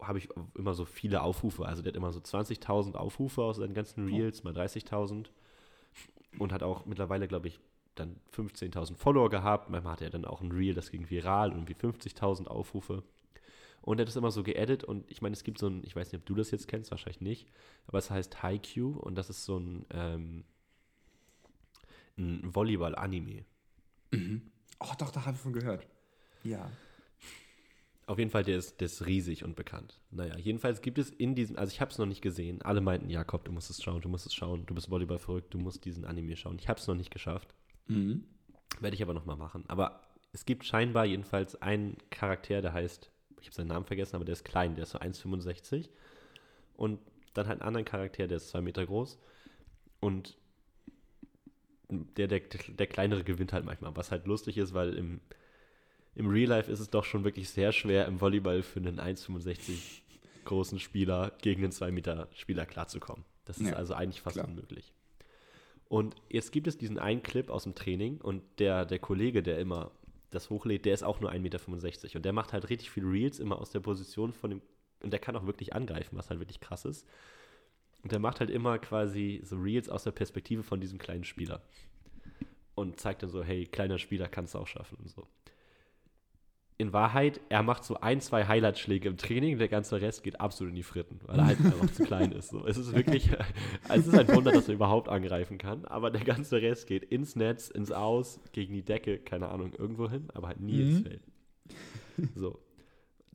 habe 0.00 0.18
ich 0.18 0.28
immer 0.54 0.74
so 0.74 0.84
viele 0.84 1.22
Aufrufe, 1.22 1.66
also 1.66 1.82
der 1.82 1.92
hat 1.92 1.96
immer 1.96 2.12
so 2.12 2.20
20.000 2.20 2.94
Aufrufe 2.94 3.42
aus 3.42 3.56
seinen 3.56 3.74
ganzen 3.74 4.06
Reels, 4.06 4.42
mal 4.42 4.54
30.000 4.54 5.26
und 6.38 6.52
hat 6.52 6.62
auch 6.62 6.86
mittlerweile, 6.86 7.28
glaube 7.28 7.48
ich, 7.48 7.60
dann 8.00 8.16
15.000 8.34 8.96
Follower 8.96 9.30
gehabt. 9.30 9.70
Manchmal 9.70 9.92
hat 9.92 10.02
er 10.02 10.10
dann 10.10 10.24
auch 10.24 10.40
ein 10.40 10.52
Reel, 10.52 10.74
das 10.74 10.90
ging 10.90 11.08
viral 11.08 11.52
und 11.52 11.58
irgendwie 11.58 11.74
50.000 11.74 12.46
Aufrufe. 12.46 13.02
Und 13.82 13.98
er 13.98 14.02
hat 14.02 14.08
das 14.08 14.16
immer 14.16 14.30
so 14.30 14.42
geedit 14.42 14.84
und 14.84 15.10
ich 15.10 15.22
meine, 15.22 15.32
es 15.32 15.44
gibt 15.44 15.58
so 15.58 15.66
ein, 15.66 15.82
ich 15.84 15.96
weiß 15.96 16.12
nicht, 16.12 16.20
ob 16.20 16.26
du 16.26 16.34
das 16.34 16.50
jetzt 16.50 16.68
kennst, 16.68 16.90
wahrscheinlich 16.90 17.22
nicht, 17.22 17.48
aber 17.86 17.98
es 17.98 18.10
heißt 18.10 18.42
Haikyuu 18.42 18.98
und 18.98 19.14
das 19.14 19.30
ist 19.30 19.44
so 19.44 19.58
ein, 19.58 19.86
ähm, 19.90 20.44
ein 22.18 22.54
Volleyball-Anime. 22.54 23.44
Oh, 24.80 24.92
doch, 24.98 25.10
da 25.10 25.24
habe 25.24 25.36
ich 25.36 25.42
von 25.42 25.52
gehört. 25.52 25.86
Ja. 26.42 26.70
Auf 28.06 28.18
jeden 28.18 28.30
Fall, 28.30 28.42
der 28.42 28.58
ist, 28.58 28.80
der 28.80 28.86
ist 28.86 29.06
riesig 29.06 29.44
und 29.44 29.54
bekannt. 29.54 30.00
Naja, 30.10 30.36
jedenfalls 30.36 30.80
gibt 30.80 30.98
es 30.98 31.10
in 31.10 31.34
diesem, 31.34 31.56
also 31.56 31.72
ich 31.72 31.80
habe 31.80 31.90
es 31.90 31.98
noch 31.98 32.06
nicht 32.06 32.22
gesehen. 32.22 32.60
Alle 32.62 32.80
meinten, 32.80 33.08
Jakob, 33.08 33.44
du 33.44 33.52
musst 33.52 33.70
es 33.70 33.82
schauen, 33.82 34.00
du 34.00 34.08
musst 34.08 34.26
es 34.26 34.34
schauen, 34.34 34.66
du 34.66 34.74
bist 34.74 34.90
Volleyball 34.90 35.18
verrückt, 35.18 35.54
du 35.54 35.58
musst 35.58 35.84
diesen 35.84 36.04
Anime 36.04 36.36
schauen. 36.36 36.58
Ich 36.58 36.68
habe 36.68 36.80
es 36.80 36.86
noch 36.86 36.96
nicht 36.96 37.10
geschafft. 37.10 37.54
Mhm. 37.88 38.24
Werde 38.80 38.94
ich 38.94 39.02
aber 39.02 39.14
nochmal 39.14 39.36
machen. 39.36 39.64
Aber 39.68 40.00
es 40.32 40.44
gibt 40.44 40.64
scheinbar 40.64 41.04
jedenfalls 41.04 41.60
einen 41.60 41.96
Charakter, 42.10 42.62
der 42.62 42.72
heißt, 42.72 43.10
ich 43.40 43.46
habe 43.46 43.54
seinen 43.54 43.68
Namen 43.68 43.84
vergessen, 43.86 44.16
aber 44.16 44.24
der 44.24 44.34
ist 44.34 44.44
klein, 44.44 44.74
der 44.74 44.84
ist 44.84 44.90
so 44.90 44.98
1,65. 44.98 45.88
Und 46.76 46.98
dann 47.34 47.46
halt 47.48 47.60
einen 47.60 47.66
anderen 47.68 47.84
Charakter, 47.84 48.26
der 48.26 48.36
ist 48.36 48.48
zwei 48.48 48.60
Meter 48.60 48.86
groß. 48.86 49.18
Und 50.00 50.36
der, 51.88 52.28
der, 52.28 52.40
der 52.40 52.86
kleinere 52.86 53.24
gewinnt 53.24 53.52
halt 53.52 53.64
manchmal. 53.64 53.96
Was 53.96 54.10
halt 54.10 54.26
lustig 54.26 54.56
ist, 54.58 54.74
weil 54.74 54.94
im, 54.94 55.20
im 56.14 56.28
Real 56.28 56.48
Life 56.48 56.70
ist 56.70 56.80
es 56.80 56.90
doch 56.90 57.04
schon 57.04 57.24
wirklich 57.24 57.50
sehr 57.50 57.72
schwer, 57.72 58.06
im 58.06 58.20
Volleyball 58.20 58.62
für 58.62 58.80
einen 58.80 59.00
1,65 59.00 60.02
großen 60.44 60.78
Spieler 60.78 61.32
gegen 61.42 61.62
einen 61.64 61.72
2 61.72 61.90
Meter 61.90 62.28
Spieler 62.34 62.66
klarzukommen. 62.66 63.24
Das 63.44 63.58
ist 63.58 63.70
Ja, 63.70 63.76
also 63.76 63.94
eigentlich 63.94 64.20
fast 64.20 64.36
klar. 64.36 64.46
unmöglich. 64.48 64.92
Und 65.90 66.14
jetzt 66.28 66.52
gibt 66.52 66.68
es 66.68 66.78
diesen 66.78 67.00
einen 67.00 67.20
Clip 67.20 67.50
aus 67.50 67.64
dem 67.64 67.74
Training 67.74 68.20
und 68.20 68.44
der, 68.60 68.86
der 68.86 69.00
Kollege, 69.00 69.42
der 69.42 69.58
immer 69.58 69.90
das 70.30 70.48
hochlädt, 70.48 70.84
der 70.84 70.94
ist 70.94 71.02
auch 71.02 71.18
nur 71.18 71.32
1,65 71.32 71.40
Meter 71.40 72.16
und 72.16 72.24
der 72.24 72.32
macht 72.32 72.52
halt 72.52 72.70
richtig 72.70 72.92
viel 72.92 73.04
Reels 73.04 73.40
immer 73.40 73.58
aus 73.58 73.70
der 73.72 73.80
Position 73.80 74.32
von 74.32 74.50
dem, 74.50 74.62
und 75.02 75.12
der 75.12 75.18
kann 75.18 75.34
auch 75.34 75.46
wirklich 75.46 75.74
angreifen, 75.74 76.16
was 76.16 76.30
halt 76.30 76.38
wirklich 76.38 76.60
krass 76.60 76.84
ist. 76.84 77.08
Und 78.04 78.12
der 78.12 78.20
macht 78.20 78.38
halt 78.38 78.50
immer 78.50 78.78
quasi 78.78 79.40
so 79.42 79.56
Reels 79.56 79.88
aus 79.88 80.04
der 80.04 80.12
Perspektive 80.12 80.62
von 80.62 80.80
diesem 80.80 80.98
kleinen 80.98 81.24
Spieler. 81.24 81.60
Und 82.76 83.00
zeigt 83.00 83.24
dann 83.24 83.30
so, 83.30 83.42
hey, 83.42 83.66
kleiner 83.66 83.98
Spieler 83.98 84.28
kannst 84.28 84.54
du 84.54 84.60
auch 84.60 84.68
schaffen 84.68 84.96
und 85.00 85.10
so. 85.10 85.26
In 86.80 86.94
Wahrheit, 86.94 87.40
er 87.50 87.62
macht 87.62 87.84
so 87.84 87.96
ein, 88.00 88.20
zwei 88.22 88.46
Highlight-Schläge 88.46 89.06
im 89.08 89.18
Training, 89.18 89.58
der 89.58 89.68
ganze 89.68 90.00
Rest 90.00 90.22
geht 90.22 90.40
absolut 90.40 90.70
in 90.70 90.76
die 90.76 90.82
Fritten, 90.82 91.20
weil 91.26 91.38
er 91.38 91.46
halt 91.46 91.58
einfach 91.60 91.90
zu 91.92 92.04
klein 92.04 92.32
ist. 92.32 92.48
So. 92.48 92.66
Es 92.66 92.78
ist 92.78 92.94
wirklich, 92.94 93.28
es 93.90 94.06
ist 94.06 94.14
ein 94.18 94.26
Wunder, 94.28 94.50
dass 94.50 94.66
er 94.68 94.74
überhaupt 94.74 95.10
angreifen 95.10 95.58
kann, 95.58 95.84
aber 95.84 96.10
der 96.10 96.24
ganze 96.24 96.62
Rest 96.62 96.86
geht 96.86 97.04
ins 97.04 97.36
Netz, 97.36 97.68
ins 97.68 97.92
Aus, 97.92 98.40
gegen 98.52 98.72
die 98.72 98.82
Decke, 98.82 99.18
keine 99.18 99.50
Ahnung, 99.50 99.74
irgendwo 99.76 100.08
hin, 100.08 100.28
aber 100.32 100.48
halt 100.48 100.60
nie 100.60 100.80
ins 100.80 101.00
Mhm. 101.00 101.02
Feld. 101.04 101.22
So. 102.34 102.58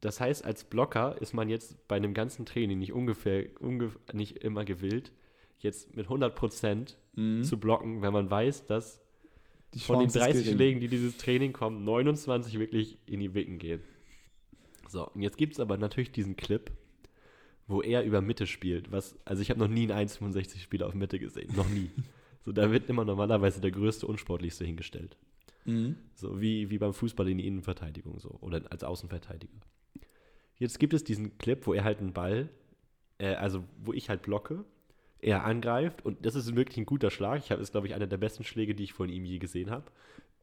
Das 0.01 0.19
heißt, 0.19 0.43
als 0.43 0.63
Blocker 0.63 1.21
ist 1.21 1.34
man 1.34 1.47
jetzt 1.47 1.88
bei 1.88 1.95
einem 1.97 2.15
ganzen 2.15 2.45
Training 2.47 2.79
nicht 2.79 2.93
ungefähr, 2.93 3.45
ungef 3.60 3.99
nicht 4.12 4.38
immer 4.43 4.65
gewillt, 4.65 5.12
jetzt 5.60 5.95
mit 5.95 6.08
100% 6.10 6.97
Mhm. 7.15 7.43
zu 7.43 7.60
blocken, 7.60 8.01
wenn 8.01 8.12
man 8.12 8.29
weiß, 8.29 8.65
dass 8.65 9.04
Die 9.75 9.79
von 9.79 9.99
den 9.99 10.09
Chance 10.09 10.19
ist 10.19 10.25
30 10.25 10.43
gering. 10.43 10.57
Schlägen, 10.57 10.79
die 10.79 10.88
dieses 10.88 11.17
Training 11.17 11.53
kommen, 11.53 11.83
29 11.83 12.57
wirklich 12.59 12.97
in 13.05 13.19
die 13.19 13.33
Wicken 13.33 13.59
gehen. 13.59 13.81
So, 14.88 15.07
und 15.09 15.21
jetzt 15.21 15.38
gibt 15.38 15.53
es 15.53 15.59
aber 15.59 15.77
natürlich 15.77 16.11
diesen 16.11 16.38
Clip, 16.38 16.71
wo 17.67 17.81
er 17.81 18.03
über 18.03 18.21
Mitte 18.21 18.47
spielt. 18.47 18.91
Was, 18.91 19.17
also 19.25 19.41
ich 19.41 19.49
habe 19.49 19.59
noch 19.59 19.67
nie 19.67 19.91
einen 19.91 20.07
1,65 20.07 20.59
Spieler 20.59 20.88
auf 20.88 20.93
Mitte 20.93 21.19
gesehen. 21.19 21.53
Noch 21.55 21.67
nie. 21.69 21.91
so, 22.45 22.53
da 22.53 22.71
wird 22.71 22.89
immer 22.89 23.03
normalerweise 23.03 23.59
der 23.59 23.71
größte, 23.71 24.07
unsportlichste 24.07 24.63
hingestellt. 24.63 25.17
Mhm. 25.65 25.97
So 26.13 26.39
wie, 26.39 26.69
wie 26.69 26.77
beim 26.77 26.93
Fußball 26.93 27.27
in 27.27 27.39
die 27.39 27.47
Innenverteidigung 27.47 28.19
so. 28.19 28.38
Oder 28.41 28.61
als 28.69 28.83
Außenverteidiger. 28.83 29.59
Jetzt 30.57 30.79
gibt 30.79 30.93
es 30.93 31.03
diesen 31.03 31.38
Clip, 31.38 31.67
wo 31.67 31.73
er 31.73 31.83
halt 31.83 31.99
einen 31.99 32.13
Ball, 32.13 32.49
äh, 33.17 33.33
also 33.35 33.65
wo 33.83 33.91
ich 33.91 34.09
halt 34.09 34.21
blocke, 34.21 34.63
er 35.25 35.43
angreift 35.43 36.05
und 36.05 36.23
das 36.23 36.35
ist 36.35 36.55
wirklich 36.55 36.77
ein 36.77 36.85
guter 36.85 37.09
Schlag. 37.09 37.39
Ich 37.39 37.51
habe, 37.51 37.61
ist 37.61 37.71
glaube 37.71 37.88
ich 37.88 37.95
einer 37.95 38.05
der 38.05 38.17
besten 38.17 38.43
Schläge, 38.43 38.75
die 38.75 38.83
ich 38.83 38.93
von 38.93 39.09
ihm 39.09 39.25
je 39.25 39.39
gesehen 39.39 39.71
habe. 39.71 39.85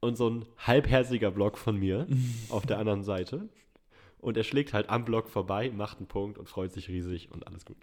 Und 0.01 0.17
so 0.17 0.29
ein 0.29 0.45
halbherziger 0.59 1.31
Block 1.31 1.57
von 1.57 1.79
mir 1.79 2.09
auf 2.49 2.67
der 2.67 2.79
anderen 2.79 3.05
Seite. 3.05 3.49
Und 4.19 4.37
er 4.37 4.43
schlägt 4.43 4.73
halt 4.73 4.91
am 4.91 5.05
Block 5.05 5.29
vorbei, 5.29 5.71
macht 5.71 5.99
einen 5.99 6.09
Punkt 6.09 6.37
und 6.37 6.49
freut 6.49 6.73
sich 6.73 6.89
riesig 6.89 7.31
und 7.31 7.47
alles 7.47 7.65
gut. 7.65 7.77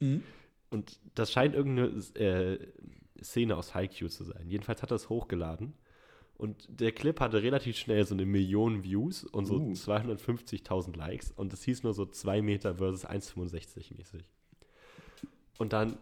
Mhm. 0.00 0.22
Und 0.68 1.00
das 1.14 1.32
scheint 1.32 1.54
irgendeine 1.54 1.88
äh, 2.16 2.58
Szene 3.22 3.56
aus 3.56 3.74
Haikyuu 3.74 4.08
zu 4.08 4.24
sein. 4.24 4.44
Jedenfalls 4.46 4.82
hat 4.82 4.92
er 4.92 4.96
es 4.96 5.08
hochgeladen. 5.08 5.72
Und 6.36 6.68
der 6.68 6.92
Clip 6.92 7.18
hatte 7.20 7.42
relativ 7.42 7.76
schnell 7.78 8.04
so 8.04 8.14
eine 8.14 8.26
Million 8.26 8.84
Views 8.84 9.24
und 9.24 9.46
so 9.46 9.56
Uh. 9.56 9.72
250.000 9.72 10.96
Likes. 10.96 11.30
Und 11.30 11.52
es 11.54 11.62
hieß 11.62 11.82
nur 11.82 11.94
so 11.94 12.04
2 12.04 12.42
Meter 12.42 12.74
versus 12.74 13.06
1,65 13.06 13.96
mäßig. 13.96 14.24
Und 15.58 15.72
dann, 15.72 15.96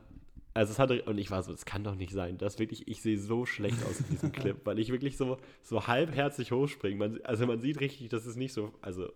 also 0.52 0.72
es 0.72 0.78
hatte, 0.78 1.02
und 1.04 1.18
ich 1.18 1.30
war 1.30 1.42
so, 1.42 1.52
es 1.52 1.64
kann 1.64 1.84
doch 1.84 1.94
nicht 1.94 2.12
sein. 2.12 2.38
Das 2.38 2.58
wirklich, 2.58 2.88
ich 2.88 3.02
sehe 3.02 3.18
so 3.18 3.46
schlecht 3.46 3.84
aus 3.84 4.00
in 4.00 4.08
diesem 4.08 4.32
Clip, 4.32 4.56
weil 4.64 4.78
ich 4.78 4.90
wirklich 4.90 5.16
so, 5.16 5.38
so 5.62 5.86
halbherzig 5.86 6.52
hochspringe. 6.52 6.96
Man, 6.96 7.20
also 7.22 7.46
man 7.46 7.60
sieht 7.60 7.80
richtig, 7.80 8.08
das 8.08 8.26
ist 8.26 8.36
nicht 8.36 8.52
so, 8.52 8.72
also 8.80 9.12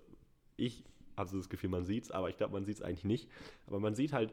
ich 0.57 0.85
habe 1.17 1.29
so 1.29 1.37
das 1.37 1.49
Gefühl, 1.49 1.71
man 1.71 1.85
sieht 1.85 2.05
es, 2.05 2.11
aber 2.11 2.29
ich 2.29 2.37
glaube, 2.37 2.53
man 2.53 2.65
sieht 2.65 2.77
es 2.77 2.83
eigentlich 2.83 3.05
nicht. 3.05 3.29
Aber 3.67 3.81
man 3.81 3.95
sieht 3.95 4.13
halt 4.13 4.33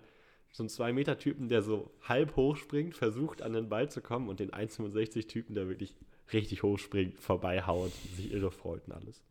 so 0.52 0.64
einen 0.64 0.70
2-Meter-Typen, 0.70 1.48
der 1.48 1.62
so 1.62 1.92
halb 2.04 2.36
hochspringt, 2.36 2.96
versucht 2.96 3.42
an 3.42 3.54
den 3.54 3.70
Ball 3.70 3.90
zu 3.90 4.02
kommen 4.02 4.30
und 4.30 4.40
den 4.40 4.52
1,65-Typen, 4.52 5.56
der 5.56 5.68
wirklich 5.68 5.96
richtig 6.34 6.64
hochspringt, 6.64 7.20
vorbeihaut, 7.20 7.92
sich 8.16 8.32
irre 8.32 8.52
freut 8.52 8.86
und 8.88 8.94
alles. 8.94 9.22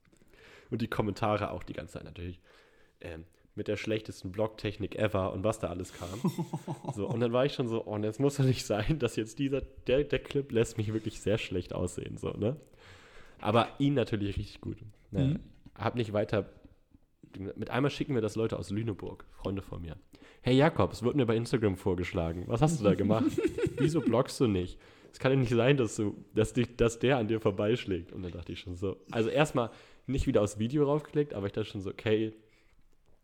Und 0.71 0.83
die 0.83 0.89
Kommentare 0.89 1.51
auch 1.51 1.63
die 1.63 1.73
ganze 1.73 1.95
Zeit 1.95 2.05
natürlich. 2.05 2.41
Ähm, 3.01 3.25
mit 3.61 3.69
der 3.69 3.77
schlechtesten 3.77 4.33
Blocktechnik 4.33 4.97
ever 4.97 5.35
und 5.35 5.45
was 5.45 5.59
da 5.59 5.69
alles 5.69 5.93
kam. 5.93 6.09
So, 6.95 7.07
und 7.07 7.21
dann 7.21 7.35
war 7.35 7.45
ich 7.45 7.53
schon 7.53 7.69
so, 7.69 7.87
oh, 7.87 7.99
das 7.99 8.19
muss 8.19 8.39
doch 8.39 8.45
nicht 8.45 8.65
sein, 8.65 8.99
dass 8.99 9.17
jetzt 9.17 9.39
dieser, 9.39 9.61
der, 9.87 10.03
der 10.03 10.19
Clip 10.19 10.51
lässt 10.51 10.79
mich 10.79 10.95
wirklich 10.95 11.21
sehr 11.21 11.37
schlecht 11.37 11.75
aussehen, 11.75 12.17
so, 12.17 12.31
ne? 12.31 12.57
Aber 13.39 13.69
ihn 13.79 13.93
natürlich 13.93 14.39
richtig 14.39 14.63
gut. 14.63 14.79
Ne? 15.11 15.25
Mhm. 15.25 15.41
Hab 15.75 15.95
nicht 15.95 16.15
weiter. 16.15 16.51
Mit 17.39 17.69
einmal 17.69 17.91
schicken 17.91 18.15
mir 18.15 18.23
das 18.23 18.35
Leute 18.35 18.59
aus 18.59 18.71
Lüneburg, 18.71 19.27
Freunde 19.31 19.61
von 19.61 19.83
mir. 19.83 19.97
Hey 20.41 20.57
Jakob, 20.57 20.93
es 20.93 21.03
wird 21.03 21.17
mir 21.17 21.27
bei 21.27 21.37
Instagram 21.37 21.77
vorgeschlagen. 21.77 22.45
Was 22.47 22.63
hast 22.63 22.81
du 22.81 22.85
da 22.85 22.95
gemacht? 22.95 23.31
Wieso 23.79 24.01
blockst 24.01 24.41
du 24.41 24.47
nicht? 24.47 24.79
Es 25.13 25.19
kann 25.19 25.33
ja 25.33 25.39
nicht 25.39 25.53
sein, 25.53 25.77
dass 25.77 25.97
du, 25.97 26.17
dass 26.35 26.55
dich, 26.55 26.77
dass 26.77 26.99
der 26.99 27.19
an 27.19 27.29
dir 27.29 27.41
vorbeischlägt. 27.41 28.11
Und 28.11 28.23
dann 28.23 28.33
dachte 28.33 28.53
ich 28.53 28.61
schon 28.61 28.75
so. 28.75 28.97
Also 29.11 29.29
erstmal 29.29 29.71
nicht 30.07 30.27
wieder 30.27 30.41
aufs 30.41 30.59
Video 30.59 30.85
raufgeklickt, 30.85 31.35
aber 31.35 31.47
ich 31.47 31.53
dachte 31.53 31.69
schon 31.69 31.83
so, 31.83 31.91
okay, 31.91 32.33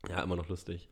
ja, 0.08 0.22
immer 0.22 0.36
noch 0.36 0.48
lustig. 0.48 0.88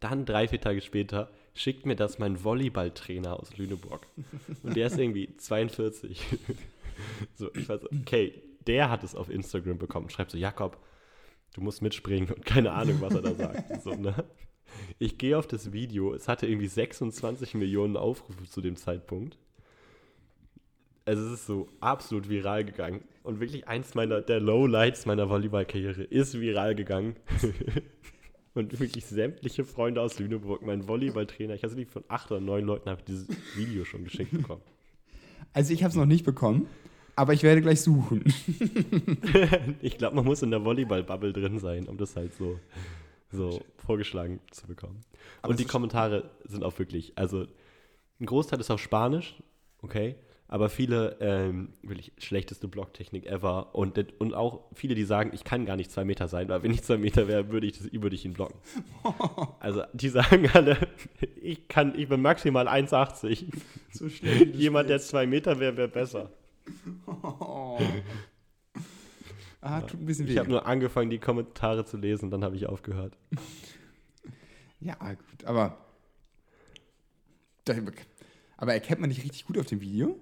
Dann 0.00 0.26
drei, 0.26 0.46
vier 0.48 0.60
Tage 0.60 0.80
später 0.80 1.30
schickt 1.54 1.86
mir 1.86 1.96
das 1.96 2.18
mein 2.18 2.44
Volleyballtrainer 2.44 3.40
aus 3.40 3.56
Lüneburg. 3.56 4.06
Und 4.62 4.76
der 4.76 4.88
ist 4.88 4.98
irgendwie 4.98 5.34
42. 5.36 6.22
so, 7.34 7.50
ich 7.54 7.68
weiß, 7.68 7.80
okay, 7.92 8.42
der 8.66 8.90
hat 8.90 9.04
es 9.04 9.14
auf 9.14 9.30
Instagram 9.30 9.78
bekommen. 9.78 10.10
Schreibt 10.10 10.30
so, 10.30 10.38
Jakob, 10.38 10.78
du 11.54 11.60
musst 11.60 11.82
mitspringen 11.82 12.30
und 12.30 12.44
keine 12.44 12.72
Ahnung, 12.72 13.00
was 13.00 13.14
er 13.14 13.22
da 13.22 13.34
sagt. 13.34 13.64
So, 13.82 13.94
ne? 13.94 14.24
Ich 14.98 15.16
gehe 15.16 15.38
auf 15.38 15.46
das 15.46 15.72
Video, 15.72 16.12
es 16.12 16.28
hatte 16.28 16.46
irgendwie 16.46 16.66
26 16.66 17.54
Millionen 17.54 17.96
Aufrufe 17.96 18.44
zu 18.44 18.60
dem 18.60 18.76
Zeitpunkt. 18.76 19.38
Also 21.06 21.24
es 21.24 21.32
ist 21.34 21.46
so 21.46 21.68
absolut 21.80 22.28
viral 22.28 22.64
gegangen. 22.64 23.04
Und 23.22 23.40
wirklich 23.40 23.68
eins 23.68 23.94
meiner, 23.94 24.20
der 24.20 24.40
Lowlights 24.40 25.06
meiner 25.06 25.30
Volleyballkarriere 25.30 26.02
ist 26.02 26.38
viral 26.40 26.74
gegangen. 26.74 27.16
Und 28.56 28.80
wirklich 28.80 29.04
sämtliche 29.04 29.64
Freunde 29.64 30.00
aus 30.00 30.18
Lüneburg, 30.18 30.62
mein 30.64 30.88
Volleyballtrainer, 30.88 31.52
ich 31.52 31.62
weiß 31.62 31.74
nicht, 31.74 31.90
von 31.90 32.04
acht 32.08 32.30
oder 32.30 32.40
neun 32.40 32.64
Leuten 32.64 32.88
habe 32.88 33.00
ich 33.00 33.04
dieses 33.04 33.28
Video 33.54 33.84
schon 33.84 34.02
geschickt 34.02 34.32
bekommen. 34.32 34.62
Also 35.52 35.74
ich 35.74 35.82
habe 35.82 35.90
es 35.90 35.96
noch 35.96 36.06
nicht 36.06 36.24
bekommen, 36.24 36.66
aber 37.16 37.34
ich 37.34 37.42
werde 37.42 37.60
gleich 37.60 37.82
suchen. 37.82 38.24
ich 39.82 39.98
glaube, 39.98 40.16
man 40.16 40.24
muss 40.24 40.40
in 40.40 40.50
der 40.50 40.64
Volleyball-Bubble 40.64 41.34
drin 41.34 41.58
sein, 41.58 41.86
um 41.86 41.98
das 41.98 42.16
halt 42.16 42.34
so, 42.34 42.58
so 43.30 43.60
vorgeschlagen 43.76 44.40
zu 44.52 44.66
bekommen. 44.66 45.02
Aber 45.42 45.50
Und 45.50 45.60
die 45.60 45.66
Kommentare 45.66 46.30
sind 46.44 46.64
auch 46.64 46.78
wirklich, 46.78 47.12
also 47.14 47.46
ein 48.20 48.24
Großteil 48.24 48.58
ist 48.58 48.70
auf 48.70 48.80
Spanisch, 48.80 49.34
okay, 49.82 50.14
aber 50.48 50.68
viele 50.68 51.16
ähm, 51.20 51.72
wirklich 51.82 52.12
schlechteste 52.18 52.68
Blocktechnik 52.68 53.26
ever 53.26 53.74
und, 53.74 53.98
und 54.20 54.34
auch 54.34 54.64
viele, 54.74 54.94
die 54.94 55.04
sagen, 55.04 55.30
ich 55.34 55.44
kann 55.44 55.66
gar 55.66 55.76
nicht 55.76 55.90
zwei 55.90 56.04
Meter 56.04 56.28
sein, 56.28 56.48
weil 56.48 56.62
wenn 56.62 56.70
ich 56.72 56.82
zwei 56.84 56.98
Meter 56.98 57.26
wäre, 57.26 57.50
würde 57.50 57.66
ich, 57.66 57.78
das, 57.78 57.92
würde 57.92 58.14
ich 58.14 58.24
ihn 58.24 58.32
blocken. 58.32 58.58
Also 59.60 59.82
die 59.92 60.08
sagen 60.08 60.48
alle, 60.52 60.76
ich 61.42 61.66
kann, 61.66 61.98
ich 61.98 62.08
bin 62.08 62.22
maximal 62.22 62.68
1,80. 62.68 63.46
So 63.90 64.08
schnell. 64.08 64.54
Jemand, 64.54 64.88
der 64.88 65.00
zwei 65.00 65.26
Meter 65.26 65.58
wäre, 65.58 65.76
wäre 65.76 65.88
besser. 65.88 66.30
Oh. 67.06 67.80
Ah, 69.62 69.80
tut 69.80 70.00
ein 70.00 70.06
bisschen 70.06 70.28
Ich 70.28 70.34
weh. 70.34 70.38
habe 70.38 70.48
nur 70.48 70.64
angefangen, 70.64 71.10
die 71.10 71.18
Kommentare 71.18 71.84
zu 71.84 71.96
lesen, 71.96 72.30
dann 72.30 72.44
habe 72.44 72.54
ich 72.54 72.66
aufgehört. 72.66 73.16
Ja, 74.78 74.94
gut, 74.94 75.44
aber. 75.44 75.76
Aber 78.56 78.74
erkennt 78.74 79.00
man 79.00 79.08
nicht 79.08 79.24
richtig 79.24 79.44
gut 79.44 79.58
auf 79.58 79.66
dem 79.66 79.80
Video? 79.80 80.20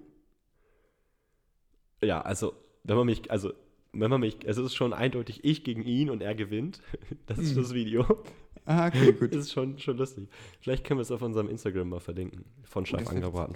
Ja, 2.05 2.21
also, 2.21 2.53
wenn 2.83 2.95
man 2.97 3.05
mich, 3.05 3.29
also, 3.31 3.53
wenn 3.93 4.09
man 4.09 4.19
mich, 4.21 4.37
es 4.45 4.57
ist 4.57 4.75
schon 4.75 4.93
eindeutig 4.93 5.43
ich 5.43 5.63
gegen 5.63 5.83
ihn 5.83 6.09
und 6.09 6.21
er 6.21 6.35
gewinnt. 6.35 6.81
Das 7.27 7.37
ist 7.39 7.55
Mhm. 7.55 7.61
das 7.61 7.73
Video. 7.73 8.23
Ah, 8.65 8.87
okay, 8.87 9.13
gut. 9.13 9.31
Das 9.31 9.41
ist 9.41 9.51
schon, 9.51 9.77
schon 9.79 9.97
lustig. 9.97 10.27
Vielleicht 10.61 10.83
können 10.85 10.97
wir 10.99 11.03
es 11.03 11.11
auf 11.11 11.21
unserem 11.21 11.49
Instagram 11.49 11.89
mal 11.89 11.99
verlinken. 11.99 12.45
Von 12.63 12.85
Scharf 12.85 13.03
das 13.03 13.11
wär- 13.11 13.17
angebraten 13.17 13.55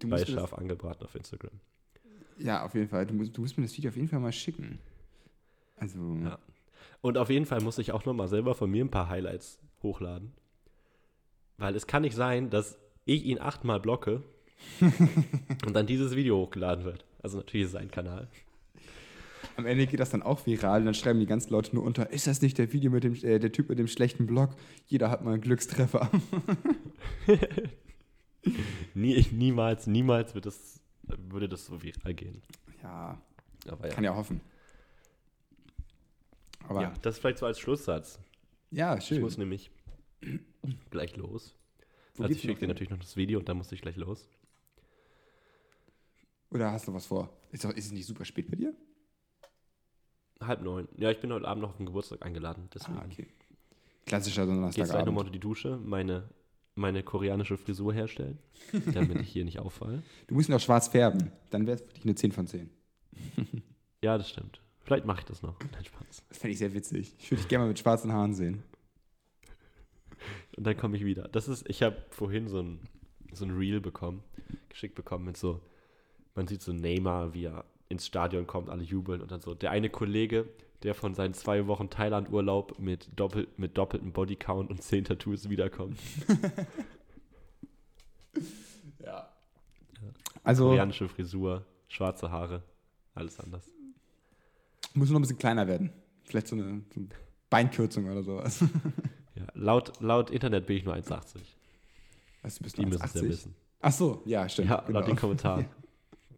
Du 0.00 0.08
bei 0.08 0.18
das- 0.20 0.28
Scharf 0.28 0.52
angebraten 0.54 1.04
auf 1.04 1.14
Instagram. 1.14 1.52
Ja, 2.38 2.64
auf 2.64 2.74
jeden 2.74 2.88
Fall. 2.88 3.06
Du 3.06 3.14
musst, 3.14 3.36
du 3.36 3.40
musst 3.40 3.56
mir 3.56 3.64
das 3.64 3.76
Video 3.76 3.88
auf 3.90 3.96
jeden 3.96 4.08
Fall 4.08 4.20
mal 4.20 4.32
schicken. 4.32 4.78
Also, 5.76 5.98
Ja. 6.22 6.38
Und 7.00 7.16
auf 7.18 7.30
jeden 7.30 7.46
Fall 7.46 7.60
muss 7.62 7.78
ich 7.78 7.92
auch 7.92 8.04
nochmal 8.04 8.28
selber 8.28 8.54
von 8.54 8.70
mir 8.70 8.84
ein 8.84 8.90
paar 8.90 9.08
Highlights 9.08 9.58
hochladen. 9.82 10.32
Weil 11.58 11.74
es 11.76 11.86
kann 11.86 12.02
nicht 12.02 12.14
sein, 12.16 12.50
dass 12.50 12.78
ich 13.06 13.24
ihn 13.24 13.38
achtmal 13.40 13.80
blocke 13.80 14.22
und 14.80 15.74
dann 15.74 15.86
dieses 15.86 16.16
Video 16.16 16.36
hochgeladen 16.38 16.84
wird. 16.84 17.04
Also 17.24 17.38
natürlich 17.38 17.70
sein 17.70 17.90
Kanal. 17.90 18.28
am 19.56 19.64
Ende 19.66 19.86
geht 19.86 19.98
das 19.98 20.10
dann 20.10 20.22
auch 20.22 20.44
viral 20.46 20.80
und 20.80 20.84
dann 20.84 20.94
schreiben 20.94 21.18
die 21.20 21.26
ganzen 21.26 21.50
Leute 21.52 21.74
nur 21.74 21.82
unter, 21.84 22.10
ist 22.10 22.26
das 22.26 22.42
nicht 22.42 22.58
der 22.58 22.72
Video 22.74 22.90
mit 22.90 23.02
dem, 23.02 23.14
äh, 23.14 23.38
der 23.38 23.50
Typ 23.50 23.70
mit 23.70 23.78
dem 23.78 23.88
schlechten 23.88 24.26
Blog? 24.26 24.50
Jeder 24.86 25.08
hat 25.10 25.24
mal 25.24 25.32
einen 25.32 25.40
Glückstreffer. 25.40 26.10
Nie, 28.94 29.24
niemals, 29.32 29.86
niemals 29.86 30.34
wird 30.34 30.44
das, 30.46 30.80
würde 31.02 31.48
das 31.48 31.64
so 31.64 31.82
viral 31.82 32.12
gehen. 32.14 32.42
ja, 32.82 33.18
Aber 33.68 33.88
ja. 33.88 33.94
kann 33.94 34.04
ja 34.04 34.14
hoffen. 34.14 34.40
Aber 36.68 36.82
ja, 36.82 36.94
das 37.02 37.18
vielleicht 37.18 37.38
so 37.38 37.46
als 37.46 37.58
Schlusssatz. 37.58 38.18
ja, 38.70 38.96
Ich 38.96 39.04
schön. 39.06 39.20
muss 39.22 39.38
nämlich 39.38 39.70
gleich 40.90 41.16
los. 41.16 41.54
Wo 42.16 42.22
also 42.24 42.34
ich 42.34 42.40
schicke 42.42 42.60
dir 42.60 42.68
natürlich 42.68 42.90
noch 42.90 42.98
das 42.98 43.16
Video 43.16 43.38
und 43.38 43.48
dann 43.48 43.56
muss 43.56 43.72
ich 43.72 43.80
gleich 43.80 43.96
los. 43.96 44.28
Oder 46.50 46.72
hast 46.72 46.86
du 46.88 46.94
was 46.94 47.06
vor? 47.06 47.30
Ist, 47.52 47.64
doch, 47.64 47.70
ist 47.70 47.86
es 47.86 47.92
nicht 47.92 48.06
super 48.06 48.24
spät 48.24 48.48
bei 48.50 48.56
dir? 48.56 48.74
Halb 50.40 50.62
neun. 50.62 50.88
Ja, 50.96 51.10
ich 51.10 51.20
bin 51.20 51.32
heute 51.32 51.46
Abend 51.48 51.62
noch 51.62 51.70
auf 51.70 51.76
den 51.76 51.86
Geburtstag 51.86 52.22
eingeladen. 52.24 52.68
Deswegen 52.74 52.98
Ah, 52.98 53.04
okay. 53.10 53.28
Klassischer 54.06 54.42
geht's 54.46 54.46
gleich 54.46 54.56
nochmal 54.56 54.72
Donnerstagabend. 54.72 55.18
unter 55.18 55.30
die 55.30 55.38
Dusche, 55.40 55.78
meine, 55.82 56.28
meine 56.74 57.02
koreanische 57.02 57.56
Frisur 57.56 57.94
herstellen, 57.94 58.38
damit 58.92 59.20
ich 59.20 59.30
hier 59.30 59.44
nicht 59.44 59.58
auffalle. 59.58 60.02
Du 60.26 60.34
musst 60.34 60.48
ihn 60.48 60.54
auch 60.54 60.60
schwarz 60.60 60.88
färben. 60.88 61.30
Dann 61.50 61.66
wäre 61.66 61.76
es 61.76 61.82
für 61.82 61.92
dich 61.94 62.04
eine 62.04 62.14
10 62.14 62.32
von 62.32 62.46
10. 62.46 62.70
Ja, 64.02 64.18
das 64.18 64.28
stimmt. 64.28 64.60
Vielleicht 64.82 65.06
mache 65.06 65.20
ich 65.20 65.24
das 65.24 65.40
noch. 65.40 65.58
Nein, 65.72 65.82
Spaß. 65.82 66.24
Das 66.28 66.36
fände 66.36 66.52
ich 66.52 66.58
sehr 66.58 66.74
witzig. 66.74 67.14
Ich 67.18 67.30
würde 67.30 67.40
dich 67.40 67.48
gerne 67.48 67.64
mal 67.64 67.68
mit 67.68 67.78
schwarzen 67.78 68.12
Haaren 68.12 68.34
sehen. 68.34 68.62
Und 70.58 70.64
dann 70.66 70.76
komme 70.76 70.98
ich 70.98 71.06
wieder. 71.06 71.26
Das 71.28 71.48
ist, 71.48 71.66
ich 71.70 71.82
habe 71.82 71.96
vorhin 72.10 72.48
so 72.48 72.60
ein, 72.60 72.80
so 73.32 73.46
ein 73.46 73.50
Reel 73.56 73.80
bekommen, 73.80 74.22
geschickt 74.68 74.94
bekommen 74.94 75.24
mit 75.24 75.38
so, 75.38 75.62
man 76.34 76.46
sieht 76.48 76.62
so 76.62 76.72
Neymar, 76.72 77.34
wie 77.34 77.44
er 77.44 77.64
ins 77.88 78.06
Stadion 78.06 78.46
kommt, 78.46 78.70
alle 78.70 78.82
jubeln 78.82 79.20
und 79.20 79.30
dann 79.30 79.40
so. 79.40 79.54
Der 79.54 79.70
eine 79.70 79.90
Kollege, 79.90 80.48
der 80.82 80.94
von 80.94 81.14
seinen 81.14 81.34
zwei 81.34 81.66
Wochen 81.66 81.90
Thailand-Urlaub 81.90 82.78
mit, 82.78 83.08
doppel, 83.16 83.48
mit 83.56 83.76
doppeltem 83.78 84.12
Bodycount 84.12 84.70
und 84.70 84.82
zehn 84.82 85.04
Tattoos 85.04 85.48
wiederkommt. 85.48 85.98
Ja. 89.04 89.28
Also 90.42 90.64
Koreanische 90.68 91.08
Frisur, 91.08 91.64
schwarze 91.88 92.30
Haare, 92.30 92.62
alles 93.14 93.38
anders. 93.38 93.70
muss 94.94 95.10
noch 95.10 95.18
ein 95.18 95.22
bisschen 95.22 95.38
kleiner 95.38 95.66
werden. 95.66 95.92
Vielleicht 96.24 96.48
so 96.48 96.56
eine, 96.56 96.82
so 96.92 97.00
eine 97.00 97.08
Beinkürzung 97.50 98.10
oder 98.10 98.22
sowas. 98.22 98.64
Ja, 99.36 99.46
laut, 99.54 100.00
laut 100.00 100.30
Internet 100.30 100.66
bin 100.66 100.76
ich 100.76 100.84
nur 100.84 100.94
1,80. 100.94 101.38
Was, 102.42 102.54
du 102.54 102.62
bist 102.62 102.78
Die 102.78 102.86
müssen 102.86 103.02
es 103.04 103.14
ja 103.14 103.20
1,80? 103.20 103.28
wissen. 103.28 103.54
Ach 103.80 103.90
so, 103.92 104.22
ja, 104.26 104.48
stimmt. 104.48 104.70
Ja, 104.70 104.80
genau. 104.82 105.00
laut 105.00 105.08
den 105.08 105.16
Kommentaren. 105.16 105.66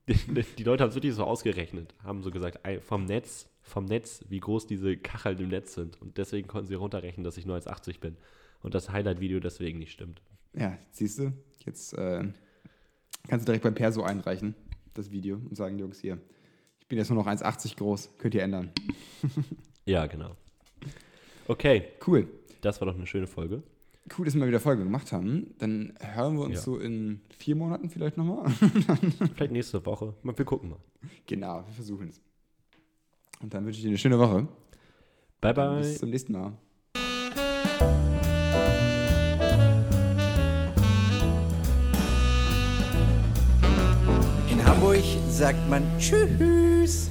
Die, 0.09 0.15
die 0.59 0.63
Leute 0.65 0.83
haben 0.85 0.91
es 0.91 0.95
wirklich 0.95 1.15
so 1.15 1.25
ausgerechnet, 1.25 1.95
haben 2.05 2.23
so 2.23 2.31
gesagt, 2.31 2.61
vom 2.85 3.05
Netz, 3.07 3.49
vom 3.63 3.85
Netz, 3.87 4.25
wie 4.29 4.39
groß 4.39 4.67
diese 4.67 4.97
Kacheln 4.97 5.39
im 5.41 5.49
Netz 5.49 5.75
sind. 5.75 6.01
Und 6.01 6.17
deswegen 6.19 6.47
konnten 6.47 6.69
sie 6.69 6.75
runterrechnen, 6.75 7.25
dass 7.25 7.37
ich 7.37 7.45
nur 7.47 7.57
1,80 7.57 7.99
bin. 8.01 8.17
Und 8.63 8.75
das 8.75 8.91
Highlight-Video 8.91 9.41
deswegen 9.41 9.79
nicht 9.81 9.93
stimmt. 9.93 10.23
Ja, 10.55 10.79
siehst 10.93 11.19
du, 11.19 11.33
jetzt 11.65 11.93
äh, 11.95 12.25
kannst 13.29 13.45
du 13.45 13.51
direkt 13.51 13.65
beim 13.65 13.75
Perso 13.75 14.03
einreichen, 14.03 14.55
das 14.95 15.11
Video, 15.11 15.37
und 15.37 15.57
sagen, 15.57 15.79
Jungs, 15.79 16.01
hier, 16.01 16.19
ich 16.81 16.87
bin 16.87 16.99
jetzt 16.99 17.11
nur 17.11 17.23
noch 17.23 17.31
1,80 17.31 17.77
groß, 17.77 18.11
könnt 18.19 18.35
ihr 18.35 18.43
ändern. 18.43 18.71
Ja, 19.89 20.07
genau. 20.07 20.35
Okay, 21.47 21.85
Cool. 22.05 22.27
das 22.61 22.81
war 22.81 22.87
doch 22.87 22.97
eine 22.97 23.07
schöne 23.07 23.29
Folge. 23.29 23.63
Cool, 24.17 24.25
dass 24.25 24.35
wir 24.35 24.41
mal 24.41 24.49
wieder 24.49 24.61
Folge 24.61 24.85
gemacht 24.85 25.11
haben. 25.13 25.55
Dann 25.59 25.95
hören 26.01 26.37
wir 26.37 26.45
uns 26.45 26.55
Ja. 26.57 26.61
so 26.61 26.79
in 26.79 27.21
vier 27.39 27.57
Monaten 27.57 27.91
vielleicht 27.91 28.17
nochmal. 28.17 28.49
Vielleicht 29.35 29.51
nächste 29.53 29.85
Woche. 29.85 30.15
Mal- 30.23 30.39
Wir 30.39 30.45
gucken 30.45 30.71
mal. 30.71 30.79
genau, 31.27 31.65
wir 31.67 31.73
versuchen 31.75 32.09
es. 32.11 32.21
Und 33.43 33.53
dann 33.53 33.65
wünsche 33.67 33.79
ich 33.79 33.83
dir 33.83 33.89
eine 33.89 33.99
schöne 33.99 34.19
Woche. 34.19 34.47
Bye, 35.41 35.55
bye. 35.55 35.79
Bis 35.81 35.99
zum 35.99 36.11
nächsten 36.11 36.33
Mal. 36.33 36.53
In 44.51 44.65
Hamburg 44.65 45.03
sagt 45.29 45.69
man 45.69 45.83
Tschüss. 45.99 47.11